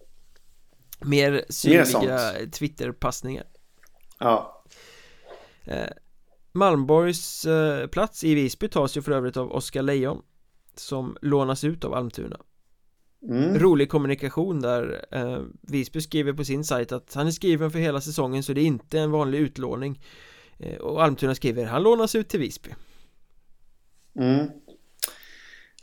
Mer 1.00 1.46
synliga 1.50 2.32
Twitterpassningar. 2.52 3.46
Ja. 4.20 4.64
Eh, 5.64 5.90
Malmborgs 6.52 7.46
eh, 7.46 7.88
plats 7.88 8.24
i 8.24 8.36
Visby 8.36 8.70
tas 8.70 8.98
ju 8.98 9.02
för 9.02 9.12
övrigt 9.12 9.38
av 9.38 9.52
Oskar 9.52 9.82
Lejon 9.82 10.22
som 10.80 11.18
lånas 11.22 11.64
ut 11.64 11.84
av 11.84 11.94
Almtuna 11.94 12.38
mm. 13.30 13.60
Rolig 13.60 13.90
kommunikation 13.90 14.62
där 14.62 15.06
eh, 15.12 15.40
Visby 15.62 16.02
skriver 16.02 16.34
på 16.34 16.46
sin 16.46 16.64
sajt 16.64 16.92
att 16.92 17.14
han 17.14 17.28
är 17.28 17.32
skriven 17.32 17.72
för 17.72 17.80
hela 17.80 18.02
säsongen 18.02 18.44
så 18.44 18.54
det 18.54 18.62
är 18.62 18.66
inte 18.66 19.00
en 19.00 19.12
vanlig 19.12 19.40
utlåning 19.40 20.02
eh, 20.60 20.78
Och 20.78 21.04
Almtuna 21.04 21.36
skriver 21.36 21.66
han 21.66 21.84
lånas 21.84 22.16
ut 22.16 22.30
till 22.30 22.40
Visby 22.40 22.70
mm. 24.16 24.40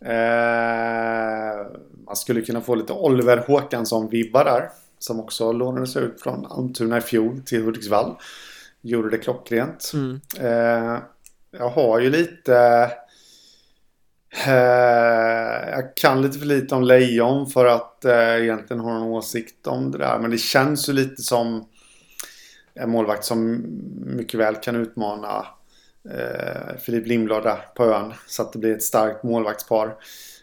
eh, 0.00 1.66
Man 2.06 2.16
skulle 2.16 2.42
kunna 2.42 2.60
få 2.60 2.74
lite 2.74 2.92
Oliver 2.92 3.44
Håkansson-vibbar 3.46 4.44
där 4.44 4.68
Som 4.98 5.20
också 5.20 5.52
lånades 5.52 5.96
ut 5.96 6.20
från 6.20 6.46
Almtuna 6.46 6.98
i 6.98 7.00
fjol 7.00 7.40
till 7.46 7.62
Hudiksvall 7.64 8.16
Gjorde 8.80 9.10
det 9.10 9.18
klockrent 9.18 9.90
mm. 9.94 10.20
Eh, 10.40 10.98
jag 11.50 11.68
har 11.68 12.00
ju 12.00 12.10
lite 12.10 12.90
Eh, 14.32 15.70
jag 15.70 15.96
kan 15.96 16.22
lite 16.22 16.38
för 16.38 16.46
lite 16.46 16.74
om 16.74 16.82
lejon 16.82 17.46
för 17.46 17.66
att 17.66 18.04
eh, 18.04 18.42
egentligen 18.42 18.80
ha 18.80 18.98
någon 18.98 19.08
åsikt 19.08 19.66
om 19.66 19.90
det 19.90 19.98
där. 19.98 20.18
Men 20.18 20.30
det 20.30 20.38
känns 20.38 20.88
ju 20.88 20.92
lite 20.92 21.22
som 21.22 21.68
en 22.74 22.90
målvakt 22.90 23.24
som 23.24 23.64
mycket 24.06 24.40
väl 24.40 24.56
kan 24.56 24.76
utmana 24.76 25.46
eh, 26.10 26.76
Filip 26.78 27.06
Lindblad 27.06 27.42
där 27.42 27.58
på 27.74 27.84
ön. 27.84 28.12
Så 28.26 28.42
att 28.42 28.52
det 28.52 28.58
blir 28.58 28.74
ett 28.74 28.82
starkt 28.82 29.22
målvaktspar. 29.22 29.96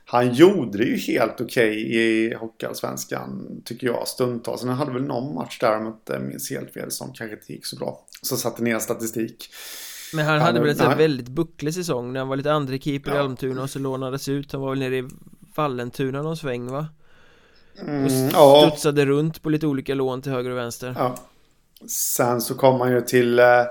Han 0.05 0.33
gjorde 0.33 0.77
det 0.77 0.83
ju 0.83 0.97
helt 0.97 1.41
okej 1.41 1.69
okay 1.69 1.79
i 1.79 2.33
Hockeyallsvenskan 2.33 3.61
tycker 3.65 3.87
jag 3.87 4.07
stundtals. 4.07 4.63
Han 4.63 4.75
hade 4.75 4.91
väl 4.91 5.03
någon 5.03 5.35
match 5.35 5.59
där 5.59 5.77
om 5.77 5.83
jag 5.85 5.93
inte 5.93 6.19
minns 6.19 6.49
helt 6.49 6.73
fel 6.73 6.91
som 6.91 7.13
kanske 7.13 7.35
inte 7.35 7.53
gick 7.53 7.65
så 7.65 7.75
bra. 7.75 8.05
Så 8.21 8.37
satte 8.37 8.63
ner 8.63 8.79
statistik. 8.79 9.49
Men 10.17 10.25
han, 10.25 10.41
hade 10.41 10.59
väl 10.59 10.81
en 10.81 10.97
väldigt 10.97 11.27
bucklig 11.27 11.73
säsong 11.73 12.13
när 12.13 12.19
han 12.19 12.29
var 12.29 12.35
lite 12.35 12.51
andra 12.51 12.77
keeper 12.77 13.11
ja. 13.11 13.17
i 13.17 13.19
Almtuna 13.19 13.61
och 13.61 13.69
så 13.69 13.79
lånades 13.79 14.29
ut. 14.29 14.51
Han 14.51 14.61
var 14.61 14.69
väl 14.69 14.79
nere 14.79 14.97
i 14.97 15.07
Vallentuna 15.55 16.21
någon 16.21 16.37
sväng 16.37 16.71
va? 16.71 16.87
Mm, 17.81 18.05
och 18.25 18.67
studsade 18.67 19.01
ja. 19.01 19.07
runt 19.07 19.43
på 19.43 19.49
lite 19.49 19.67
olika 19.67 19.93
lån 19.93 20.21
till 20.21 20.31
höger 20.31 20.49
och 20.49 20.57
vänster. 20.57 20.95
Ja. 20.97 21.15
Sen 21.87 22.41
så 22.41 22.55
kom 22.55 22.81
han 22.81 22.91
ju 22.91 23.01
till 23.01 23.39
eh, 23.39 23.65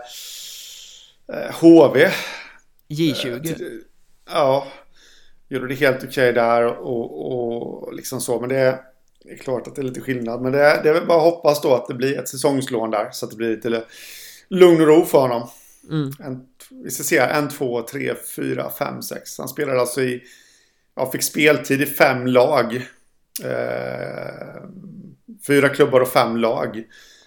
HV. 1.61 2.03
Eh, 2.03 2.13
J20. 2.89 3.35
Eh, 3.35 3.41
till, 3.41 3.83
ja. 4.31 4.67
Gjorde 5.49 5.69
det 5.69 5.75
helt 5.75 5.97
okej 5.97 6.09
okay 6.09 6.33
där 6.33 6.67
och, 6.67 7.33
och 7.33 7.95
liksom 7.95 8.21
så. 8.21 8.41
Men 8.41 8.49
det 8.49 8.57
är, 8.57 8.81
det 9.25 9.31
är 9.31 9.37
klart 9.37 9.67
att 9.67 9.75
det 9.75 9.81
är 9.81 9.85
lite 9.85 10.01
skillnad. 10.01 10.43
Men 10.43 10.53
det 10.53 10.63
är, 10.63 10.83
det 10.83 10.89
är 10.89 10.95
väl 10.95 11.07
bara 11.07 11.19
att 11.19 11.35
hoppas 11.35 11.61
då 11.61 11.75
att 11.75 11.89
det 11.89 11.95
blir 11.95 12.19
ett 12.19 12.29
säsongslån 12.29 12.91
där. 12.91 13.09
Så 13.13 13.25
att 13.25 13.31
det 13.31 13.37
blir 13.37 13.51
lite 13.51 13.85
lugn 14.49 14.81
och 14.81 14.87
ro 14.87 15.05
för 15.05 15.19
honom. 15.19 15.49
Mm. 15.91 16.11
En, 16.21 16.47
vi 16.85 16.91
ska 16.91 17.03
se 17.03 17.19
En, 17.19 17.49
två, 17.49 17.83
tre, 17.83 18.15
fyra, 18.37 18.71
fem, 18.71 19.03
sex. 19.03 19.39
Han 19.39 19.49
spelade 19.49 19.81
alltså 19.81 20.03
i... 20.03 20.23
Ja, 20.95 21.11
fick 21.11 21.23
speltid 21.23 21.83
i 21.83 21.87
fem 21.87 22.27
lag. 22.27 22.75
Eh, 23.45 24.63
fyra 25.47 25.69
klubbar 25.69 26.01
och 26.01 26.09
fem 26.09 26.37
lag 26.37 26.85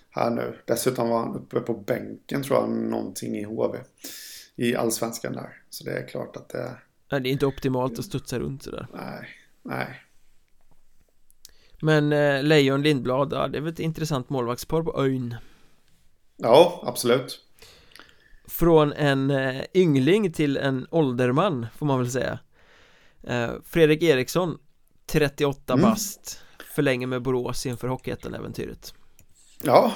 här 0.10 0.30
nu. 0.30 0.58
Dessutom 0.66 1.10
var 1.10 1.20
han 1.20 1.36
uppe 1.36 1.60
på 1.60 1.74
bänken 1.74 2.44
tror 2.44 2.60
jag, 2.60 2.70
någonting 2.70 3.36
i 3.36 3.44
HV. 3.44 3.78
I 4.56 4.76
allsvenskan 4.76 5.34
där. 5.34 5.50
Så 5.70 5.84
det 5.84 5.92
är 5.92 6.08
klart 6.08 6.36
att 6.36 6.50
det... 6.50 6.78
Nej, 7.12 7.22
det 7.22 7.30
är 7.30 7.32
inte 7.32 7.46
optimalt 7.46 8.00
att 8.00 8.06
studsa 8.06 8.40
runt 8.40 8.64
sådär. 8.64 8.88
Nej, 8.94 9.30
nej. 9.64 10.02
Men 11.82 12.14
eh, 12.14 12.44
Lejon 12.44 12.82
Lindblad, 12.82 13.34
ja, 13.34 13.48
det 13.48 13.58
är 13.58 13.62
väl 13.62 13.74
ett 13.74 13.80
intressant 13.80 14.30
målvaktspar 14.30 14.84
på 14.84 15.04
ön. 15.04 15.36
Ja, 16.38 16.84
absolut. 16.86 17.40
Från 18.50 18.94
en 18.94 19.32
eh, 19.32 19.64
yngling 19.74 20.34
till 20.34 20.58
en 20.58 20.88
ålderman, 20.92 21.68
får 21.78 21.86
man 21.86 22.00
väl 22.00 22.12
säga. 22.12 22.40
Eh, 23.24 23.50
Fredrik 23.66 24.04
Eriksson, 24.04 24.58
38 25.12 25.74
mm. 25.74 25.90
bast, 25.90 26.42
förlänger 26.74 27.08
med 27.08 27.22
Borås 27.22 27.66
inför 27.66 27.88
Hockeyettan-äventyret. 27.88 28.94
Ja. 29.64 29.92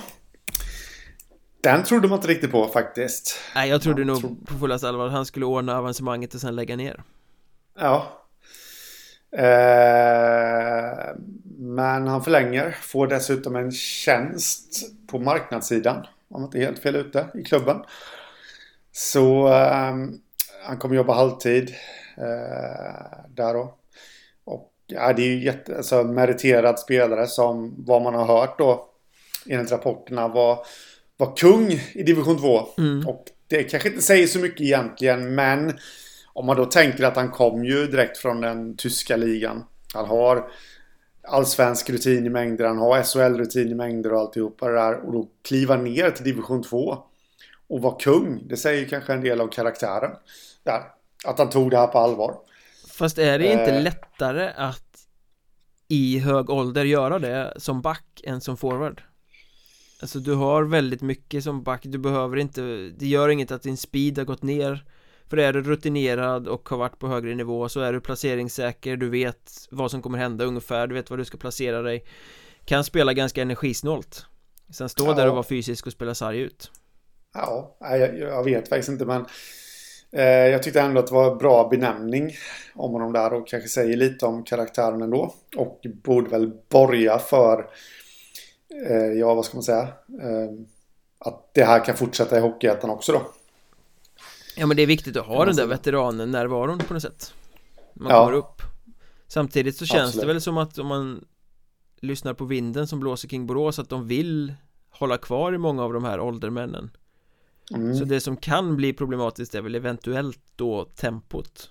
Den 1.62 1.84
trodde 1.84 2.08
man 2.08 2.18
inte 2.18 2.28
riktigt 2.28 2.52
på 2.52 2.68
faktiskt. 2.68 3.40
Nej, 3.56 3.70
jag 3.70 3.82
trodde 3.82 4.02
jag 4.02 4.08
nog 4.08 4.20
tro... 4.20 4.36
på 4.46 4.54
fullaste 4.54 4.90
allvar 4.90 5.08
att 5.08 5.14
han 5.14 5.26
skulle 5.26 5.46
ordna 5.46 5.78
avancemanget 5.78 6.34
och 6.34 6.42
sen 6.42 6.56
lägga 6.56 6.76
ner. 6.76 7.04
Ja. 7.80 8.24
Eh, 9.32 11.16
men 11.58 12.08
han 12.08 12.24
förlänger, 12.24 12.72
får 12.82 13.08
dessutom 13.08 13.56
en 13.56 13.72
tjänst 13.72 14.92
på 15.08 15.20
marknadssidan. 15.20 15.96
Om 16.28 16.42
man 16.42 16.44
inte 16.44 16.58
är 16.58 16.66
helt 16.66 16.80
fel 16.80 16.96
ute 16.96 17.28
i 17.34 17.44
klubben. 17.44 17.78
Så 18.94 19.48
eh, 19.48 19.96
han 20.64 20.78
kommer 20.80 20.96
jobba 20.96 21.14
halvtid 21.14 21.76
eh, 22.18 23.18
där 23.30 23.54
då. 23.54 23.78
Och 24.44 24.72
ja, 24.88 25.14
det 25.14 25.22
är 25.22 25.28
ju 25.28 25.44
jätte, 25.44 25.78
alltså, 25.78 26.04
meriterad 26.04 26.80
spelare 26.80 27.28
som 27.28 27.76
vad 27.78 28.02
man 28.02 28.14
har 28.14 28.26
hört 28.26 28.58
då 28.58 28.90
enligt 29.50 29.72
rapporterna 29.72 30.28
var, 30.28 30.66
var 31.18 31.36
kung 31.36 31.72
i 31.94 32.04
division 32.04 32.38
2. 32.38 32.68
Mm. 32.78 33.08
Och 33.08 33.26
det 33.48 33.64
kanske 33.64 33.90
inte 33.90 34.02
säger 34.02 34.28
så 34.28 34.40
mycket 34.40 34.62
egentligen 34.62 35.36
men 35.36 35.74
om 36.34 36.46
man 36.46 36.58
då 36.58 36.66
tänker 36.66 37.04
att 37.04 37.16
han 37.16 37.32
kom 37.32 37.66
ju 37.66 37.88
direkt 37.88 38.18
från 38.18 38.42
den 38.42 38.78
tyska 38.78 39.16
ligan. 39.16 39.64
Han 39.94 40.06
har 40.06 40.52
allsvensk 41.28 41.90
rutin 41.90 42.26
i 42.26 42.30
mängder, 42.30 42.66
han 42.66 42.78
har 42.78 43.04
SHL-rutin 43.04 43.72
i 43.72 43.76
mängder 43.76 44.14
och 44.14 44.20
alltihopa 44.20 44.68
det 44.68 44.76
där. 44.76 45.06
Och 45.06 45.14
då 45.14 45.28
kliva 45.42 45.76
ner 45.76 46.12
till 46.12 46.24
division 46.24 46.64
2 46.64 46.98
och 47.68 47.82
vara 47.82 47.96
kung. 48.00 48.48
Det 48.48 48.58
säger 48.58 48.90
kanske 48.90 49.14
en 49.14 49.22
del 49.22 49.42
av 49.42 49.48
karaktären 49.48 50.12
där. 50.64 50.82
Att 51.26 51.40
han 51.40 51.50
tog 51.50 51.72
det 51.72 51.78
här 51.78 51.88
på 51.88 51.98
allvar. 51.98 52.36
Fast 52.88 53.18
är 53.18 53.40
det 53.40 53.52
inte 53.52 53.76
eh. 53.76 53.84
lättare 53.84 54.52
att 54.56 55.08
i 55.88 56.20
hög 56.20 56.50
ålder 56.50 56.86
göra 56.86 57.20
det 57.20 57.54
som 57.58 57.82
back 57.82 58.22
än 58.24 58.42
som 58.42 58.58
forward? 58.58 59.02
Alltså 60.02 60.20
du 60.20 60.34
har 60.34 60.64
väldigt 60.64 61.02
mycket 61.02 61.44
som 61.44 61.64
back, 61.64 61.82
du 61.84 61.98
behöver 61.98 62.38
inte 62.38 62.62
Det 62.98 63.06
gör 63.06 63.30
inget 63.30 63.52
att 63.52 63.62
din 63.62 63.78
speed 63.78 64.18
har 64.18 64.26
gått 64.26 64.44
ner 64.44 64.86
För 65.30 65.38
är 65.38 65.54
du 65.54 65.62
rutinerad 65.62 66.48
och 66.48 66.70
har 66.70 66.78
varit 66.78 67.00
på 67.00 67.08
högre 67.08 67.36
nivå 67.36 67.70
så 67.70 67.80
är 67.80 67.94
du 67.94 68.02
placeringssäker, 68.02 68.98
du 68.98 69.10
vet 69.10 69.68
vad 69.70 69.92
som 69.92 70.02
kommer 70.02 70.18
hända 70.18 70.46
ungefär, 70.46 70.88
du 70.88 70.96
vet 70.96 71.10
vad 71.10 71.20
du 71.20 71.26
ska 71.26 71.38
placera 71.38 71.82
dig 71.82 72.06
Kan 72.66 72.84
spela 72.84 73.14
ganska 73.14 73.42
energisnålt 73.42 74.26
Sen 74.70 74.90
stå 74.90 75.06
ja. 75.06 75.14
där 75.14 75.28
och 75.28 75.34
vara 75.34 75.44
fysisk 75.44 75.86
och 75.86 75.94
spela 75.94 76.16
sarg 76.16 76.40
ut 76.40 76.72
Ja, 77.34 77.76
jag, 77.80 78.18
jag 78.18 78.44
vet 78.44 78.70
faktiskt 78.70 78.90
inte 78.90 79.06
men 79.06 79.26
eh, 80.12 80.24
Jag 80.24 80.64
tyckte 80.64 80.82
ändå 80.82 81.00
att 81.00 81.08
det 81.08 81.14
var 81.14 81.36
bra 81.36 81.68
benämning 81.70 82.32
om 82.76 82.92
honom 82.92 83.14
där 83.14 83.34
och 83.34 83.48
kanske 83.48 83.70
säger 83.70 83.98
lite 83.98 84.26
om 84.26 84.44
karaktären 84.44 85.02
ändå 85.02 85.34
och 85.56 85.82
borde 86.04 86.30
väl 86.30 86.52
borga 86.70 87.20
för 87.20 87.70
eh, 88.90 89.20
ja, 89.20 89.34
vad 89.34 89.46
ska 89.46 89.58
man 89.58 89.64
säga? 89.64 89.88
Eh, 90.22 90.50
att 91.20 91.50
det 91.54 91.64
här 91.64 91.86
kan 91.86 91.98
fortsätta 91.98 92.38
i 92.38 92.42
Hockeyettan 92.42 92.90
också 92.90 93.12
då. 93.12 93.22
Ja, 94.58 94.66
men 94.66 94.78
det 94.78 94.84
är 94.84 94.88
viktigt 94.88 95.18
att 95.18 95.26
ha 95.26 95.46
den 95.46 95.56
där 95.56 95.66
veteranen 95.66 96.32
närvaron 96.32 96.80
på 96.80 96.94
något 96.94 97.02
sätt. 97.02 97.34
Man 97.94 98.12
ja. 98.12 98.26
kommer 98.26 98.38
upp. 98.38 98.62
Samtidigt 99.28 99.78
så 99.78 99.86
känns 99.86 100.08
Absolut. 100.08 100.22
det 100.22 100.34
väl 100.34 100.42
som 100.42 100.58
att 100.58 100.78
om 100.78 100.88
man 100.88 101.26
lyssnar 102.02 102.34
på 102.34 102.46
vinden 102.46 102.88
som 102.88 103.00
blåser 103.00 103.28
kring 103.28 103.48
Borås 103.48 103.80
att 103.80 103.90
de 103.90 104.08
vill 104.08 104.54
hålla 104.90 105.18
kvar 105.18 105.54
i 105.54 105.58
många 105.58 105.84
av 105.84 105.94
de 105.94 106.04
här 106.04 106.20
åldermännen. 106.20 106.92
Mm. 107.72 107.96
Så 107.96 108.06
det 108.06 108.22
som 108.22 108.38
kan 108.38 108.76
bli 108.76 108.94
problematiskt 108.94 109.56
är 109.56 109.62
väl 109.62 109.76
eventuellt 109.76 110.42
då 110.56 110.86
tempot. 110.86 111.70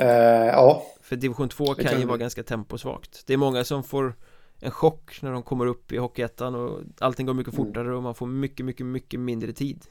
Uh, 0.00 0.06
ja. 0.46 0.82
För 1.00 1.16
division 1.16 1.48
2 1.48 1.74
kan, 1.74 1.84
kan 1.84 2.00
ju 2.00 2.06
vara 2.06 2.18
ganska 2.18 2.42
temposvagt. 2.42 3.22
Det 3.26 3.32
är 3.32 3.36
många 3.36 3.64
som 3.64 3.84
får 3.84 4.14
en 4.60 4.70
chock 4.70 5.22
när 5.22 5.32
de 5.32 5.42
kommer 5.42 5.66
upp 5.66 5.92
i 5.92 5.96
Hockeyettan 5.96 6.54
och 6.54 6.80
allting 6.98 7.26
går 7.26 7.34
mycket 7.34 7.54
mm. 7.54 7.66
fortare 7.66 7.84
mm. 7.84 7.96
och 7.96 8.02
man 8.02 8.14
får 8.14 8.26
mycket, 8.26 8.66
mycket, 8.66 8.86
mycket 8.86 9.20
mindre 9.20 9.52
tid. 9.52 9.84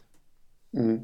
Mm. 0.78 0.96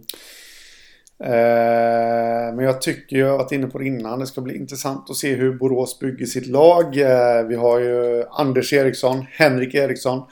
Eh, 1.19 2.55
men 2.55 2.59
jag 2.59 2.81
tycker 2.81 3.17
jag 3.17 3.29
har 3.29 3.37
varit 3.37 3.51
inne 3.51 3.67
på 3.67 3.77
det 3.77 3.85
innan. 3.85 4.19
Det 4.19 4.27
ska 4.27 4.41
bli 4.41 4.57
intressant 4.57 5.09
att 5.09 5.15
se 5.15 5.35
hur 5.35 5.53
Borås 5.53 5.99
bygger 5.99 6.25
sitt 6.25 6.47
lag. 6.47 6.97
Eh, 6.97 7.47
vi 7.47 7.55
har 7.55 7.79
ju 7.79 8.23
Anders 8.31 8.73
Eriksson, 8.73 9.25
Henrik 9.31 9.73
Eriksson 9.73 10.27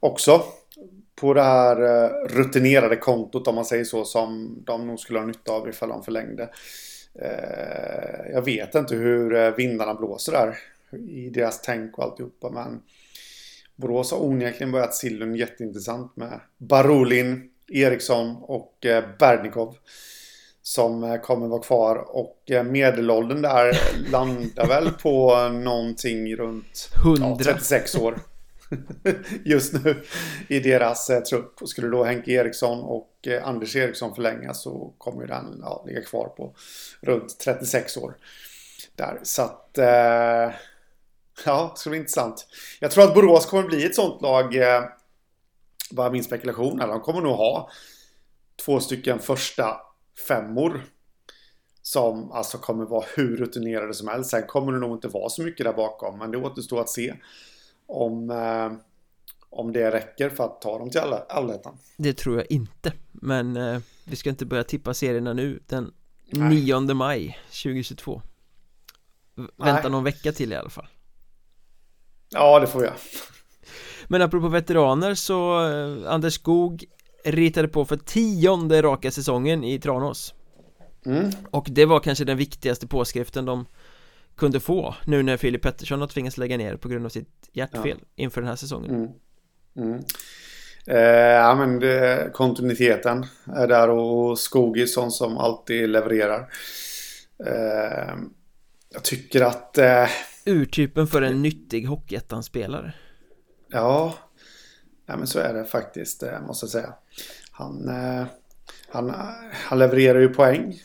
också 0.00 0.42
på 1.16 1.34
det 1.34 1.42
här 1.42 1.82
eh, 1.82 2.10
rutinerade 2.28 2.96
kontot 2.96 3.46
om 3.48 3.54
man 3.54 3.64
säger 3.64 3.84
så 3.84 4.04
som 4.04 4.58
de 4.66 4.86
nog 4.86 5.00
skulle 5.00 5.18
ha 5.18 5.26
nytta 5.26 5.52
av 5.52 5.68
ifall 5.68 5.88
de 5.88 6.02
förlängde. 6.02 6.48
Eh, 7.14 8.32
jag 8.32 8.42
vet 8.44 8.74
inte 8.74 8.94
hur 8.94 9.34
eh, 9.34 9.50
vindarna 9.50 9.94
blåser 9.94 10.32
där 10.32 10.58
i 10.98 11.30
deras 11.30 11.62
tänk 11.62 11.98
och 11.98 12.04
alltihopa. 12.04 12.50
Men 12.50 12.82
Borås 13.76 14.10
har 14.10 14.24
onekligen 14.24 14.72
börjat 14.72 14.94
sillen 14.94 15.34
jätteintressant 15.34 16.16
med 16.16 16.40
Barolin, 16.58 17.50
Eriksson 17.68 18.36
och 18.36 18.86
Bernikov. 19.18 19.76
Som 20.62 21.18
kommer 21.22 21.48
vara 21.48 21.62
kvar 21.62 21.96
och 21.96 22.50
medelåldern 22.64 23.42
där 23.42 23.78
landar 24.10 24.66
väl 24.66 24.90
på 24.90 25.48
någonting 25.48 26.36
runt 26.36 26.90
ja, 27.20 27.38
36 27.42 27.94
år. 27.94 28.18
Just 29.44 29.72
nu 29.84 30.02
i 30.48 30.60
deras 30.60 31.10
eh, 31.10 31.22
trupp. 31.22 31.62
Och 31.62 31.68
skulle 31.68 31.88
då 31.88 32.04
Henke 32.04 32.30
Eriksson 32.30 32.80
och 32.80 33.26
eh, 33.26 33.48
Anders 33.48 33.76
Eriksson 33.76 34.14
förlängas 34.14 34.62
så 34.62 34.94
kommer 34.98 35.26
den 35.26 35.58
ja, 35.62 35.84
ligga 35.86 36.02
kvar 36.02 36.28
på 36.28 36.54
runt 37.00 37.38
36 37.38 37.96
år. 37.96 38.16
Där. 38.96 39.20
Så 39.22 39.42
att 39.42 39.78
eh, 39.78 40.50
Ja, 41.44 41.70
det 41.74 41.80
ska 41.80 41.90
bli 41.90 41.98
intressant. 41.98 42.46
Jag 42.80 42.90
tror 42.90 43.04
att 43.04 43.14
Borås 43.14 43.46
kommer 43.46 43.62
bli 43.62 43.84
ett 43.84 43.94
sånt 43.94 44.22
lag. 44.22 44.56
Eh, 44.56 44.84
bara 45.90 46.10
min 46.10 46.24
spekulation. 46.24 46.80
Eller 46.80 46.92
de 46.92 47.00
kommer 47.00 47.20
nog 47.20 47.36
ha 47.36 47.70
två 48.64 48.80
stycken 48.80 49.18
första 49.18 49.76
femmor. 50.28 50.84
Som 51.82 52.32
alltså 52.32 52.58
kommer 52.58 52.84
vara 52.84 53.04
hur 53.16 53.36
rutinerade 53.36 53.94
som 53.94 54.08
helst. 54.08 54.30
Sen 54.30 54.46
kommer 54.46 54.72
det 54.72 54.78
nog 54.78 54.96
inte 54.96 55.08
vara 55.08 55.28
så 55.28 55.42
mycket 55.42 55.66
där 55.66 55.72
bakom. 55.72 56.18
Men 56.18 56.30
det 56.30 56.38
återstår 56.38 56.80
att 56.80 56.90
se. 56.90 57.14
Om, 57.86 58.30
eh, 58.30 58.72
om 59.50 59.72
det 59.72 59.90
räcker 59.90 60.30
för 60.30 60.44
att 60.44 60.60
ta 60.60 60.78
dem 60.78 60.90
till 60.90 61.00
allettan. 61.28 61.78
Det 61.96 62.12
tror 62.12 62.36
jag 62.36 62.46
inte. 62.50 62.92
Men 63.12 63.56
eh, 63.56 63.80
vi 64.04 64.16
ska 64.16 64.30
inte 64.30 64.46
börja 64.46 64.64
tippa 64.64 64.94
serierna 64.94 65.32
nu. 65.32 65.60
Den 65.66 65.92
Nej. 66.30 66.48
9 66.48 66.94
maj 66.94 67.38
2022. 67.48 68.22
Vänta 69.36 69.82
Nej. 69.82 69.90
någon 69.90 70.04
vecka 70.04 70.32
till 70.32 70.52
i 70.52 70.56
alla 70.56 70.70
fall. 70.70 70.86
Ja, 72.28 72.60
det 72.60 72.66
får 72.66 72.84
jag 72.84 72.94
Men 74.08 74.22
apropå 74.22 74.48
veteraner 74.48 75.14
så 75.14 75.68
eh, 75.68 76.12
Anders 76.12 76.34
Skog 76.34 76.84
ritade 77.24 77.68
på 77.68 77.84
för 77.84 77.96
tionde 77.96 78.82
raka 78.82 79.10
säsongen 79.10 79.64
i 79.64 79.80
Tranås 79.80 80.34
mm. 81.06 81.30
Och 81.50 81.66
det 81.70 81.84
var 81.84 82.00
kanske 82.00 82.24
den 82.24 82.36
viktigaste 82.36 82.86
påskriften 82.86 83.44
de 83.44 83.66
kunde 84.36 84.60
få 84.60 84.94
nu 85.04 85.22
när 85.22 85.36
Filip 85.36 85.62
Pettersson 85.62 86.00
har 86.00 86.08
tvingats 86.08 86.36
lägga 86.38 86.56
ner 86.56 86.76
på 86.76 86.88
grund 86.88 87.04
av 87.04 87.08
sitt 87.08 87.50
hjärtfel 87.52 87.96
ja. 88.00 88.06
inför 88.16 88.40
den 88.40 88.48
här 88.48 88.56
säsongen. 88.56 88.94
Mm. 88.94 89.10
Mm. 89.76 90.04
Eh, 90.86 91.00
ja 91.34 91.54
men 91.54 91.80
det, 91.80 92.30
kontinuiteten 92.32 93.26
är 93.56 93.66
där 93.66 93.90
och 93.90 94.38
Skog 94.38 94.78
är 94.78 94.86
sån 94.86 95.10
som 95.10 95.38
alltid 95.38 95.88
levererar. 95.88 96.48
Eh, 97.46 98.14
jag 98.92 99.02
tycker 99.02 99.42
att... 99.42 99.78
Eh, 99.78 100.08
Urtypen 100.46 101.06
för 101.06 101.22
en 101.22 101.42
nyttig 101.42 101.86
Hockeyettan-spelare. 101.86 102.92
Ja, 103.68 104.14
ja, 105.06 105.16
men 105.16 105.26
så 105.26 105.38
är 105.38 105.54
det 105.54 105.64
faktiskt, 105.64 106.22
eh, 106.22 106.40
måste 106.40 106.64
jag 106.64 106.70
säga. 106.70 106.94
Han, 107.50 107.88
eh, 107.88 108.26
han, 108.88 109.14
han 109.52 109.78
levererar 109.78 110.20
ju 110.20 110.28
poäng. 110.28 110.82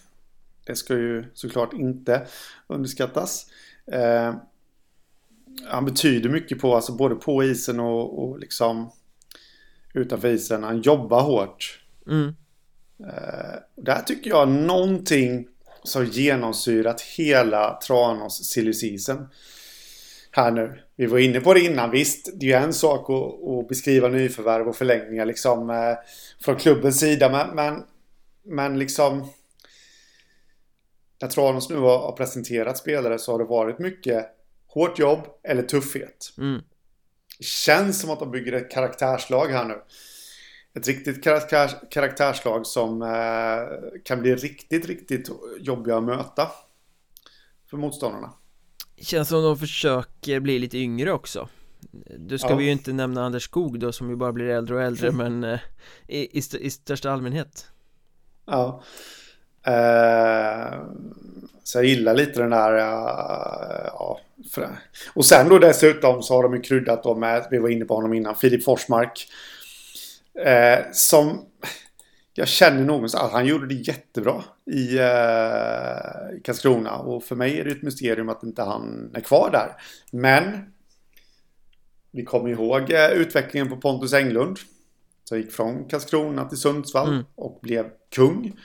Det 0.72 0.76
ska 0.76 0.93
ju 0.93 1.26
såklart 1.34 1.74
inte 1.74 2.28
underskattas. 2.67 3.45
Eh, 3.91 4.36
han 5.67 5.86
betyder 5.86 6.30
mycket 6.30 6.59
på, 6.59 6.76
alltså 6.76 6.91
både 6.91 7.15
på 7.15 7.43
isen 7.43 7.80
och, 7.80 8.24
och 8.24 8.39
liksom 8.39 8.91
utanför 9.93 10.28
isen. 10.28 10.63
Han 10.63 10.82
jobbar 10.82 11.22
hårt. 11.22 11.84
Mm. 12.07 12.36
Eh, 12.99 13.59
där 13.76 14.01
tycker 14.05 14.30
jag 14.30 14.47
någonting 14.47 15.47
som 15.84 16.05
genomsyrat 16.05 17.01
hela 17.01 17.80
Tranås 17.88 18.45
silly. 18.45 18.97
Här 20.32 20.51
nu. 20.51 20.80
Vi 20.95 21.05
var 21.05 21.19
inne 21.19 21.39
på 21.39 21.53
det 21.53 21.59
innan. 21.59 21.91
Visst, 21.91 22.30
det 22.39 22.45
är 22.45 22.59
ju 22.59 22.65
en 22.65 22.74
sak 22.74 23.09
att, 23.09 23.49
att 23.49 23.67
beskriva 23.67 24.07
nyförvärv 24.07 24.67
och 24.67 24.76
förlängningar 24.76 25.26
liksom 25.26 25.69
eh, 25.69 25.95
från 26.39 26.55
klubbens 26.55 26.99
sida. 26.99 27.30
Men, 27.30 27.55
men, 27.55 27.84
men 28.43 28.80
liksom 28.80 29.30
när 31.22 31.28
Tranås 31.28 31.69
nu 31.69 31.78
har 31.78 32.11
presenterat 32.11 32.78
spelare 32.78 33.19
så 33.19 33.32
har 33.32 33.39
det 33.39 33.45
varit 33.45 33.80
mycket 33.80 34.28
hårt 34.67 34.99
jobb 34.99 35.28
eller 35.43 35.63
tuffhet. 35.63 36.34
Mm. 36.38 36.61
Känns 37.39 38.01
som 38.01 38.09
att 38.09 38.19
de 38.19 38.32
bygger 38.32 38.53
ett 38.53 38.72
karaktärslag 38.72 39.47
här 39.47 39.65
nu. 39.65 39.82
Ett 40.74 40.88
riktigt 40.88 41.24
karaktärs, 41.24 41.72
karaktärslag 41.91 42.67
som 42.67 43.01
eh, 43.01 43.99
kan 44.03 44.22
bli 44.22 44.36
riktigt, 44.36 44.86
riktigt 44.86 45.30
jobbiga 45.59 45.97
att 45.97 46.03
möta. 46.03 46.47
För 47.69 47.78
motståndarna. 47.78 48.34
Känns 48.97 49.30
som 49.30 49.43
de 49.43 49.57
försöker 49.57 50.39
bli 50.39 50.59
lite 50.59 50.78
yngre 50.78 51.11
också. 51.11 51.49
Då 52.17 52.38
ska 52.38 52.49
ja. 52.49 52.55
vi 52.55 52.63
ju 52.63 52.72
inte 52.72 52.93
nämna 52.93 53.26
Anders 53.26 53.43
Skog 53.43 53.80
då 53.80 53.91
som 53.91 54.09
ju 54.09 54.15
bara 54.15 54.32
blir 54.32 54.45
äldre 54.45 54.76
och 54.76 54.82
äldre 54.82 55.11
men 55.30 55.43
eh, 55.43 55.59
i, 56.07 56.39
i, 56.39 56.41
i 56.59 56.69
största 56.69 57.11
allmänhet. 57.11 57.67
Ja. 58.45 58.84
Eh, 59.66 60.82
så 61.64 61.78
jag 61.78 61.86
gillar 61.86 62.14
lite 62.14 62.39
den 62.39 62.49
där, 62.49 62.74
uh, 62.74 63.86
ja. 63.86 64.20
Och 65.14 65.26
sen 65.26 65.49
då 65.49 65.59
dessutom 65.59 66.24
så 66.24 66.34
har 66.34 66.43
de 66.43 66.53
ju 66.55 66.62
kryddat 66.62 67.03
då 67.03 67.16
med, 67.16 67.47
vi 67.51 67.57
var 67.57 67.70
inne 67.70 67.86
på 67.86 67.95
honom 67.95 68.14
innan, 68.14 68.36
Filip 68.36 68.64
Forsmark. 68.64 69.28
Uh, 70.39 70.91
som 70.91 71.45
jag 72.34 72.47
känner 72.47 72.84
någonstans 72.84 73.24
att 73.24 73.32
han 73.32 73.45
gjorde 73.45 73.68
det 73.68 73.74
jättebra 73.74 74.43
i 74.66 74.99
uh, 74.99 76.41
Karlskrona. 76.43 76.95
Och 76.97 77.24
för 77.24 77.36
mig 77.36 77.59
är 77.59 77.64
det 77.64 77.72
ett 77.72 77.82
mysterium 77.82 78.30
att 78.30 78.43
inte 78.43 78.64
han 78.64 79.12
är 79.14 79.22
kvar 79.22 79.49
där. 79.51 79.82
Men 80.12 80.74
vi 82.12 82.24
kommer 82.24 82.49
ihåg 82.49 82.91
utvecklingen 83.14 83.70
på 83.70 83.78
Pontus 83.78 84.14
Englund. 84.14 84.57
Som 85.24 85.38
gick 85.38 85.51
från 85.51 85.86
Karlskrona 85.86 86.45
till 86.45 86.57
Sundsvall 86.57 87.07
mm. 87.09 87.24
och 87.36 87.59
blev 87.62 87.86
kung. 88.16 88.59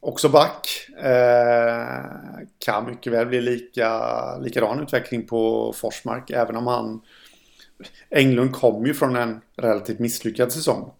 Också 0.00 0.28
back. 0.28 0.88
Eh, 0.98 2.46
kan 2.58 2.86
mycket 2.86 3.12
väl 3.12 3.26
bli 3.26 3.40
lika, 3.40 4.38
likadan 4.38 4.82
utveckling 4.82 5.26
på 5.26 5.72
Forsmark. 5.76 6.30
Även 6.30 6.56
om 6.56 6.66
han... 6.66 7.00
Englund 8.10 8.52
kom 8.52 8.86
ju 8.86 8.94
från 8.94 9.16
en 9.16 9.40
relativt 9.56 9.98
misslyckad 9.98 10.52
säsong. 10.52 10.92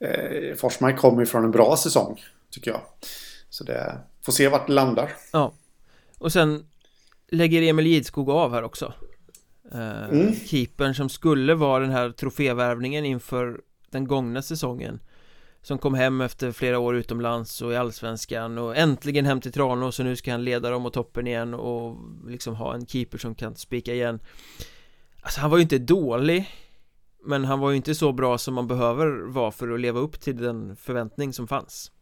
Eh, 0.00 0.54
Forsmark 0.56 0.98
kom 0.98 1.20
ju 1.20 1.26
från 1.26 1.44
en 1.44 1.50
bra 1.50 1.76
säsong, 1.76 2.20
tycker 2.50 2.70
jag. 2.70 2.80
Så 3.50 3.64
det 3.64 3.98
får 4.22 4.32
se 4.32 4.48
vart 4.48 4.66
det 4.66 4.72
landar. 4.72 5.12
Ja. 5.32 5.52
Och 6.18 6.32
sen 6.32 6.66
lägger 7.28 7.62
Emil 7.62 7.86
Gidskog 7.86 8.30
av 8.30 8.52
här 8.52 8.62
också. 8.62 8.92
Eh, 9.72 10.04
mm. 10.04 10.34
Keepern 10.34 10.94
som 10.94 11.08
skulle 11.08 11.54
vara 11.54 11.82
den 11.82 11.92
här 11.92 12.10
trofévärvningen 12.10 13.04
inför 13.04 13.60
den 13.90 14.06
gångna 14.06 14.42
säsongen 14.42 15.00
som 15.62 15.78
kom 15.78 15.94
hem 15.94 16.20
efter 16.20 16.52
flera 16.52 16.78
år 16.78 16.96
utomlands 16.96 17.62
och 17.62 17.72
i 17.72 17.76
allsvenskan 17.76 18.58
och 18.58 18.76
äntligen 18.76 19.26
hem 19.26 19.40
till 19.40 19.52
Tranås 19.52 19.98
och 19.98 20.04
nu 20.04 20.16
ska 20.16 20.30
han 20.30 20.44
leda 20.44 20.70
dem 20.70 20.82
mot 20.82 20.94
toppen 20.94 21.26
igen 21.26 21.54
och 21.54 21.96
liksom 22.26 22.54
ha 22.54 22.74
en 22.74 22.86
keeper 22.86 23.18
som 23.18 23.34
kan 23.34 23.56
spika 23.56 23.94
igen. 23.94 24.20
Alltså 25.20 25.40
han 25.40 25.50
var 25.50 25.58
ju 25.58 25.62
inte 25.62 25.78
dålig 25.78 26.50
Men 27.24 27.44
han 27.44 27.60
var 27.60 27.70
ju 27.70 27.76
inte 27.76 27.94
så 27.94 28.12
bra 28.12 28.38
som 28.38 28.54
man 28.54 28.68
behöver 28.68 29.32
vara 29.32 29.50
för 29.50 29.70
att 29.70 29.80
leva 29.80 30.00
upp 30.00 30.20
till 30.20 30.36
den 30.36 30.76
förväntning 30.76 31.32
som 31.32 31.48
fanns. 31.48 31.92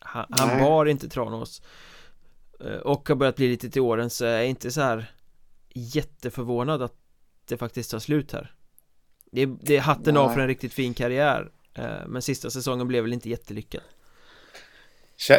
Han, 0.00 0.26
han 0.30 0.58
bar 0.58 0.86
inte 0.86 1.08
Tranås 1.08 1.62
eh, 2.60 2.76
Och 2.76 3.08
har 3.08 3.16
börjat 3.16 3.36
bli 3.36 3.48
lite 3.48 3.70
till 3.70 3.82
åren 3.82 4.10
så 4.10 4.24
jag 4.24 4.40
är 4.40 4.46
inte 4.46 4.70
så 4.70 4.80
här 4.80 5.10
Jätteförvånad 5.74 6.82
att 6.82 6.94
det 7.48 7.56
faktiskt 7.56 7.90
tar 7.90 7.98
slut 7.98 8.32
här. 8.32 8.54
Det 9.32 9.42
är, 9.42 9.56
det 9.60 9.76
är 9.76 9.80
hatten 9.80 10.14
Nej. 10.14 10.22
av 10.22 10.28
för 10.28 10.40
en 10.40 10.46
riktigt 10.46 10.72
fin 10.72 10.94
karriär 10.94 11.50
men 12.06 12.22
sista 12.22 12.50
säsongen 12.50 12.88
blev 12.88 13.04
väl 13.04 13.12
inte 13.12 13.30
jättelyckad. 13.30 13.82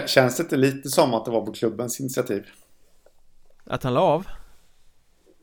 Känns 0.05 0.37
det 0.37 0.43
inte 0.43 0.57
lite 0.57 0.89
som 0.89 1.13
att 1.13 1.25
det 1.25 1.31
var 1.31 1.45
på 1.45 1.53
klubbens 1.53 1.99
initiativ? 1.99 2.47
Att 3.63 3.83
han 3.83 3.93
la 3.93 4.01
av? 4.01 4.27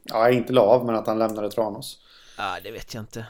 Ja, 0.02 0.30
inte 0.30 0.52
la 0.52 0.60
av, 0.60 0.86
men 0.86 0.94
att 0.94 1.06
han 1.06 1.18
lämnade 1.18 1.50
Tranås. 1.50 2.04
Ja, 2.38 2.58
det 2.62 2.70
vet 2.70 2.94
jag 2.94 3.02
inte. 3.02 3.26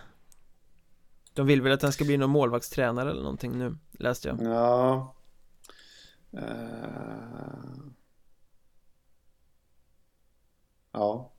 De 1.32 1.46
vill 1.46 1.62
väl 1.62 1.72
att 1.72 1.82
han 1.82 1.92
ska 1.92 2.04
bli 2.04 2.16
någon 2.16 2.30
målvaktstränare 2.30 3.10
eller 3.10 3.22
någonting 3.22 3.58
nu, 3.58 3.76
läste 3.92 4.28
jag. 4.28 4.42
Ja. 4.42 5.14
Uh... 6.34 6.40
Ja. 10.92 11.32
Eh, 11.32 11.35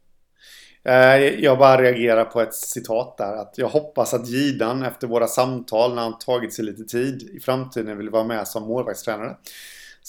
jag 1.40 1.58
bara 1.58 1.82
reagerar 1.82 2.26
på 2.26 2.42
ett 2.42 2.54
citat 2.54 3.18
där. 3.18 3.36
Att 3.36 3.54
jag 3.58 3.68
hoppas 3.68 4.14
att 4.14 4.28
Gidan 4.28 4.84
efter 4.84 5.08
våra 5.08 5.28
samtal 5.28 5.96
när 5.96 6.02
han 6.02 6.20
tagit 6.20 6.54
sig 6.54 6.66
lite 6.66 6.84
tid 6.84 7.30
i 7.34 7.40
framtiden 7.40 7.98
vill 7.98 8.10
vara 8.10 8.24
med 8.24 8.48
som 8.48 8.64
målvaktstränare. 8.64 9.36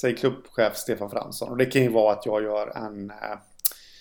Säger 0.01 0.16
klubbchef 0.16 0.76
Stefan 0.76 1.11
Fransson. 1.11 1.49
Och 1.49 1.57
det 1.57 1.66
kan 1.66 1.83
ju 1.83 1.89
vara 1.89 2.12
att 2.12 2.26
jag 2.26 2.43
gör 2.43 2.76
en... 2.76 3.11
Eh, 3.11 3.39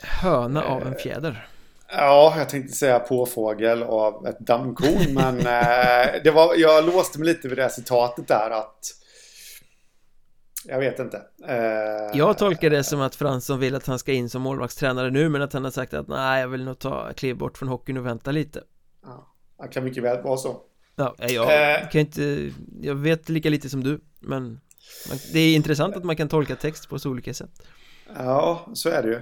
Höna 0.03 0.63
av 0.63 0.88
en 0.88 0.95
fjäder. 0.95 1.47
Ja, 1.91 2.34
jag 2.38 2.49
tänkte 2.49 2.73
säga 2.73 2.99
påfågel 2.99 3.84
av 3.84 4.28
ett 4.28 4.39
dammkorn. 4.39 5.13
men 5.13 5.38
eh, 5.38 6.21
det 6.23 6.32
var, 6.32 6.55
jag 6.55 6.86
låste 6.86 7.19
mig 7.19 7.28
lite 7.28 7.47
vid 7.47 7.57
det 7.57 7.69
citatet 7.69 8.28
där 8.28 8.49
att 8.49 8.80
jag 10.68 10.80
vet 10.80 10.99
inte. 10.99 11.18
Uh, 11.49 12.18
Jag 12.18 12.38
tolkar 12.38 12.70
det 12.70 12.84
som 12.84 13.01
att 13.01 13.15
Fransson 13.15 13.59
vill 13.59 13.76
att 13.76 13.88
han 13.88 13.99
ska 13.99 14.13
in 14.13 14.30
som 14.30 14.41
målvaktstränare 14.41 15.11
nu 15.11 15.30
Men 15.30 15.41
att 15.41 15.53
han 15.53 15.63
har 15.63 15.72
sagt 15.72 15.93
att 15.93 16.07
nej 16.07 16.41
jag 16.41 16.47
vill 16.47 16.65
nog 16.65 16.80
ta 16.80 17.13
kliv 17.13 17.38
bort 17.38 17.57
från 17.57 17.70
hockeyn 17.70 17.97
och 17.97 18.05
vänta 18.05 18.32
lite. 18.32 18.63
Ja, 19.03 19.36
det 19.61 19.68
kan 19.68 19.84
mycket 19.84 20.03
väl 20.03 20.24
vara 20.24 20.38
så. 20.38 20.61
Ja, 20.95 21.15
jag 21.18 21.43
uh, 21.43 21.89
kan 21.89 22.01
inte 22.01 22.51
Jag 22.82 22.95
vet 22.95 23.30
lika 23.30 23.49
lite 23.49 23.70
som 23.70 23.84
du 23.84 23.99
Men 24.20 24.59
det 25.34 25.39
är 25.39 25.55
intressant 25.55 25.95
att 25.95 26.03
man 26.03 26.15
kan 26.15 26.30
tolka 26.30 26.55
text 26.55 26.89
på 26.89 26.99
så 26.99 27.09
olika 27.09 27.34
sätt. 27.34 27.68
Ja, 28.15 28.70
så 28.74 28.89
är 28.89 29.03
det 29.03 29.09
ju. 29.09 29.22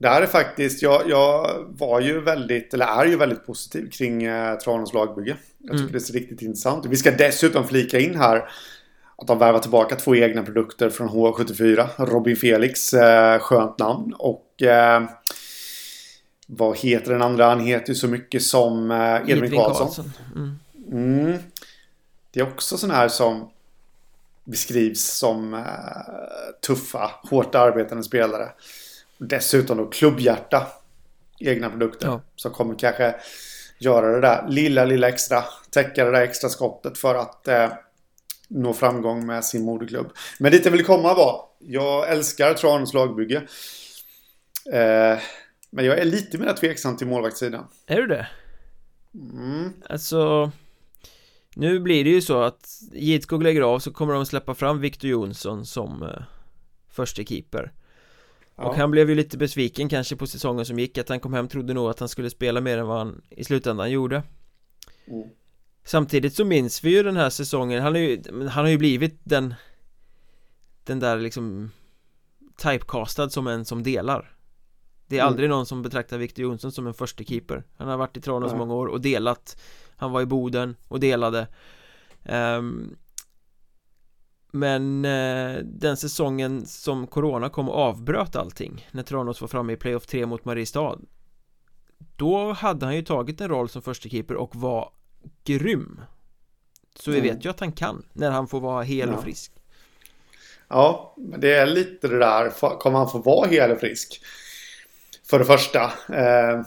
Det 0.00 0.08
här 0.08 0.22
är 0.22 0.26
faktiskt, 0.26 0.82
jag, 0.82 1.10
jag 1.10 1.64
var 1.68 2.00
ju 2.00 2.20
väldigt, 2.20 2.74
eller 2.74 2.86
är 2.86 3.06
ju 3.06 3.16
väldigt 3.16 3.46
positiv 3.46 3.90
kring 3.90 4.22
eh, 4.22 4.58
Tranås 4.58 4.94
lagbygge. 4.94 5.36
Jag 5.58 5.70
tycker 5.70 5.80
mm. 5.80 5.92
det 5.92 6.10
är 6.10 6.12
riktigt 6.12 6.42
intressant. 6.42 6.86
Vi 6.86 6.96
ska 6.96 7.10
dessutom 7.10 7.68
flika 7.68 7.98
in 7.98 8.14
här 8.14 8.50
att 9.18 9.26
de 9.26 9.38
värvar 9.38 9.58
tillbaka 9.58 9.96
två 9.96 10.16
egna 10.16 10.42
produkter 10.42 10.90
från 10.90 11.08
H74. 11.08 11.88
Robin 11.96 12.36
Felix, 12.36 12.94
eh, 12.94 13.38
skönt 13.38 13.78
namn. 13.78 14.14
Och 14.18 14.62
eh, 14.62 15.02
vad 16.46 16.78
heter 16.78 17.12
den 17.12 17.22
andra? 17.22 17.48
Han 17.48 17.60
heter 17.60 17.88
ju 17.88 17.94
så 17.94 18.08
mycket 18.08 18.42
som 18.42 18.90
eh, 18.90 19.30
Edvin 19.30 19.50
Karlsson. 19.50 19.86
Karlsson. 19.86 20.12
Mm. 20.36 20.58
Mm. 20.92 21.38
Det 22.30 22.40
är 22.40 22.48
också 22.48 22.78
sån 22.78 22.90
här 22.90 23.08
som 23.08 23.50
beskrivs 24.44 25.18
som 25.18 25.54
eh, 25.54 25.60
tuffa, 26.66 27.10
hårt 27.30 27.54
arbetande 27.54 28.04
spelare. 28.04 28.48
Dessutom 29.18 29.76
då 29.76 29.86
klubbhjärta. 29.86 30.66
Egna 31.40 31.70
produkter. 31.70 32.06
Ja. 32.06 32.20
Som 32.36 32.52
kommer 32.52 32.74
kanske 32.74 33.14
göra 33.78 34.12
det 34.12 34.20
där 34.20 34.48
lilla, 34.48 34.84
lilla 34.84 35.08
extra. 35.08 35.44
Täcka 35.70 36.04
det 36.04 36.10
där 36.10 36.22
extra 36.22 36.48
skottet 36.48 36.98
för 36.98 37.14
att 37.14 37.48
eh, 37.48 37.68
nå 38.48 38.72
framgång 38.72 39.26
med 39.26 39.44
sin 39.44 39.64
moderklubb. 39.64 40.12
Men 40.38 40.52
dit 40.52 40.64
jag 40.64 40.72
vill 40.72 40.84
komma 40.84 41.14
var, 41.14 41.44
jag 41.58 42.10
älskar 42.10 42.54
Tranås 42.54 42.94
lagbygge. 42.94 43.36
Eh, 44.72 45.18
men 45.70 45.84
jag 45.84 45.98
är 45.98 46.04
lite 46.04 46.38
mer 46.38 46.52
tveksam 46.52 46.96
till 46.96 47.06
målvaktssidan. 47.06 47.64
Är 47.86 47.96
du 47.96 48.06
det? 48.06 48.26
Mm. 49.14 49.72
Alltså 49.88 50.50
Nu 51.54 51.80
blir 51.80 52.04
det 52.04 52.10
ju 52.10 52.20
så 52.20 52.42
att 52.42 52.80
Gidskog 52.92 53.42
lägger 53.42 53.62
av 53.62 53.78
så 53.78 53.92
kommer 53.92 54.14
de 54.14 54.26
släppa 54.26 54.54
fram 54.54 54.80
Victor 54.80 55.10
Jonsson 55.10 55.66
som 55.66 56.02
eh, 56.02 56.22
första 56.90 57.24
keeper 57.24 57.72
Och 58.54 58.74
han 58.74 58.90
blev 58.90 59.08
ju 59.08 59.14
lite 59.14 59.38
besviken 59.38 59.88
kanske 59.88 60.16
på 60.16 60.26
säsongen 60.26 60.66
som 60.66 60.78
gick 60.78 60.98
Att 60.98 61.08
han 61.08 61.20
kom 61.20 61.34
hem 61.34 61.48
trodde 61.48 61.74
nog 61.74 61.90
att 61.90 62.00
han 62.00 62.08
skulle 62.08 62.30
spela 62.30 62.60
mer 62.60 62.78
än 62.78 62.86
vad 62.86 62.98
han 62.98 63.22
i 63.30 63.44
slutändan 63.44 63.90
gjorde 63.90 64.22
mm. 65.06 65.28
Samtidigt 65.88 66.34
så 66.34 66.44
minns 66.44 66.84
vi 66.84 66.90
ju 66.90 67.02
den 67.02 67.16
här 67.16 67.30
säsongen 67.30 67.82
Han, 67.82 67.96
är 67.96 68.00
ju, 68.00 68.22
han 68.48 68.64
har 68.64 68.68
ju 68.68 68.78
blivit 68.78 69.20
den 69.24 69.54
Den 70.84 71.00
där 71.00 71.18
liksom 71.18 71.70
Typecastad 72.56 73.30
som 73.30 73.46
en 73.46 73.64
som 73.64 73.82
delar. 73.82 74.36
Det 75.06 75.16
är 75.16 75.20
mm. 75.20 75.28
aldrig 75.28 75.50
någon 75.50 75.66
som 75.66 75.82
betraktar 75.82 76.18
Victor 76.18 76.42
Jonsson 76.42 76.72
som 76.72 76.86
en 76.86 76.94
första 76.94 77.24
keeper. 77.24 77.64
Han 77.76 77.88
har 77.88 77.96
varit 77.96 78.16
i 78.16 78.20
Tranås 78.20 78.54
många 78.54 78.74
år 78.74 78.86
och 78.86 79.00
delat. 79.00 79.60
Han 79.96 80.12
var 80.12 80.20
i 80.20 80.26
Boden 80.26 80.76
och 80.88 81.00
delade. 81.00 81.46
Um, 82.22 82.96
men 84.52 85.04
eh, 85.04 85.56
den 85.64 85.96
säsongen 85.96 86.66
som 86.66 87.06
Corona 87.06 87.48
kom 87.48 87.68
och 87.68 87.76
avbröt 87.76 88.36
allting 88.36 88.88
När 88.90 89.02
Tranås 89.02 89.40
var 89.40 89.48
framme 89.48 89.72
i 89.72 89.76
playoff 89.76 90.06
3 90.06 90.26
mot 90.26 90.44
Mariestad 90.44 90.98
Då 92.16 92.52
hade 92.52 92.86
han 92.86 92.96
ju 92.96 93.02
tagit 93.02 93.40
en 93.40 93.48
roll 93.48 93.68
som 93.68 93.82
första 93.82 94.08
keeper 94.08 94.34
och 94.34 94.56
var 94.56 94.90
grym 95.44 96.00
Så 96.94 97.10
vi 97.10 97.18
mm. 97.18 97.34
vet 97.34 97.44
ju 97.44 97.50
att 97.50 97.60
han 97.60 97.72
kan 97.72 98.06
när 98.12 98.30
han 98.30 98.48
får 98.48 98.60
vara 98.60 98.82
hel 98.82 99.08
ja. 99.08 99.16
och 99.16 99.22
frisk 99.22 99.52
Ja, 100.68 101.14
men 101.16 101.40
det 101.40 101.54
är 101.54 101.66
lite 101.66 102.08
det 102.08 102.18
där 102.18 102.78
Kommer 102.78 102.98
han 102.98 103.10
få 103.10 103.18
vara 103.18 103.48
hel 103.48 103.70
och 103.70 103.80
frisk? 103.80 104.20
För 105.30 105.38
det 105.38 105.44
första 105.44 105.82
eh, 106.08 106.62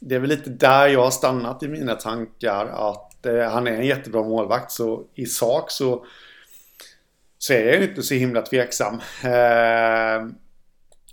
Det 0.00 0.14
är 0.14 0.18
väl 0.18 0.30
lite 0.30 0.50
där 0.50 0.88
jag 0.88 1.02
har 1.02 1.10
stannat 1.10 1.62
i 1.62 1.68
mina 1.68 1.94
tankar 1.94 2.66
att 2.66 3.26
eh, 3.26 3.50
han 3.50 3.66
är 3.66 3.72
en 3.72 3.86
jättebra 3.86 4.22
målvakt 4.22 4.72
så 4.72 5.06
i 5.14 5.26
sak 5.26 5.70
så 5.70 6.06
så 7.42 7.52
är 7.52 7.72
jag 7.72 7.82
inte 7.82 8.02
så 8.02 8.14
himla 8.14 8.42
tveksam. 8.42 8.94
Eh, 9.24 10.28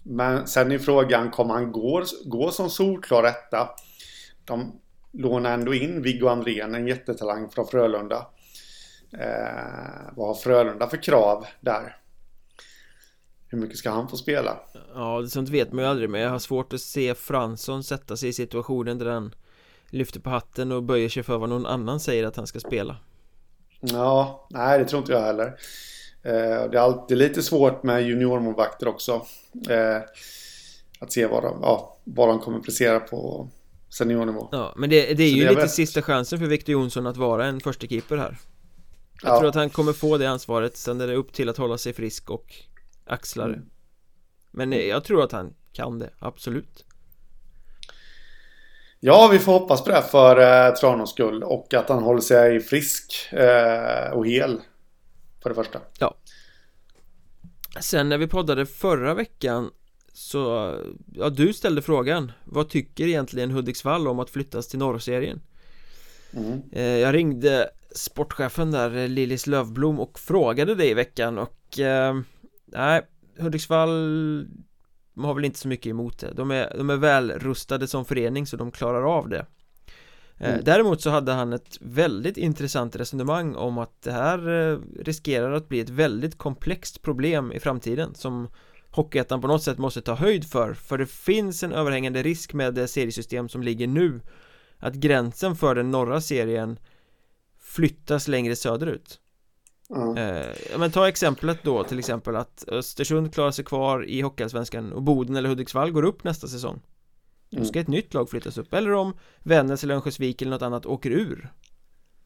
men 0.04 0.48
sen 0.48 0.72
är 0.72 0.80
frågan, 0.80 1.32
kommer 1.32 1.54
han 1.54 1.72
gå, 1.72 2.04
gå 2.26 2.52
som 2.52 2.70
solklar 2.70 3.24
etta? 3.24 3.70
De 4.46 4.80
lånar 5.12 5.54
ändå 5.54 5.74
in 5.74 6.02
Viggo 6.02 6.28
Andrén, 6.28 6.76
en 6.76 6.88
jättetalang 6.88 7.50
från 7.50 7.68
Frölunda. 7.68 8.28
Eh, 9.14 10.14
vad 10.16 10.28
har 10.28 10.36
Frölunda 10.36 10.88
för 10.88 10.98
krav 10.98 11.46
där? 11.62 11.96
Hur 13.48 13.58
mycket 13.58 13.78
ska 13.78 13.90
han 13.90 14.08
få 14.08 14.18
spela? 14.18 14.60
Ja, 14.94 15.28
sånt 15.28 15.50
vet 15.50 15.72
man 15.72 15.84
ju 15.84 15.90
aldrig 15.90 16.10
men 16.10 16.22
jag 16.22 16.30
har 16.30 16.40
svårt 16.40 16.74
att 16.74 16.82
se 16.82 17.16
Fransson 17.16 17.84
sätta 17.84 18.18
sig 18.18 18.30
i 18.30 18.34
situationen 18.34 18.98
där 18.98 19.06
han 19.06 19.36
lyfter 19.90 20.20
på 20.20 20.30
hatten 20.30 20.72
och 20.72 20.84
böjer 20.84 21.10
sig 21.10 21.24
för 21.24 21.38
vad 21.38 21.50
någon 21.50 21.66
annan 21.66 22.00
säger 22.00 22.24
att 22.24 22.36
han 22.36 22.48
ska 22.48 22.60
spela. 22.60 22.98
Ja, 23.80 24.48
nej 24.50 24.80
det 24.80 24.86
tror 24.86 25.00
inte 25.00 25.12
jag 25.12 25.22
heller. 25.22 25.46
Eh, 26.24 26.70
det 26.70 26.78
är 26.78 26.82
alltid 26.82 27.18
lite 27.18 27.42
svårt 27.42 27.84
med 27.84 28.04
juniormålvakter 28.04 28.88
också. 28.88 29.26
Eh, 29.70 29.98
att 31.00 31.12
se 31.12 31.26
vad 31.26 31.44
de, 31.44 31.60
ja, 31.62 31.98
vad 32.04 32.28
de 32.28 32.40
kommer 32.40 32.60
prestera 32.60 33.00
på 33.00 33.50
seniornivå. 33.90 34.50
Ja, 34.52 34.74
men 34.78 34.90
det, 34.90 35.14
det 35.14 35.24
är 35.24 35.32
Så 35.32 35.38
ju 35.38 35.44
det 35.44 35.50
lite 35.50 35.62
vet. 35.62 35.72
sista 35.72 36.02
chansen 36.02 36.40
för 36.40 36.46
Victor 36.46 36.74
Jonsson 36.74 37.08
att 37.08 37.18
vara 37.18 37.46
en 37.46 37.60
första 37.60 37.88
keeper 37.88 38.18
här. 38.18 38.38
Jag 39.24 39.36
ja. 39.36 39.40
tror 39.40 39.50
att 39.50 39.56
han 39.56 39.70
kommer 39.70 39.94
få 39.94 40.18
det 40.18 40.30
ansvaret, 40.30 40.78
sen 40.78 41.02
är 41.02 41.08
det 41.08 41.16
upp 41.16 41.34
till 41.34 41.50
att 41.50 41.58
hålla 41.58 41.78
sig 41.78 41.94
frisk 41.94 42.30
och 42.30 42.56
axla 43.06 43.48
det. 43.48 43.54
Mm. 43.54 43.70
Men 44.52 44.72
jag 44.72 45.04
tror 45.04 45.24
att 45.24 45.32
han 45.32 45.54
kan 45.74 46.00
det, 46.00 46.10
absolut. 46.20 46.86
Ja, 49.00 49.30
vi 49.32 49.40
får 49.40 49.52
hoppas 49.52 49.84
på 49.84 49.90
det 49.90 50.02
för 50.02 50.68
eh, 50.68 50.74
Tranås 50.74 51.10
skull 51.12 51.44
och 51.44 51.74
att 51.74 51.90
han 51.90 52.04
håller 52.04 52.22
sig 52.22 52.60
frisk 52.60 53.14
eh, 53.32 54.12
och 54.14 54.28
hel 54.28 54.62
för 55.44 55.50
det 55.50 55.56
första 55.56 55.80
Ja 56.00 56.16
Sen 57.80 58.10
när 58.10 58.18
vi 58.18 58.28
poddade 58.28 58.66
förra 58.66 59.14
veckan 59.14 59.72
så, 60.20 60.76
ja 61.14 61.30
du 61.30 61.54
ställde 61.54 61.82
frågan 61.82 62.32
Vad 62.46 62.70
tycker 62.70 63.08
egentligen 63.08 63.52
Hudiksvall 63.52 64.08
om 64.08 64.20
att 64.20 64.30
flyttas 64.30 64.68
till 64.68 64.80
norrserien? 64.80 65.42
Mm. 66.34 66.62
Eh, 66.72 66.84
jag 66.84 67.16
ringde 67.16 67.70
sportchefen 67.96 68.72
där, 68.72 69.08
Lillis 69.08 69.48
Lövblom 69.48 70.00
och 70.00 70.20
frågade 70.20 70.76
det 70.76 70.90
i 70.90 70.94
veckan 70.94 71.38
och 71.38 71.80
eh, 71.80 72.20
Nej, 72.66 73.02
Hudiksvall 73.40 73.90
har 75.18 75.34
väl 75.34 75.46
inte 75.46 75.60
så 75.60 75.68
mycket 75.68 75.90
emot 75.90 76.20
det 76.20 76.34
De 76.34 76.52
är, 76.52 76.74
de 76.78 76.90
är 76.90 76.98
väl 76.98 77.32
rustade 77.32 77.88
som 77.88 78.06
förening 78.06 78.48
så 78.48 78.58
de 78.58 78.72
klarar 78.72 79.18
av 79.18 79.30
det 79.30 79.46
Eh, 80.40 80.50
mm. 80.54 80.64
Däremot 80.64 81.02
så 81.02 81.10
hade 81.10 81.32
han 81.32 81.54
ett 81.54 81.78
väldigt 81.82 82.38
intressant 82.38 82.96
resonemang 82.96 83.56
om 83.56 83.78
att 83.78 84.02
det 84.02 84.12
här 84.12 84.50
eh, 84.50 84.80
riskerar 85.00 85.52
att 85.52 85.70
bli 85.70 85.80
ett 85.80 85.90
väldigt 85.90 86.38
komplext 86.38 87.02
problem 87.02 87.52
i 87.52 87.60
framtiden 87.60 88.16
som 88.16 88.48
Hockeyettan 88.92 89.42
på 89.42 89.48
något 89.48 89.64
sätt 89.64 89.78
måste 89.78 90.02
ta 90.02 90.14
höjd 90.14 90.46
för 90.46 90.74
för 90.74 90.98
det 90.98 91.06
finns 91.06 91.64
en 91.64 91.72
överhängande 91.72 92.24
risk 92.24 92.54
med 92.54 92.74
det 92.74 92.88
seriesystem 92.88 93.50
som 93.50 93.64
ligger 93.64 93.88
nu 93.88 94.22
att 94.78 94.94
gränsen 94.94 95.56
för 95.56 95.76
den 95.76 95.92
norra 95.92 96.22
serien 96.22 96.80
flyttas 97.60 98.28
längre 98.28 98.56
söderut 98.56 99.20
mm. 99.96 100.18
eh, 100.18 100.78
men 100.78 100.92
ta 100.92 101.08
exemplet 101.08 101.64
då 101.64 101.84
till 101.84 102.00
exempel 102.00 102.36
att 102.36 102.64
Östersund 102.68 103.34
klarar 103.34 103.52
sig 103.52 103.66
kvar 103.66 104.06
i 104.06 104.22
Hockeyallsvenskan 104.22 104.94
och 104.94 105.04
Boden 105.04 105.36
eller 105.36 105.50
Hudiksvall 105.50 105.92
går 105.92 106.04
upp 106.04 106.24
nästa 106.24 106.48
säsong 106.48 106.82
då 107.50 107.66
ska 107.66 107.80
mm. 107.80 107.82
ett 107.82 107.88
nytt 107.88 108.14
lag 108.14 108.30
flyttas 108.30 108.58
upp 108.58 108.74
eller 108.74 108.92
om 108.92 109.14
Vännäs 109.40 109.84
eller 109.84 109.94
Örnsköldsvik 109.94 110.42
eller 110.42 110.52
något 110.52 110.62
annat 110.62 110.86
åker 110.86 111.12
ur 111.12 111.54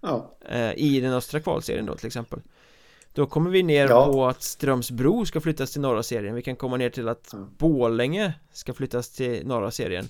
ja. 0.01 0.38
eh, 0.49 0.74
I 0.74 0.99
den 0.99 1.14
östra 1.14 1.39
kvalserien 1.39 1.86
då 1.86 1.95
till 1.95 2.07
exempel 2.07 2.41
Då 3.14 3.26
kommer 3.26 3.49
vi 3.49 3.64
ner 3.64 3.88
ja. 3.89 4.11
på 4.11 4.26
att 4.26 4.43
Strömsbro 4.43 5.26
ska 5.26 5.41
flyttas 5.41 5.72
till 5.72 5.82
norra 5.82 6.03
serien 6.03 6.36
Vi 6.36 6.41
kan 6.41 6.55
komma 6.55 6.78
ner 6.78 6.89
till 6.89 7.07
att 7.07 7.34
mm. 7.34 7.47
Bålänge 7.57 8.34
ska 8.53 8.74
flyttas 8.74 9.09
till 9.09 9.47
norra 9.47 9.72
serien 9.72 10.07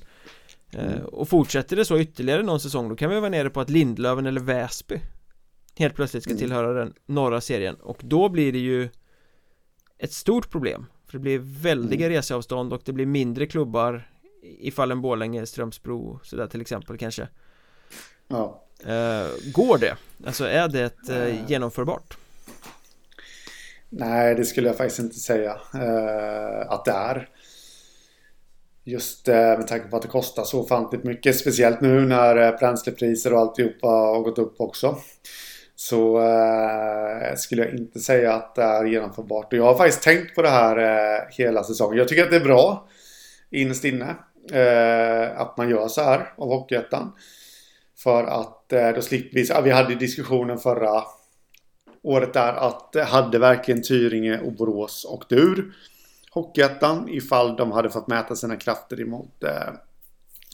eh, 0.72 0.94
mm. 0.94 1.06
Och 1.06 1.30
fortsätter 1.30 1.76
det 1.76 1.86
så 1.86 2.00
ytterligare 2.00 2.44
någon 2.44 2.60
säsong 2.60 2.90
Då 2.90 2.96
kan 2.96 3.10
vi 3.10 3.20
vara 3.20 3.30
nere 3.30 3.50
på 3.50 3.62
att 3.62 3.70
Lindlöven 3.70 4.26
eller 4.26 4.42
Väsby 4.42 5.02
Helt 5.76 5.96
plötsligt 5.96 6.24
ska 6.24 6.32
mm. 6.32 6.40
tillhöra 6.40 6.74
den 6.74 6.94
norra 7.06 7.42
serien 7.42 7.76
Och 7.76 7.98
då 8.02 8.30
blir 8.30 8.52
det 8.52 8.60
ju 8.60 8.90
Ett 9.98 10.14
stort 10.14 10.50
problem 10.50 10.86
För 11.06 11.14
det 11.14 11.22
blir 11.22 11.40
väldiga 11.40 12.06
mm. 12.06 12.18
reseavstånd 12.18 12.74
och 12.74 12.82
det 12.86 12.94
blir 12.94 13.06
mindre 13.06 13.46
klubbar 13.46 14.10
ifall 14.44 14.92
en 14.92 15.02
Borlänge, 15.02 15.46
Strömsbro 15.46 16.20
sådär 16.24 16.48
till 16.48 16.62
exempel 16.62 16.98
kanske 16.98 17.28
Ja 18.28 18.64
eh, 18.80 19.52
Går 19.54 19.78
det? 19.78 19.96
Alltså 20.26 20.46
är 20.46 20.68
det 20.68 20.82
ett, 20.82 21.10
eh, 21.10 21.52
genomförbart? 21.52 22.18
Nej, 23.96 24.36
det 24.36 24.46
skulle 24.46 24.68
jag 24.68 24.78
faktiskt 24.78 25.00
inte 25.00 25.20
säga 25.20 25.52
eh, 25.74 26.72
att 26.72 26.86
det 26.86 26.92
är. 26.92 27.30
Just 28.84 29.28
eh, 29.28 29.36
med 29.36 29.68
tanke 29.68 29.88
på 29.88 29.96
att 29.96 30.02
det 30.02 30.08
kostar 30.08 30.44
så 30.44 30.62
ofantligt 30.62 31.04
mycket. 31.04 31.38
Speciellt 31.38 31.82
nu 31.82 32.06
när 32.06 32.36
eh, 32.38 32.58
bränslepriser 32.58 33.34
och 33.34 33.40
alltihopa 33.40 33.88
har 33.88 34.20
gått 34.20 34.40
upp 34.40 34.56
också. 34.62 34.98
Så 35.76 36.22
eh, 36.22 37.36
skulle 37.36 37.64
jag 37.66 37.74
inte 37.74 38.00
säga 38.00 38.34
att 38.34 38.56
det 38.56 38.64
är 38.64 38.86
genomförbart. 38.86 39.54
Och 39.54 39.60
jag 39.60 39.64
har 39.64 39.78
faktiskt 39.78 40.04
tänkt 40.04 40.36
på 40.36 40.42
det 40.42 40.50
här 40.50 40.78
eh, 40.78 41.22
hela 41.30 41.64
säsongen. 41.64 41.98
Jag 41.98 42.08
tycker 42.08 42.24
att 42.24 42.32
det 42.32 42.36
är 42.36 42.46
bra 42.46 42.88
innerst 43.52 43.84
inne. 43.84 44.16
Eh, 44.52 45.42
att 45.42 45.58
man 45.58 45.70
gör 45.70 45.88
så 45.88 46.02
här 46.02 46.34
av 46.38 46.48
Hockeyettan. 46.48 47.12
För 47.98 48.24
att 48.24 48.74
eh, 48.74 48.90
då 48.90 49.02
slipper 49.02 49.36
vi, 49.36 49.46
ja, 49.46 49.62
vi 49.62 49.72
hade 49.72 49.96
diskussionen 49.96 50.58
förra 50.58 51.04
året 52.04 52.34
där 52.34 52.54
att 52.54 52.96
hade 53.08 53.40
verkligen 53.40 53.84
Tyringe 53.84 54.40
och 54.40 54.54
Borås 54.54 55.06
åkt 55.10 55.32
ur 55.32 55.74
Hockeyettan 56.32 57.10
ifall 57.10 57.56
de 57.56 57.72
hade 57.72 57.90
fått 57.90 58.08
mäta 58.08 58.36
sina 58.36 58.56
krafter 58.56 59.02
emot 59.02 59.44
eh, 59.44 59.74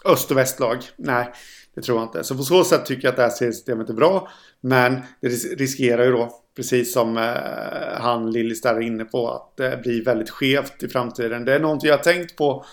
öst 0.05 0.31
och 0.31 0.37
västlag? 0.37 0.77
Nej, 0.95 1.31
det 1.75 1.81
tror 1.81 1.97
jag 1.97 2.07
inte. 2.07 2.23
Så 2.23 2.37
på 2.37 2.43
så 2.43 2.63
sätt 2.63 2.85
tycker 2.85 3.07
jag 3.07 3.11
att 3.11 3.15
det 3.15 3.23
här 3.23 3.29
systemet 3.29 3.89
är 3.89 3.93
bra. 3.93 4.29
Men 4.61 5.01
det 5.21 5.27
riskerar 5.59 6.05
ju 6.05 6.11
då, 6.11 6.41
precis 6.55 6.93
som 6.93 7.17
eh, 7.17 8.01
han 8.01 8.31
Lillis 8.31 8.61
där 8.61 8.75
är 8.75 8.81
inne 8.81 9.05
på, 9.05 9.31
att 9.31 9.57
det 9.57 9.73
eh, 9.73 9.81
blir 9.81 10.03
väldigt 10.05 10.29
skevt 10.29 10.83
i 10.83 10.87
framtiden. 10.87 11.45
Det 11.45 11.53
är 11.55 11.59
något 11.59 11.83
jag 11.83 11.97
har 11.97 12.03
tänkt 12.03 12.35
på 12.35 12.65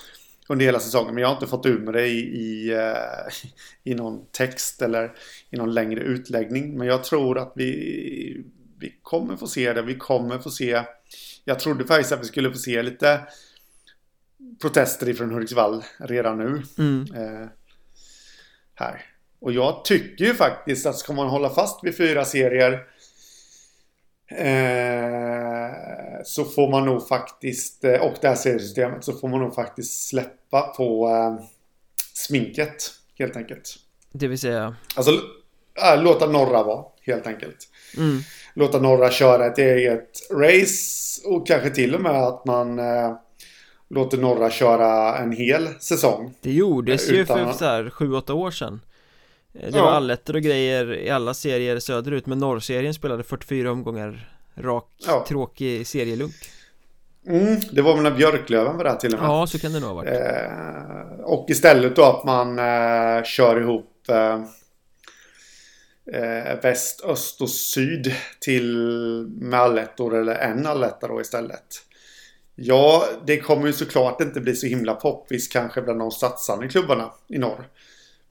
under 0.48 0.64
hela 0.64 0.80
säsongen. 0.80 1.14
Men 1.14 1.20
jag 1.20 1.28
har 1.28 1.34
inte 1.34 1.46
fått 1.46 1.66
ur 1.66 1.78
med 1.78 1.94
det 1.94 2.06
i, 2.06 2.18
i, 2.18 2.72
eh, 2.72 3.32
i 3.92 3.94
någon 3.94 4.26
text 4.32 4.82
eller 4.82 5.12
i 5.50 5.56
någon 5.56 5.74
längre 5.74 6.00
utläggning. 6.00 6.78
Men 6.78 6.86
jag 6.86 7.04
tror 7.04 7.38
att 7.38 7.52
vi, 7.54 8.44
vi 8.78 8.98
kommer 9.02 9.36
få 9.36 9.46
se 9.46 9.72
det. 9.72 9.82
Vi 9.82 9.94
kommer 9.94 10.38
få 10.38 10.50
se. 10.50 10.82
Jag 11.44 11.60
trodde 11.60 11.84
faktiskt 11.84 12.12
att 12.12 12.20
vi 12.20 12.24
skulle 12.24 12.52
få 12.52 12.58
se 12.58 12.82
lite 12.82 13.20
protester 14.60 15.08
ifrån 15.08 15.30
Hudiksvall 15.30 15.84
redan 15.98 16.38
nu. 16.38 16.62
Mm. 16.78 17.00
Uh, 17.14 17.48
här. 18.74 19.04
Och 19.40 19.52
jag 19.52 19.84
tycker 19.84 20.24
ju 20.24 20.34
faktiskt 20.34 20.86
att 20.86 20.98
ska 20.98 21.12
man 21.12 21.28
hålla 21.28 21.50
fast 21.50 21.84
vid 21.84 21.96
fyra 21.96 22.24
serier 22.24 22.86
Eh, 24.28 25.70
så 26.24 26.44
får 26.44 26.70
man 26.70 26.84
nog 26.84 27.08
faktiskt, 27.08 27.84
eh, 27.84 28.00
och 28.00 28.14
det 28.20 28.28
här 28.28 28.34
seriesystemet, 28.34 29.04
så 29.04 29.12
får 29.12 29.28
man 29.28 29.40
nog 29.40 29.54
faktiskt 29.54 30.08
släppa 30.08 30.62
på 30.62 31.08
eh, 31.08 31.44
sminket 32.14 32.90
helt 33.18 33.36
enkelt. 33.36 33.76
Det 34.12 34.28
vill 34.28 34.38
säga? 34.38 34.76
Alltså 34.94 35.10
äh, 35.92 36.02
låta 36.02 36.26
norra 36.26 36.62
vara 36.62 36.84
helt 37.00 37.26
enkelt. 37.26 37.68
Mm. 37.96 38.20
Låta 38.56 38.80
norra 38.80 39.10
köra 39.10 39.46
ett 39.46 39.58
eget 39.58 40.10
race 40.30 41.28
och 41.28 41.46
kanske 41.46 41.70
till 41.70 41.94
och 41.94 42.00
med 42.00 42.22
att 42.22 42.44
man 42.44 42.78
eh, 42.78 43.12
låter 43.88 44.18
norra 44.18 44.50
köra 44.50 45.18
en 45.18 45.32
hel 45.32 45.68
säsong. 45.80 46.34
Det 46.40 46.52
gjordes 46.52 47.10
ju 47.10 47.26
för 47.26 47.52
så 47.52 47.64
här 47.64 47.84
7-8 47.84 48.32
år 48.32 48.50
sedan 48.50 48.80
Det 49.52 49.76
ja. 49.76 49.82
var 49.82 49.90
allettor 49.90 50.36
och 50.36 50.42
grejer 50.42 50.94
i 50.94 51.10
alla 51.10 51.34
serier 51.34 51.78
söderut 51.78 52.26
Men 52.26 52.38
norrserien 52.38 52.94
spelade 52.94 53.22
44 53.22 53.72
omgångar 53.72 54.30
rak, 54.54 54.88
ja. 55.06 55.24
tråkig 55.28 55.86
serielunk 55.86 56.34
Mm, 57.28 57.60
det 57.72 57.82
var 57.82 57.94
väl 57.94 58.02
när 58.02 58.10
Björklöven 58.10 58.76
var 58.76 58.84
där 58.84 58.94
till 58.94 59.14
och 59.14 59.20
med. 59.20 59.28
Ja, 59.28 59.46
så 59.46 59.58
kan 59.58 59.72
det 59.72 59.80
nog 59.80 59.88
ha 59.88 59.94
varit. 59.94 60.10
Eh, 60.10 61.24
och 61.24 61.50
istället 61.50 61.96
då 61.96 62.02
att 62.02 62.24
man 62.24 62.58
eh, 62.58 63.24
kör 63.24 63.60
ihop 63.60 63.90
eh, 64.08 64.40
eh 66.12 66.60
väst, 66.62 67.04
öst 67.04 67.40
och 67.40 67.50
syd 67.50 68.14
till 68.40 68.76
med 69.28 69.60
allettor 69.60 70.16
eller 70.16 70.34
en 70.34 70.66
alletta 70.66 71.08
då 71.08 71.20
istället. 71.20 71.86
Ja, 72.54 73.04
det 73.26 73.40
kommer 73.40 73.66
ju 73.66 73.72
såklart 73.72 74.20
inte 74.20 74.40
bli 74.40 74.54
så 74.54 74.66
himla 74.66 74.94
poppis 74.94 75.48
kanske 75.48 75.82
bland 75.82 75.98
de 75.98 76.10
satsande 76.10 76.68
klubbarna 76.68 77.12
i 77.28 77.38
norr. 77.38 77.68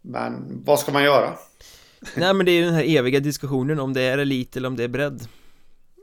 Men 0.02 0.62
vad 0.66 0.80
ska 0.80 0.92
man 0.92 1.04
göra? 1.04 1.34
Nej 2.16 2.34
men 2.34 2.46
det 2.46 2.52
är 2.52 2.56
ju 2.56 2.66
den 2.66 2.74
här 2.74 2.98
eviga 2.98 3.20
diskussionen 3.20 3.80
om 3.80 3.94
det 3.94 4.02
är 4.02 4.18
elit 4.18 4.58
eller 4.58 4.68
om 4.68 4.76
det 4.76 4.84
är 4.84 4.88
bredd 4.88 5.28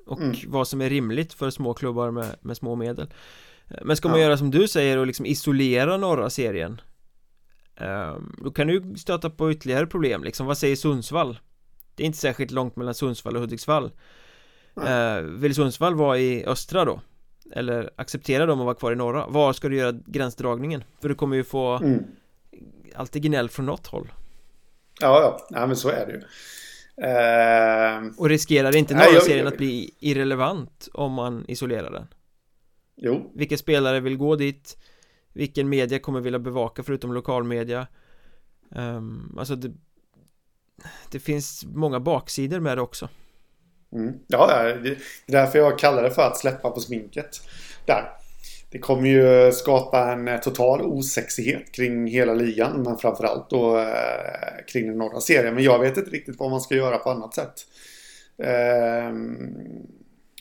och 0.07 0.21
mm. 0.21 0.37
vad 0.47 0.69
som 0.69 0.81
är 0.81 0.91
rimligt 0.91 1.33
för 1.33 1.51
små 1.51 1.75
klubbar 1.75 2.11
med, 2.11 2.37
med 2.41 2.57
små 2.57 2.75
medel 2.75 3.13
Men 3.83 3.97
ska 3.97 4.09
man 4.09 4.19
ja. 4.19 4.25
göra 4.25 4.37
som 4.37 4.51
du 4.51 4.69
säger 4.69 4.99
och 4.99 5.07
liksom 5.07 5.27
isolera 5.27 5.97
norra 5.97 6.31
serien 6.31 6.81
um, 7.81 8.37
Då 8.45 8.51
kan 8.51 8.67
du 8.67 8.95
stöta 8.97 9.31
på 9.31 9.53
ytterligare 9.53 9.87
problem 9.87 10.25
liksom, 10.25 10.47
vad 10.47 10.59
säger 10.59 10.77
Sundsvall? 10.77 11.39
Det 11.95 12.03
är 12.03 12.07
inte 12.07 12.19
särskilt 12.19 12.51
långt 12.51 12.77
mellan 12.77 12.95
Sundsvall 12.95 13.37
och 13.37 13.41
Hudiksvall 13.41 13.93
uh, 14.79 15.21
Vill 15.21 15.55
Sundsvall 15.55 15.95
vara 15.95 16.19
i 16.19 16.45
östra 16.47 16.85
då? 16.85 17.01
Eller 17.53 17.91
acceptera 17.97 18.47
dem 18.47 18.61
att 18.61 18.65
vara 18.65 18.75
kvar 18.75 18.93
i 18.93 18.97
norra? 18.97 19.27
Var 19.27 19.53
ska 19.53 19.69
du 19.69 19.77
göra 19.77 19.99
gränsdragningen? 20.07 20.85
För 21.01 21.09
du 21.09 21.15
kommer 21.15 21.37
ju 21.37 21.45
få 21.45 21.77
mm. 21.77 22.05
alltid 22.95 23.23
gnäll 23.23 23.49
från 23.49 23.67
något 23.67 23.87
håll 23.87 24.13
Ja, 25.01 25.21
ja, 25.21 25.47
ja 25.51 25.67
men 25.67 25.77
så 25.77 25.89
är 25.89 26.07
det 26.07 26.13
ju 26.13 26.23
Uh, 26.93 28.13
och 28.19 28.29
riskerar 28.29 28.77
inte 28.77 28.95
norra 28.95 29.21
serien 29.21 29.47
att 29.47 29.57
bli 29.57 29.95
irrelevant 29.99 30.89
om 30.93 31.13
man 31.13 31.45
isolerar 31.49 31.91
den? 31.91 32.07
Jo 32.97 33.33
Vilka 33.35 33.57
spelare 33.57 34.01
vill 34.01 34.17
gå 34.17 34.37
dit? 34.37 34.77
Vilken 35.33 35.69
media 35.69 35.99
kommer 35.99 36.21
vilja 36.21 36.39
bevaka 36.39 36.83
förutom 36.83 37.13
lokalmedia? 37.13 37.87
Um, 38.71 39.37
alltså 39.39 39.57
det, 39.57 39.73
det 41.11 41.19
finns 41.19 41.65
många 41.65 42.01
baksidor 42.01 42.61
med 42.61 42.79
det 42.79 42.83
också 42.83 43.09
mm. 43.93 44.15
Ja, 44.27 44.47
det 44.83 44.89
är 44.89 44.99
därför 45.27 45.59
jag 45.59 45.79
kallar 45.79 46.03
det 46.03 46.11
för 46.11 46.23
att 46.23 46.39
släppa 46.39 46.71
på 46.71 46.81
sminket 46.81 47.41
Där 47.87 48.13
det 48.73 48.79
kommer 48.79 49.09
ju 49.09 49.53
skapa 49.53 50.13
en 50.13 50.41
total 50.41 50.83
osexighet 50.83 51.73
kring 51.73 52.07
hela 52.07 52.35
ligan 52.35 52.83
men 52.83 52.99
framförallt 52.99 53.51
då 53.51 53.79
eh, 53.79 54.65
kring 54.69 54.87
den 54.87 54.99
norra 54.99 55.21
serien. 55.21 55.55
Men 55.55 55.65
jag 55.65 55.79
vet 55.79 55.97
inte 55.97 56.11
riktigt 56.11 56.39
vad 56.39 56.51
man 56.51 56.61
ska 56.61 56.75
göra 56.75 56.99
på 56.99 57.11
annat 57.11 57.35
sätt. 57.35 57.55
Eh, 58.39 59.13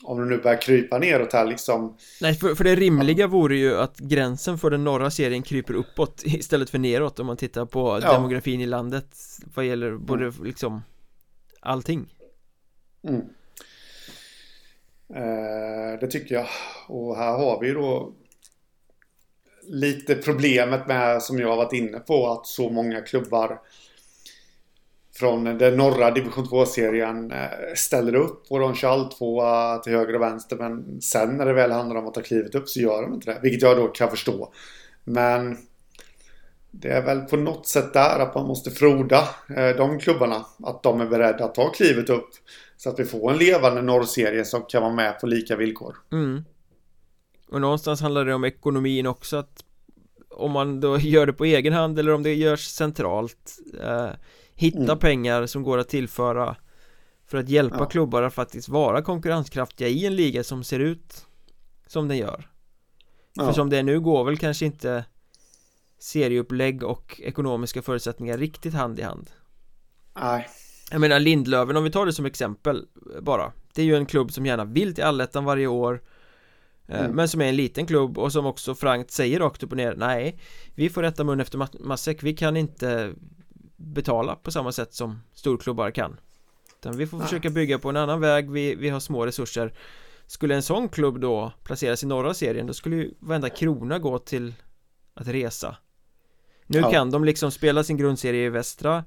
om 0.04 0.20
det 0.20 0.26
nu 0.26 0.38
börjar 0.38 0.62
krypa 0.62 0.97
neråt 0.97 1.34
här 1.34 1.45
liksom. 1.45 1.97
Nej, 2.22 2.34
för, 2.34 2.56
för 2.56 2.64
det 2.64 2.76
rimliga 2.76 3.28
vore 3.28 3.56
ju 3.56 3.78
att 3.78 3.97
gränsen 3.97 4.58
för 4.58 4.70
den 4.70 4.84
norra 4.84 5.12
serien 5.12 5.43
kryper 5.43 5.74
uppåt 5.74 6.22
istället 6.26 6.70
för 6.70 6.78
neråt 6.78 7.20
om 7.20 7.28
man 7.28 7.38
tittar 7.38 7.66
på 7.66 7.99
ja. 8.04 8.14
demografin 8.14 8.62
i 8.62 8.66
landet 8.66 9.06
vad 9.56 9.66
gäller 9.66 9.91
både 9.91 10.24
mm. 10.24 10.43
liksom 10.43 10.82
allting. 11.60 12.14
Mm. 13.08 13.22
Eh, 15.16 15.99
det 15.99 16.08
tycker 16.08 16.36
jag. 16.36 16.47
Och 16.88 17.18
här 17.18 17.38
har 17.38 17.60
vi 17.62 17.72
då 17.72 18.14
lite 19.68 20.16
problemet 20.16 20.88
med, 20.88 21.22
som 21.22 21.39
jag 21.39 21.47
har 21.49 21.58
varit 21.58 21.74
inne 21.74 21.99
på, 21.99 22.28
att 22.28 22.47
så 22.47 22.70
många 22.70 23.02
klubbar 23.02 23.60
från 25.22 25.43
den 25.43 25.78
norra 25.78 26.11
division 26.11 26.45
2-serien 26.45 27.32
eh, 27.32 27.47
ställer 27.76 28.15
upp 28.15 28.43
och 28.49 28.59
de 28.59 28.76
kör 28.76 28.89
allt 28.89 29.17
två 29.17 29.43
till 29.84 29.93
höger 29.93 30.15
och 30.15 30.22
vänster. 30.22 30.55
Men 30.55 31.01
sen 31.01 31.38
när 31.38 31.45
det 31.45 31.53
väl 31.53 31.72
handlar 31.72 31.95
om 31.95 32.07
att 32.07 32.13
ta 32.13 32.22
klivet 32.22 32.55
upp 32.55 32.69
så 32.69 32.80
gör 32.80 33.01
de 33.01 33.13
inte 33.13 33.32
det. 33.32 33.39
Vilket 33.41 33.61
jag 33.61 33.78
då 33.78 33.88
kan 33.88 34.09
förstå. 34.09 34.53
Men 35.03 35.57
det 36.72 36.88
är 36.88 37.01
väl 37.01 37.19
på 37.19 37.38
något 37.38 37.67
sätt 37.67 37.93
där 37.93 38.19
att 38.19 38.36
man 38.36 38.47
måste 38.47 38.72
froda 38.72 39.30
eh, 39.57 39.78
de 39.78 39.99
klubbarna. 39.99 40.45
Att 40.63 40.84
de 40.84 41.01
är 41.01 41.05
beredda 41.05 41.45
att 41.45 41.55
ta 41.55 41.69
klivet 41.69 42.09
upp. 42.09 42.30
Så 42.78 42.89
att 42.89 42.99
vi 42.99 43.05
får 43.05 43.32
en 43.32 43.38
levande 43.38 43.82
norrserie 43.82 44.45
som 44.45 44.61
kan 44.61 44.82
vara 44.82 44.93
med 44.93 45.19
på 45.19 45.28
lika 45.28 45.55
villkor. 45.55 45.95
Mm. 46.11 46.43
Och 47.51 47.61
någonstans 47.61 48.01
handlar 48.01 48.26
det 48.26 48.34
om 48.34 48.43
ekonomin 48.43 49.07
också 49.07 49.38
att 49.38 49.63
om 50.30 50.51
man 50.51 50.80
då 50.80 50.97
gör 50.99 51.26
det 51.26 51.34
på 51.34 51.45
egen 51.45 51.74
hand 51.74 51.99
eller 51.99 52.13
om 52.13 52.24
det 52.24 52.34
görs 52.34 52.65
centralt 52.67 53.57
eh, 53.84 54.09
hitta 54.56 54.78
mm. 54.78 54.99
pengar 54.99 55.45
som 55.45 55.64
går 55.64 55.78
att 55.78 55.89
tillföra 55.89 56.56
för 57.26 57.38
att 57.38 57.49
hjälpa 57.49 57.80
ja. 57.80 57.86
klubbar 57.86 58.24
att 58.24 58.34
faktiskt 58.34 58.70
vara 58.70 59.02
konkurrenskraftiga 59.02 59.88
i 59.88 60.06
en 60.06 60.16
liga 60.16 60.43
som 60.43 60.64
ser 60.64 60.80
ut 60.80 61.26
som 61.88 62.08
den 62.08 62.18
gör 62.18 62.49
ja. 63.34 63.45
för 63.45 63.54
som 63.54 63.70
det 63.70 63.78
är 63.78 63.84
nu 63.84 63.99
går 63.99 64.24
väl 64.24 64.38
kanske 64.38 64.66
inte 64.66 65.06
serieupplägg 65.99 66.84
och 66.84 67.22
ekonomiska 67.24 67.82
förutsättningar 67.82 68.38
riktigt 68.38 68.74
hand 68.74 68.99
i 68.99 69.02
hand 69.02 69.30
nej 70.16 70.49
jag 70.91 71.02
menar 71.02 71.20
Lindlöven 71.20 71.78
om 71.78 71.84
vi 71.84 71.91
tar 71.91 72.06
det 72.06 72.14
som 72.14 72.26
exempel 72.26 72.86
bara 73.22 73.52
det 73.74 73.82
är 73.82 73.86
ju 73.86 73.95
en 73.95 74.06
klubb 74.06 74.32
som 74.32 74.45
gärna 74.45 74.66
vill 74.66 74.95
till 74.95 75.04
allettan 75.04 75.45
varje 75.45 75.68
år 75.68 76.02
Eh, 76.91 76.99
mm. 76.99 77.16
Men 77.16 77.28
som 77.28 77.41
är 77.41 77.45
en 77.45 77.56
liten 77.56 77.86
klubb 77.86 78.18
och 78.18 78.32
som 78.32 78.45
också 78.45 78.76
frankt 78.76 79.12
säger 79.12 79.39
rakt 79.39 79.64
upp 79.64 79.72
och 79.72 79.78
ner 79.78 79.95
Nej 79.97 80.39
Vi 80.76 80.89
får 80.89 81.02
rätta 81.02 81.24
mun 81.24 81.39
efter 81.39 81.68
matsäck 81.86 82.24
Vi 82.24 82.34
kan 82.34 82.58
inte 82.58 83.14
Betala 83.84 84.36
på 84.36 84.51
samma 84.51 84.71
sätt 84.71 84.93
som 84.93 85.19
storklubbar 85.34 85.91
kan 85.91 86.19
Utan 86.79 86.97
vi 86.97 87.07
får 87.07 87.17
Nej. 87.17 87.27
försöka 87.27 87.49
bygga 87.49 87.79
på 87.79 87.89
en 87.89 87.97
annan 87.97 88.21
väg 88.21 88.51
vi, 88.51 88.75
vi 88.75 88.89
har 88.89 88.99
små 88.99 89.25
resurser 89.25 89.73
Skulle 90.27 90.55
en 90.55 90.63
sån 90.63 90.89
klubb 90.89 91.19
då 91.19 91.53
placeras 91.63 92.03
i 92.03 92.07
norra 92.07 92.34
serien 92.34 92.67
Då 92.67 92.73
skulle 92.73 92.95
ju 92.95 93.13
varenda 93.19 93.49
krona 93.49 93.99
gå 93.99 94.19
till 94.19 94.53
Att 95.13 95.27
resa 95.27 95.77
Nu 96.67 96.79
ja. 96.79 96.91
kan 96.91 97.11
de 97.11 97.25
liksom 97.25 97.51
spela 97.51 97.84
sin 97.84 97.97
grundserie 97.97 98.45
i 98.45 98.49
västra 98.49 99.03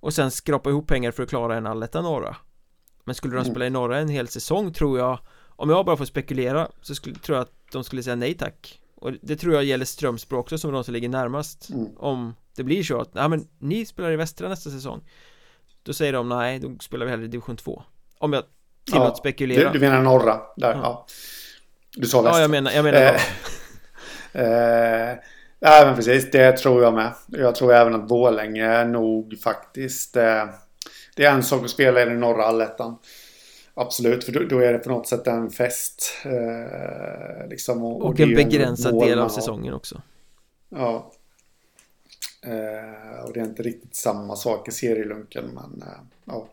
Och 0.00 0.14
sen 0.14 0.30
skrapa 0.30 0.70
ihop 0.70 0.86
pengar 0.86 1.10
för 1.10 1.22
att 1.22 1.28
klara 1.28 1.56
en 1.56 1.66
alletta 1.66 2.02
norra 2.02 2.36
Men 3.04 3.14
skulle 3.14 3.34
de 3.34 3.40
mm. 3.40 3.50
spela 3.50 3.66
i 3.66 3.70
norra 3.70 3.98
en 3.98 4.08
hel 4.08 4.28
säsong 4.28 4.72
tror 4.72 4.98
jag 4.98 5.18
om 5.58 5.70
jag 5.70 5.86
bara 5.86 5.96
får 5.96 6.04
spekulera 6.04 6.68
så 6.82 6.94
skulle, 6.94 7.14
tror 7.14 7.36
jag 7.36 7.42
att 7.42 7.72
de 7.72 7.84
skulle 7.84 8.02
säga 8.02 8.16
nej 8.16 8.34
tack 8.34 8.80
Och 8.94 9.12
det 9.22 9.36
tror 9.36 9.54
jag 9.54 9.64
gäller 9.64 9.84
Strömsbro 9.84 10.38
också 10.38 10.58
som 10.58 10.72
de 10.72 10.84
som 10.84 10.94
ligger 10.94 11.08
närmast 11.08 11.70
mm. 11.70 11.96
Om 11.96 12.34
det 12.56 12.64
blir 12.64 12.82
så 12.82 13.00
att, 13.00 13.14
nej 13.14 13.28
men 13.28 13.48
ni 13.58 13.86
spelar 13.86 14.12
i 14.12 14.16
Västra 14.16 14.48
nästa 14.48 14.70
säsong 14.70 15.00
Då 15.82 15.92
säger 15.92 16.12
de 16.12 16.28
nej, 16.28 16.58
då 16.58 16.76
spelar 16.80 17.06
vi 17.06 17.10
hellre 17.10 17.24
i 17.24 17.28
division 17.28 17.56
2 17.56 17.82
Om 18.18 18.32
jag 18.32 18.44
tillåts 18.90 19.10
ja, 19.10 19.14
spekulera 19.14 19.72
du, 19.72 19.78
du 19.78 19.86
menar 19.86 20.02
norra, 20.02 20.40
där, 20.56 20.72
ja. 20.72 20.80
ja. 20.82 21.06
Du 21.96 22.06
sa 22.06 22.22
västra 22.22 22.38
Ja, 22.38 22.42
jag 22.42 22.50
menar, 22.50 22.72
jag 22.72 22.84
menar 22.84 23.00
eh, 23.00 23.14
eh, 24.32 25.16
Nej 25.60 25.86
men 25.86 25.96
precis, 25.96 26.30
det 26.30 26.52
tror 26.52 26.82
jag 26.82 26.94
med 26.94 27.12
Jag 27.28 27.54
tror 27.54 27.72
även 27.72 27.94
att 27.94 28.08
Borlänge 28.08 28.84
nog 28.84 29.38
faktiskt 29.42 30.16
eh, 30.16 30.44
Det 31.16 31.24
är 31.24 31.32
en 31.32 31.42
sak 31.42 31.64
att 31.64 31.70
spela 31.70 32.02
i 32.02 32.04
den 32.04 32.20
norra 32.20 32.44
allettan 32.44 32.98
Absolut, 33.78 34.24
för 34.24 34.32
då, 34.32 34.40
då, 34.40 34.58
är 34.58 34.72
det 34.72 34.78
på 34.78 34.88
något 34.88 35.06
sätt 35.06 35.26
en 35.26 35.50
fest. 35.50 36.12
Eh, 36.24 37.48
liksom, 37.48 37.84
och, 37.84 38.00
och, 38.00 38.06
och 38.06 38.20
en 38.20 38.34
begränsad 38.34 39.00
del 39.00 39.18
av 39.18 39.28
säsongen 39.28 39.74
också. 39.74 40.02
Ja. 40.68 41.12
Eh, 42.46 43.24
och 43.24 43.32
det 43.32 43.40
är 43.40 43.44
inte 43.44 43.62
riktigt 43.62 43.94
samma 43.94 44.36
sak 44.36 44.68
i 44.68 44.70
serielunken, 44.70 45.44
men 45.54 45.82
eh, 45.82 45.98
ja. 46.24 46.48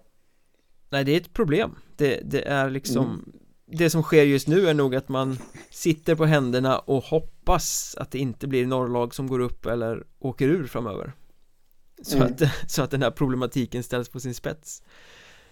Nej, 0.90 1.04
det 1.04 1.12
är 1.12 1.18
ett 1.18 1.34
problem. 1.34 1.76
Det, 1.96 2.22
det 2.24 2.48
är 2.48 2.70
liksom 2.70 3.06
mm. 3.06 3.34
Det 3.66 3.90
som 3.90 4.04
sker 4.04 4.24
just 4.24 4.48
nu 4.48 4.68
är 4.70 4.74
nog 4.74 4.96
att 4.96 5.10
man 5.10 5.38
sitter 5.70 6.16
på 6.16 6.26
händerna 6.26 6.80
och 6.80 7.04
hoppas 7.04 7.96
att 8.00 8.12
det 8.12 8.20
inte 8.20 8.48
blir 8.48 8.68
norrlag 8.68 9.16
som 9.16 9.28
går 9.28 9.40
upp 9.40 9.66
eller 9.66 10.04
åker 10.20 10.48
ur 10.48 10.68
framöver. 10.68 11.14
Så, 12.02 12.18
mm. 12.18 12.28
att, 12.28 12.42
så 12.72 12.82
att 12.84 12.92
den 12.92 13.02
här 13.02 13.12
problematiken 13.12 13.84
ställs 13.84 14.10
på 14.10 14.20
sin 14.20 14.34
spets. 14.34 14.84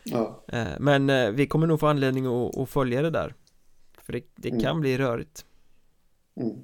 Ja. 0.04 0.44
Eh, 0.48 0.68
men 0.80 1.10
eh, 1.10 1.32
vi 1.32 1.48
kommer 1.48 1.68
nog 1.68 1.80
få 1.80 1.88
anledning 1.88 2.26
att, 2.26 2.58
att 2.58 2.70
följa 2.70 3.02
det 3.02 3.10
där 3.10 3.34
För 3.98 4.14
det, 4.14 4.24
det 4.36 4.50
mm. 4.50 4.62
kan 4.62 4.82
bli 4.82 4.98
rörigt 4.98 5.46
mm. 6.36 6.58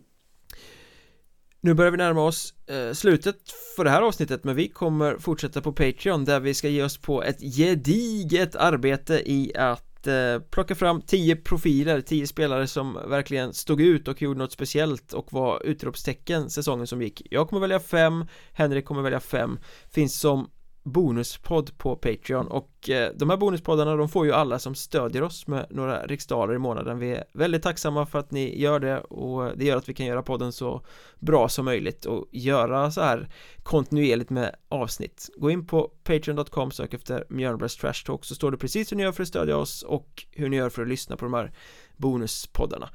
Nu 1.62 1.74
börjar 1.74 1.92
vi 1.92 1.98
närma 1.98 2.22
oss 2.22 2.54
eh, 2.68 2.94
slutet 2.94 3.36
för 3.76 3.84
det 3.84 3.90
här 3.90 4.02
avsnittet 4.02 4.44
men 4.44 4.56
vi 4.56 4.70
kommer 4.70 5.18
fortsätta 5.18 5.62
på 5.62 5.72
Patreon 5.72 6.26
där 6.26 6.40
vi 6.40 6.54
ska 6.54 6.70
ge 6.70 6.84
oss 6.84 6.98
på 6.98 7.24
ett 7.24 7.40
gediget 7.58 8.56
arbete 8.56 9.32
i 9.32 9.52
att 9.56 10.08
eh, 10.08 10.40
plocka 10.50 10.76
fram 10.76 11.02
10 11.02 11.36
profiler, 11.36 12.02
10 12.02 12.28
spelare 12.28 12.68
som 12.68 12.94
verkligen 12.94 13.54
stod 13.54 13.82
ut 13.82 14.08
och 14.08 14.22
gjorde 14.22 14.40
något 14.40 14.52
speciellt 14.52 15.14
och 15.14 15.34
var 15.34 15.66
utropstecken 15.66 16.50
säsongen 16.50 16.88
som 16.88 17.02
gick. 17.02 17.22
Jag 17.30 17.50
kommer 17.50 17.60
välja 17.60 17.80
5, 17.80 18.26
Henrik 18.54 18.86
kommer 18.86 19.02
välja 19.02 19.20
5 19.20 19.60
Finns 19.92 20.20
som 20.20 20.50
bonuspodd 20.88 21.78
på 21.78 21.96
Patreon 21.96 22.48
och 22.48 22.90
eh, 22.90 23.12
de 23.16 23.30
här 23.30 23.38
bonuspoddarna 23.38 23.96
de 23.96 24.10
får 24.10 24.26
ju 24.26 24.32
alla 24.32 24.60
som 24.60 24.76
stödjer 24.76 25.24
oss 25.24 25.48
med 25.48 25.66
några 25.70 26.06
riksdaler 26.06 26.54
i 26.54 26.58
månaden. 26.58 27.00
Vi 27.00 27.12
är 27.12 27.24
väldigt 27.34 27.64
tacksamma 27.64 28.06
för 28.06 28.20
att 28.20 28.32
ni 28.32 28.62
gör 28.62 28.80
det 28.80 29.00
och 29.00 29.58
det 29.58 29.66
gör 29.66 29.78
att 29.78 29.90
vi 29.90 29.94
kan 29.94 30.06
göra 30.06 30.24
podden 30.24 30.52
så 30.52 30.86
bra 31.20 31.50
som 31.50 31.66
möjligt 31.66 32.06
och 32.06 32.26
göra 32.32 32.92
så 32.92 33.02
här 33.02 33.30
kontinuerligt 33.64 34.30
med 34.30 34.56
avsnitt. 34.70 35.30
Gå 35.38 35.52
in 35.52 35.68
på 35.68 35.92
patreon.com, 36.04 36.72
sök 36.72 36.94
efter 36.94 37.26
Mjölnbergs 37.30 37.76
Trash 37.76 38.06
Talk 38.06 38.26
så 38.26 38.36
står 38.36 38.52
det 38.52 38.58
precis 38.58 38.92
hur 38.92 38.98
ni 38.98 39.04
gör 39.04 39.12
för 39.12 39.24
att 39.24 39.30
stödja 39.30 39.58
oss 39.58 39.84
och 39.84 40.26
hur 40.32 40.50
ni 40.50 40.58
gör 40.58 40.70
för 40.70 40.82
att 40.82 40.88
lyssna 40.88 41.18
på 41.18 41.26
de 41.26 41.34
här 41.34 41.52
bonuspoddarna. 41.98 42.90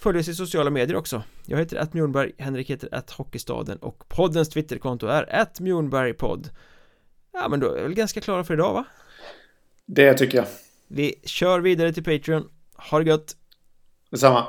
Följ 0.00 0.18
oss 0.18 0.28
i 0.28 0.34
sociala 0.34 0.70
medier 0.70 0.96
också. 0.96 1.22
Jag 1.46 1.58
heter 1.58 1.76
att 1.76 1.94
Mjornberg, 1.94 2.32
Henrik 2.38 2.70
heter 2.70 2.94
att 2.94 3.10
Hockeystaden 3.10 3.78
och 3.78 4.08
poddens 4.08 4.48
Twitterkonto 4.48 5.06
är 5.06 5.34
att 5.34 5.60
Mjornbergpodd 5.60 6.50
Ja 7.32 7.48
men 7.48 7.60
då 7.60 7.70
är 7.70 7.74
vi 7.76 7.82
väl 7.82 7.94
ganska 7.94 8.20
klara 8.20 8.44
för 8.44 8.54
idag 8.54 8.72
va? 8.72 8.84
Det 9.86 10.14
tycker 10.14 10.38
jag. 10.38 10.46
Vi 10.88 11.14
kör 11.24 11.60
vidare 11.60 11.92
till 11.92 12.04
Patreon. 12.04 12.48
Ha 12.90 12.98
det 12.98 13.04
gött. 13.04 13.36
Detsamma 14.10 14.46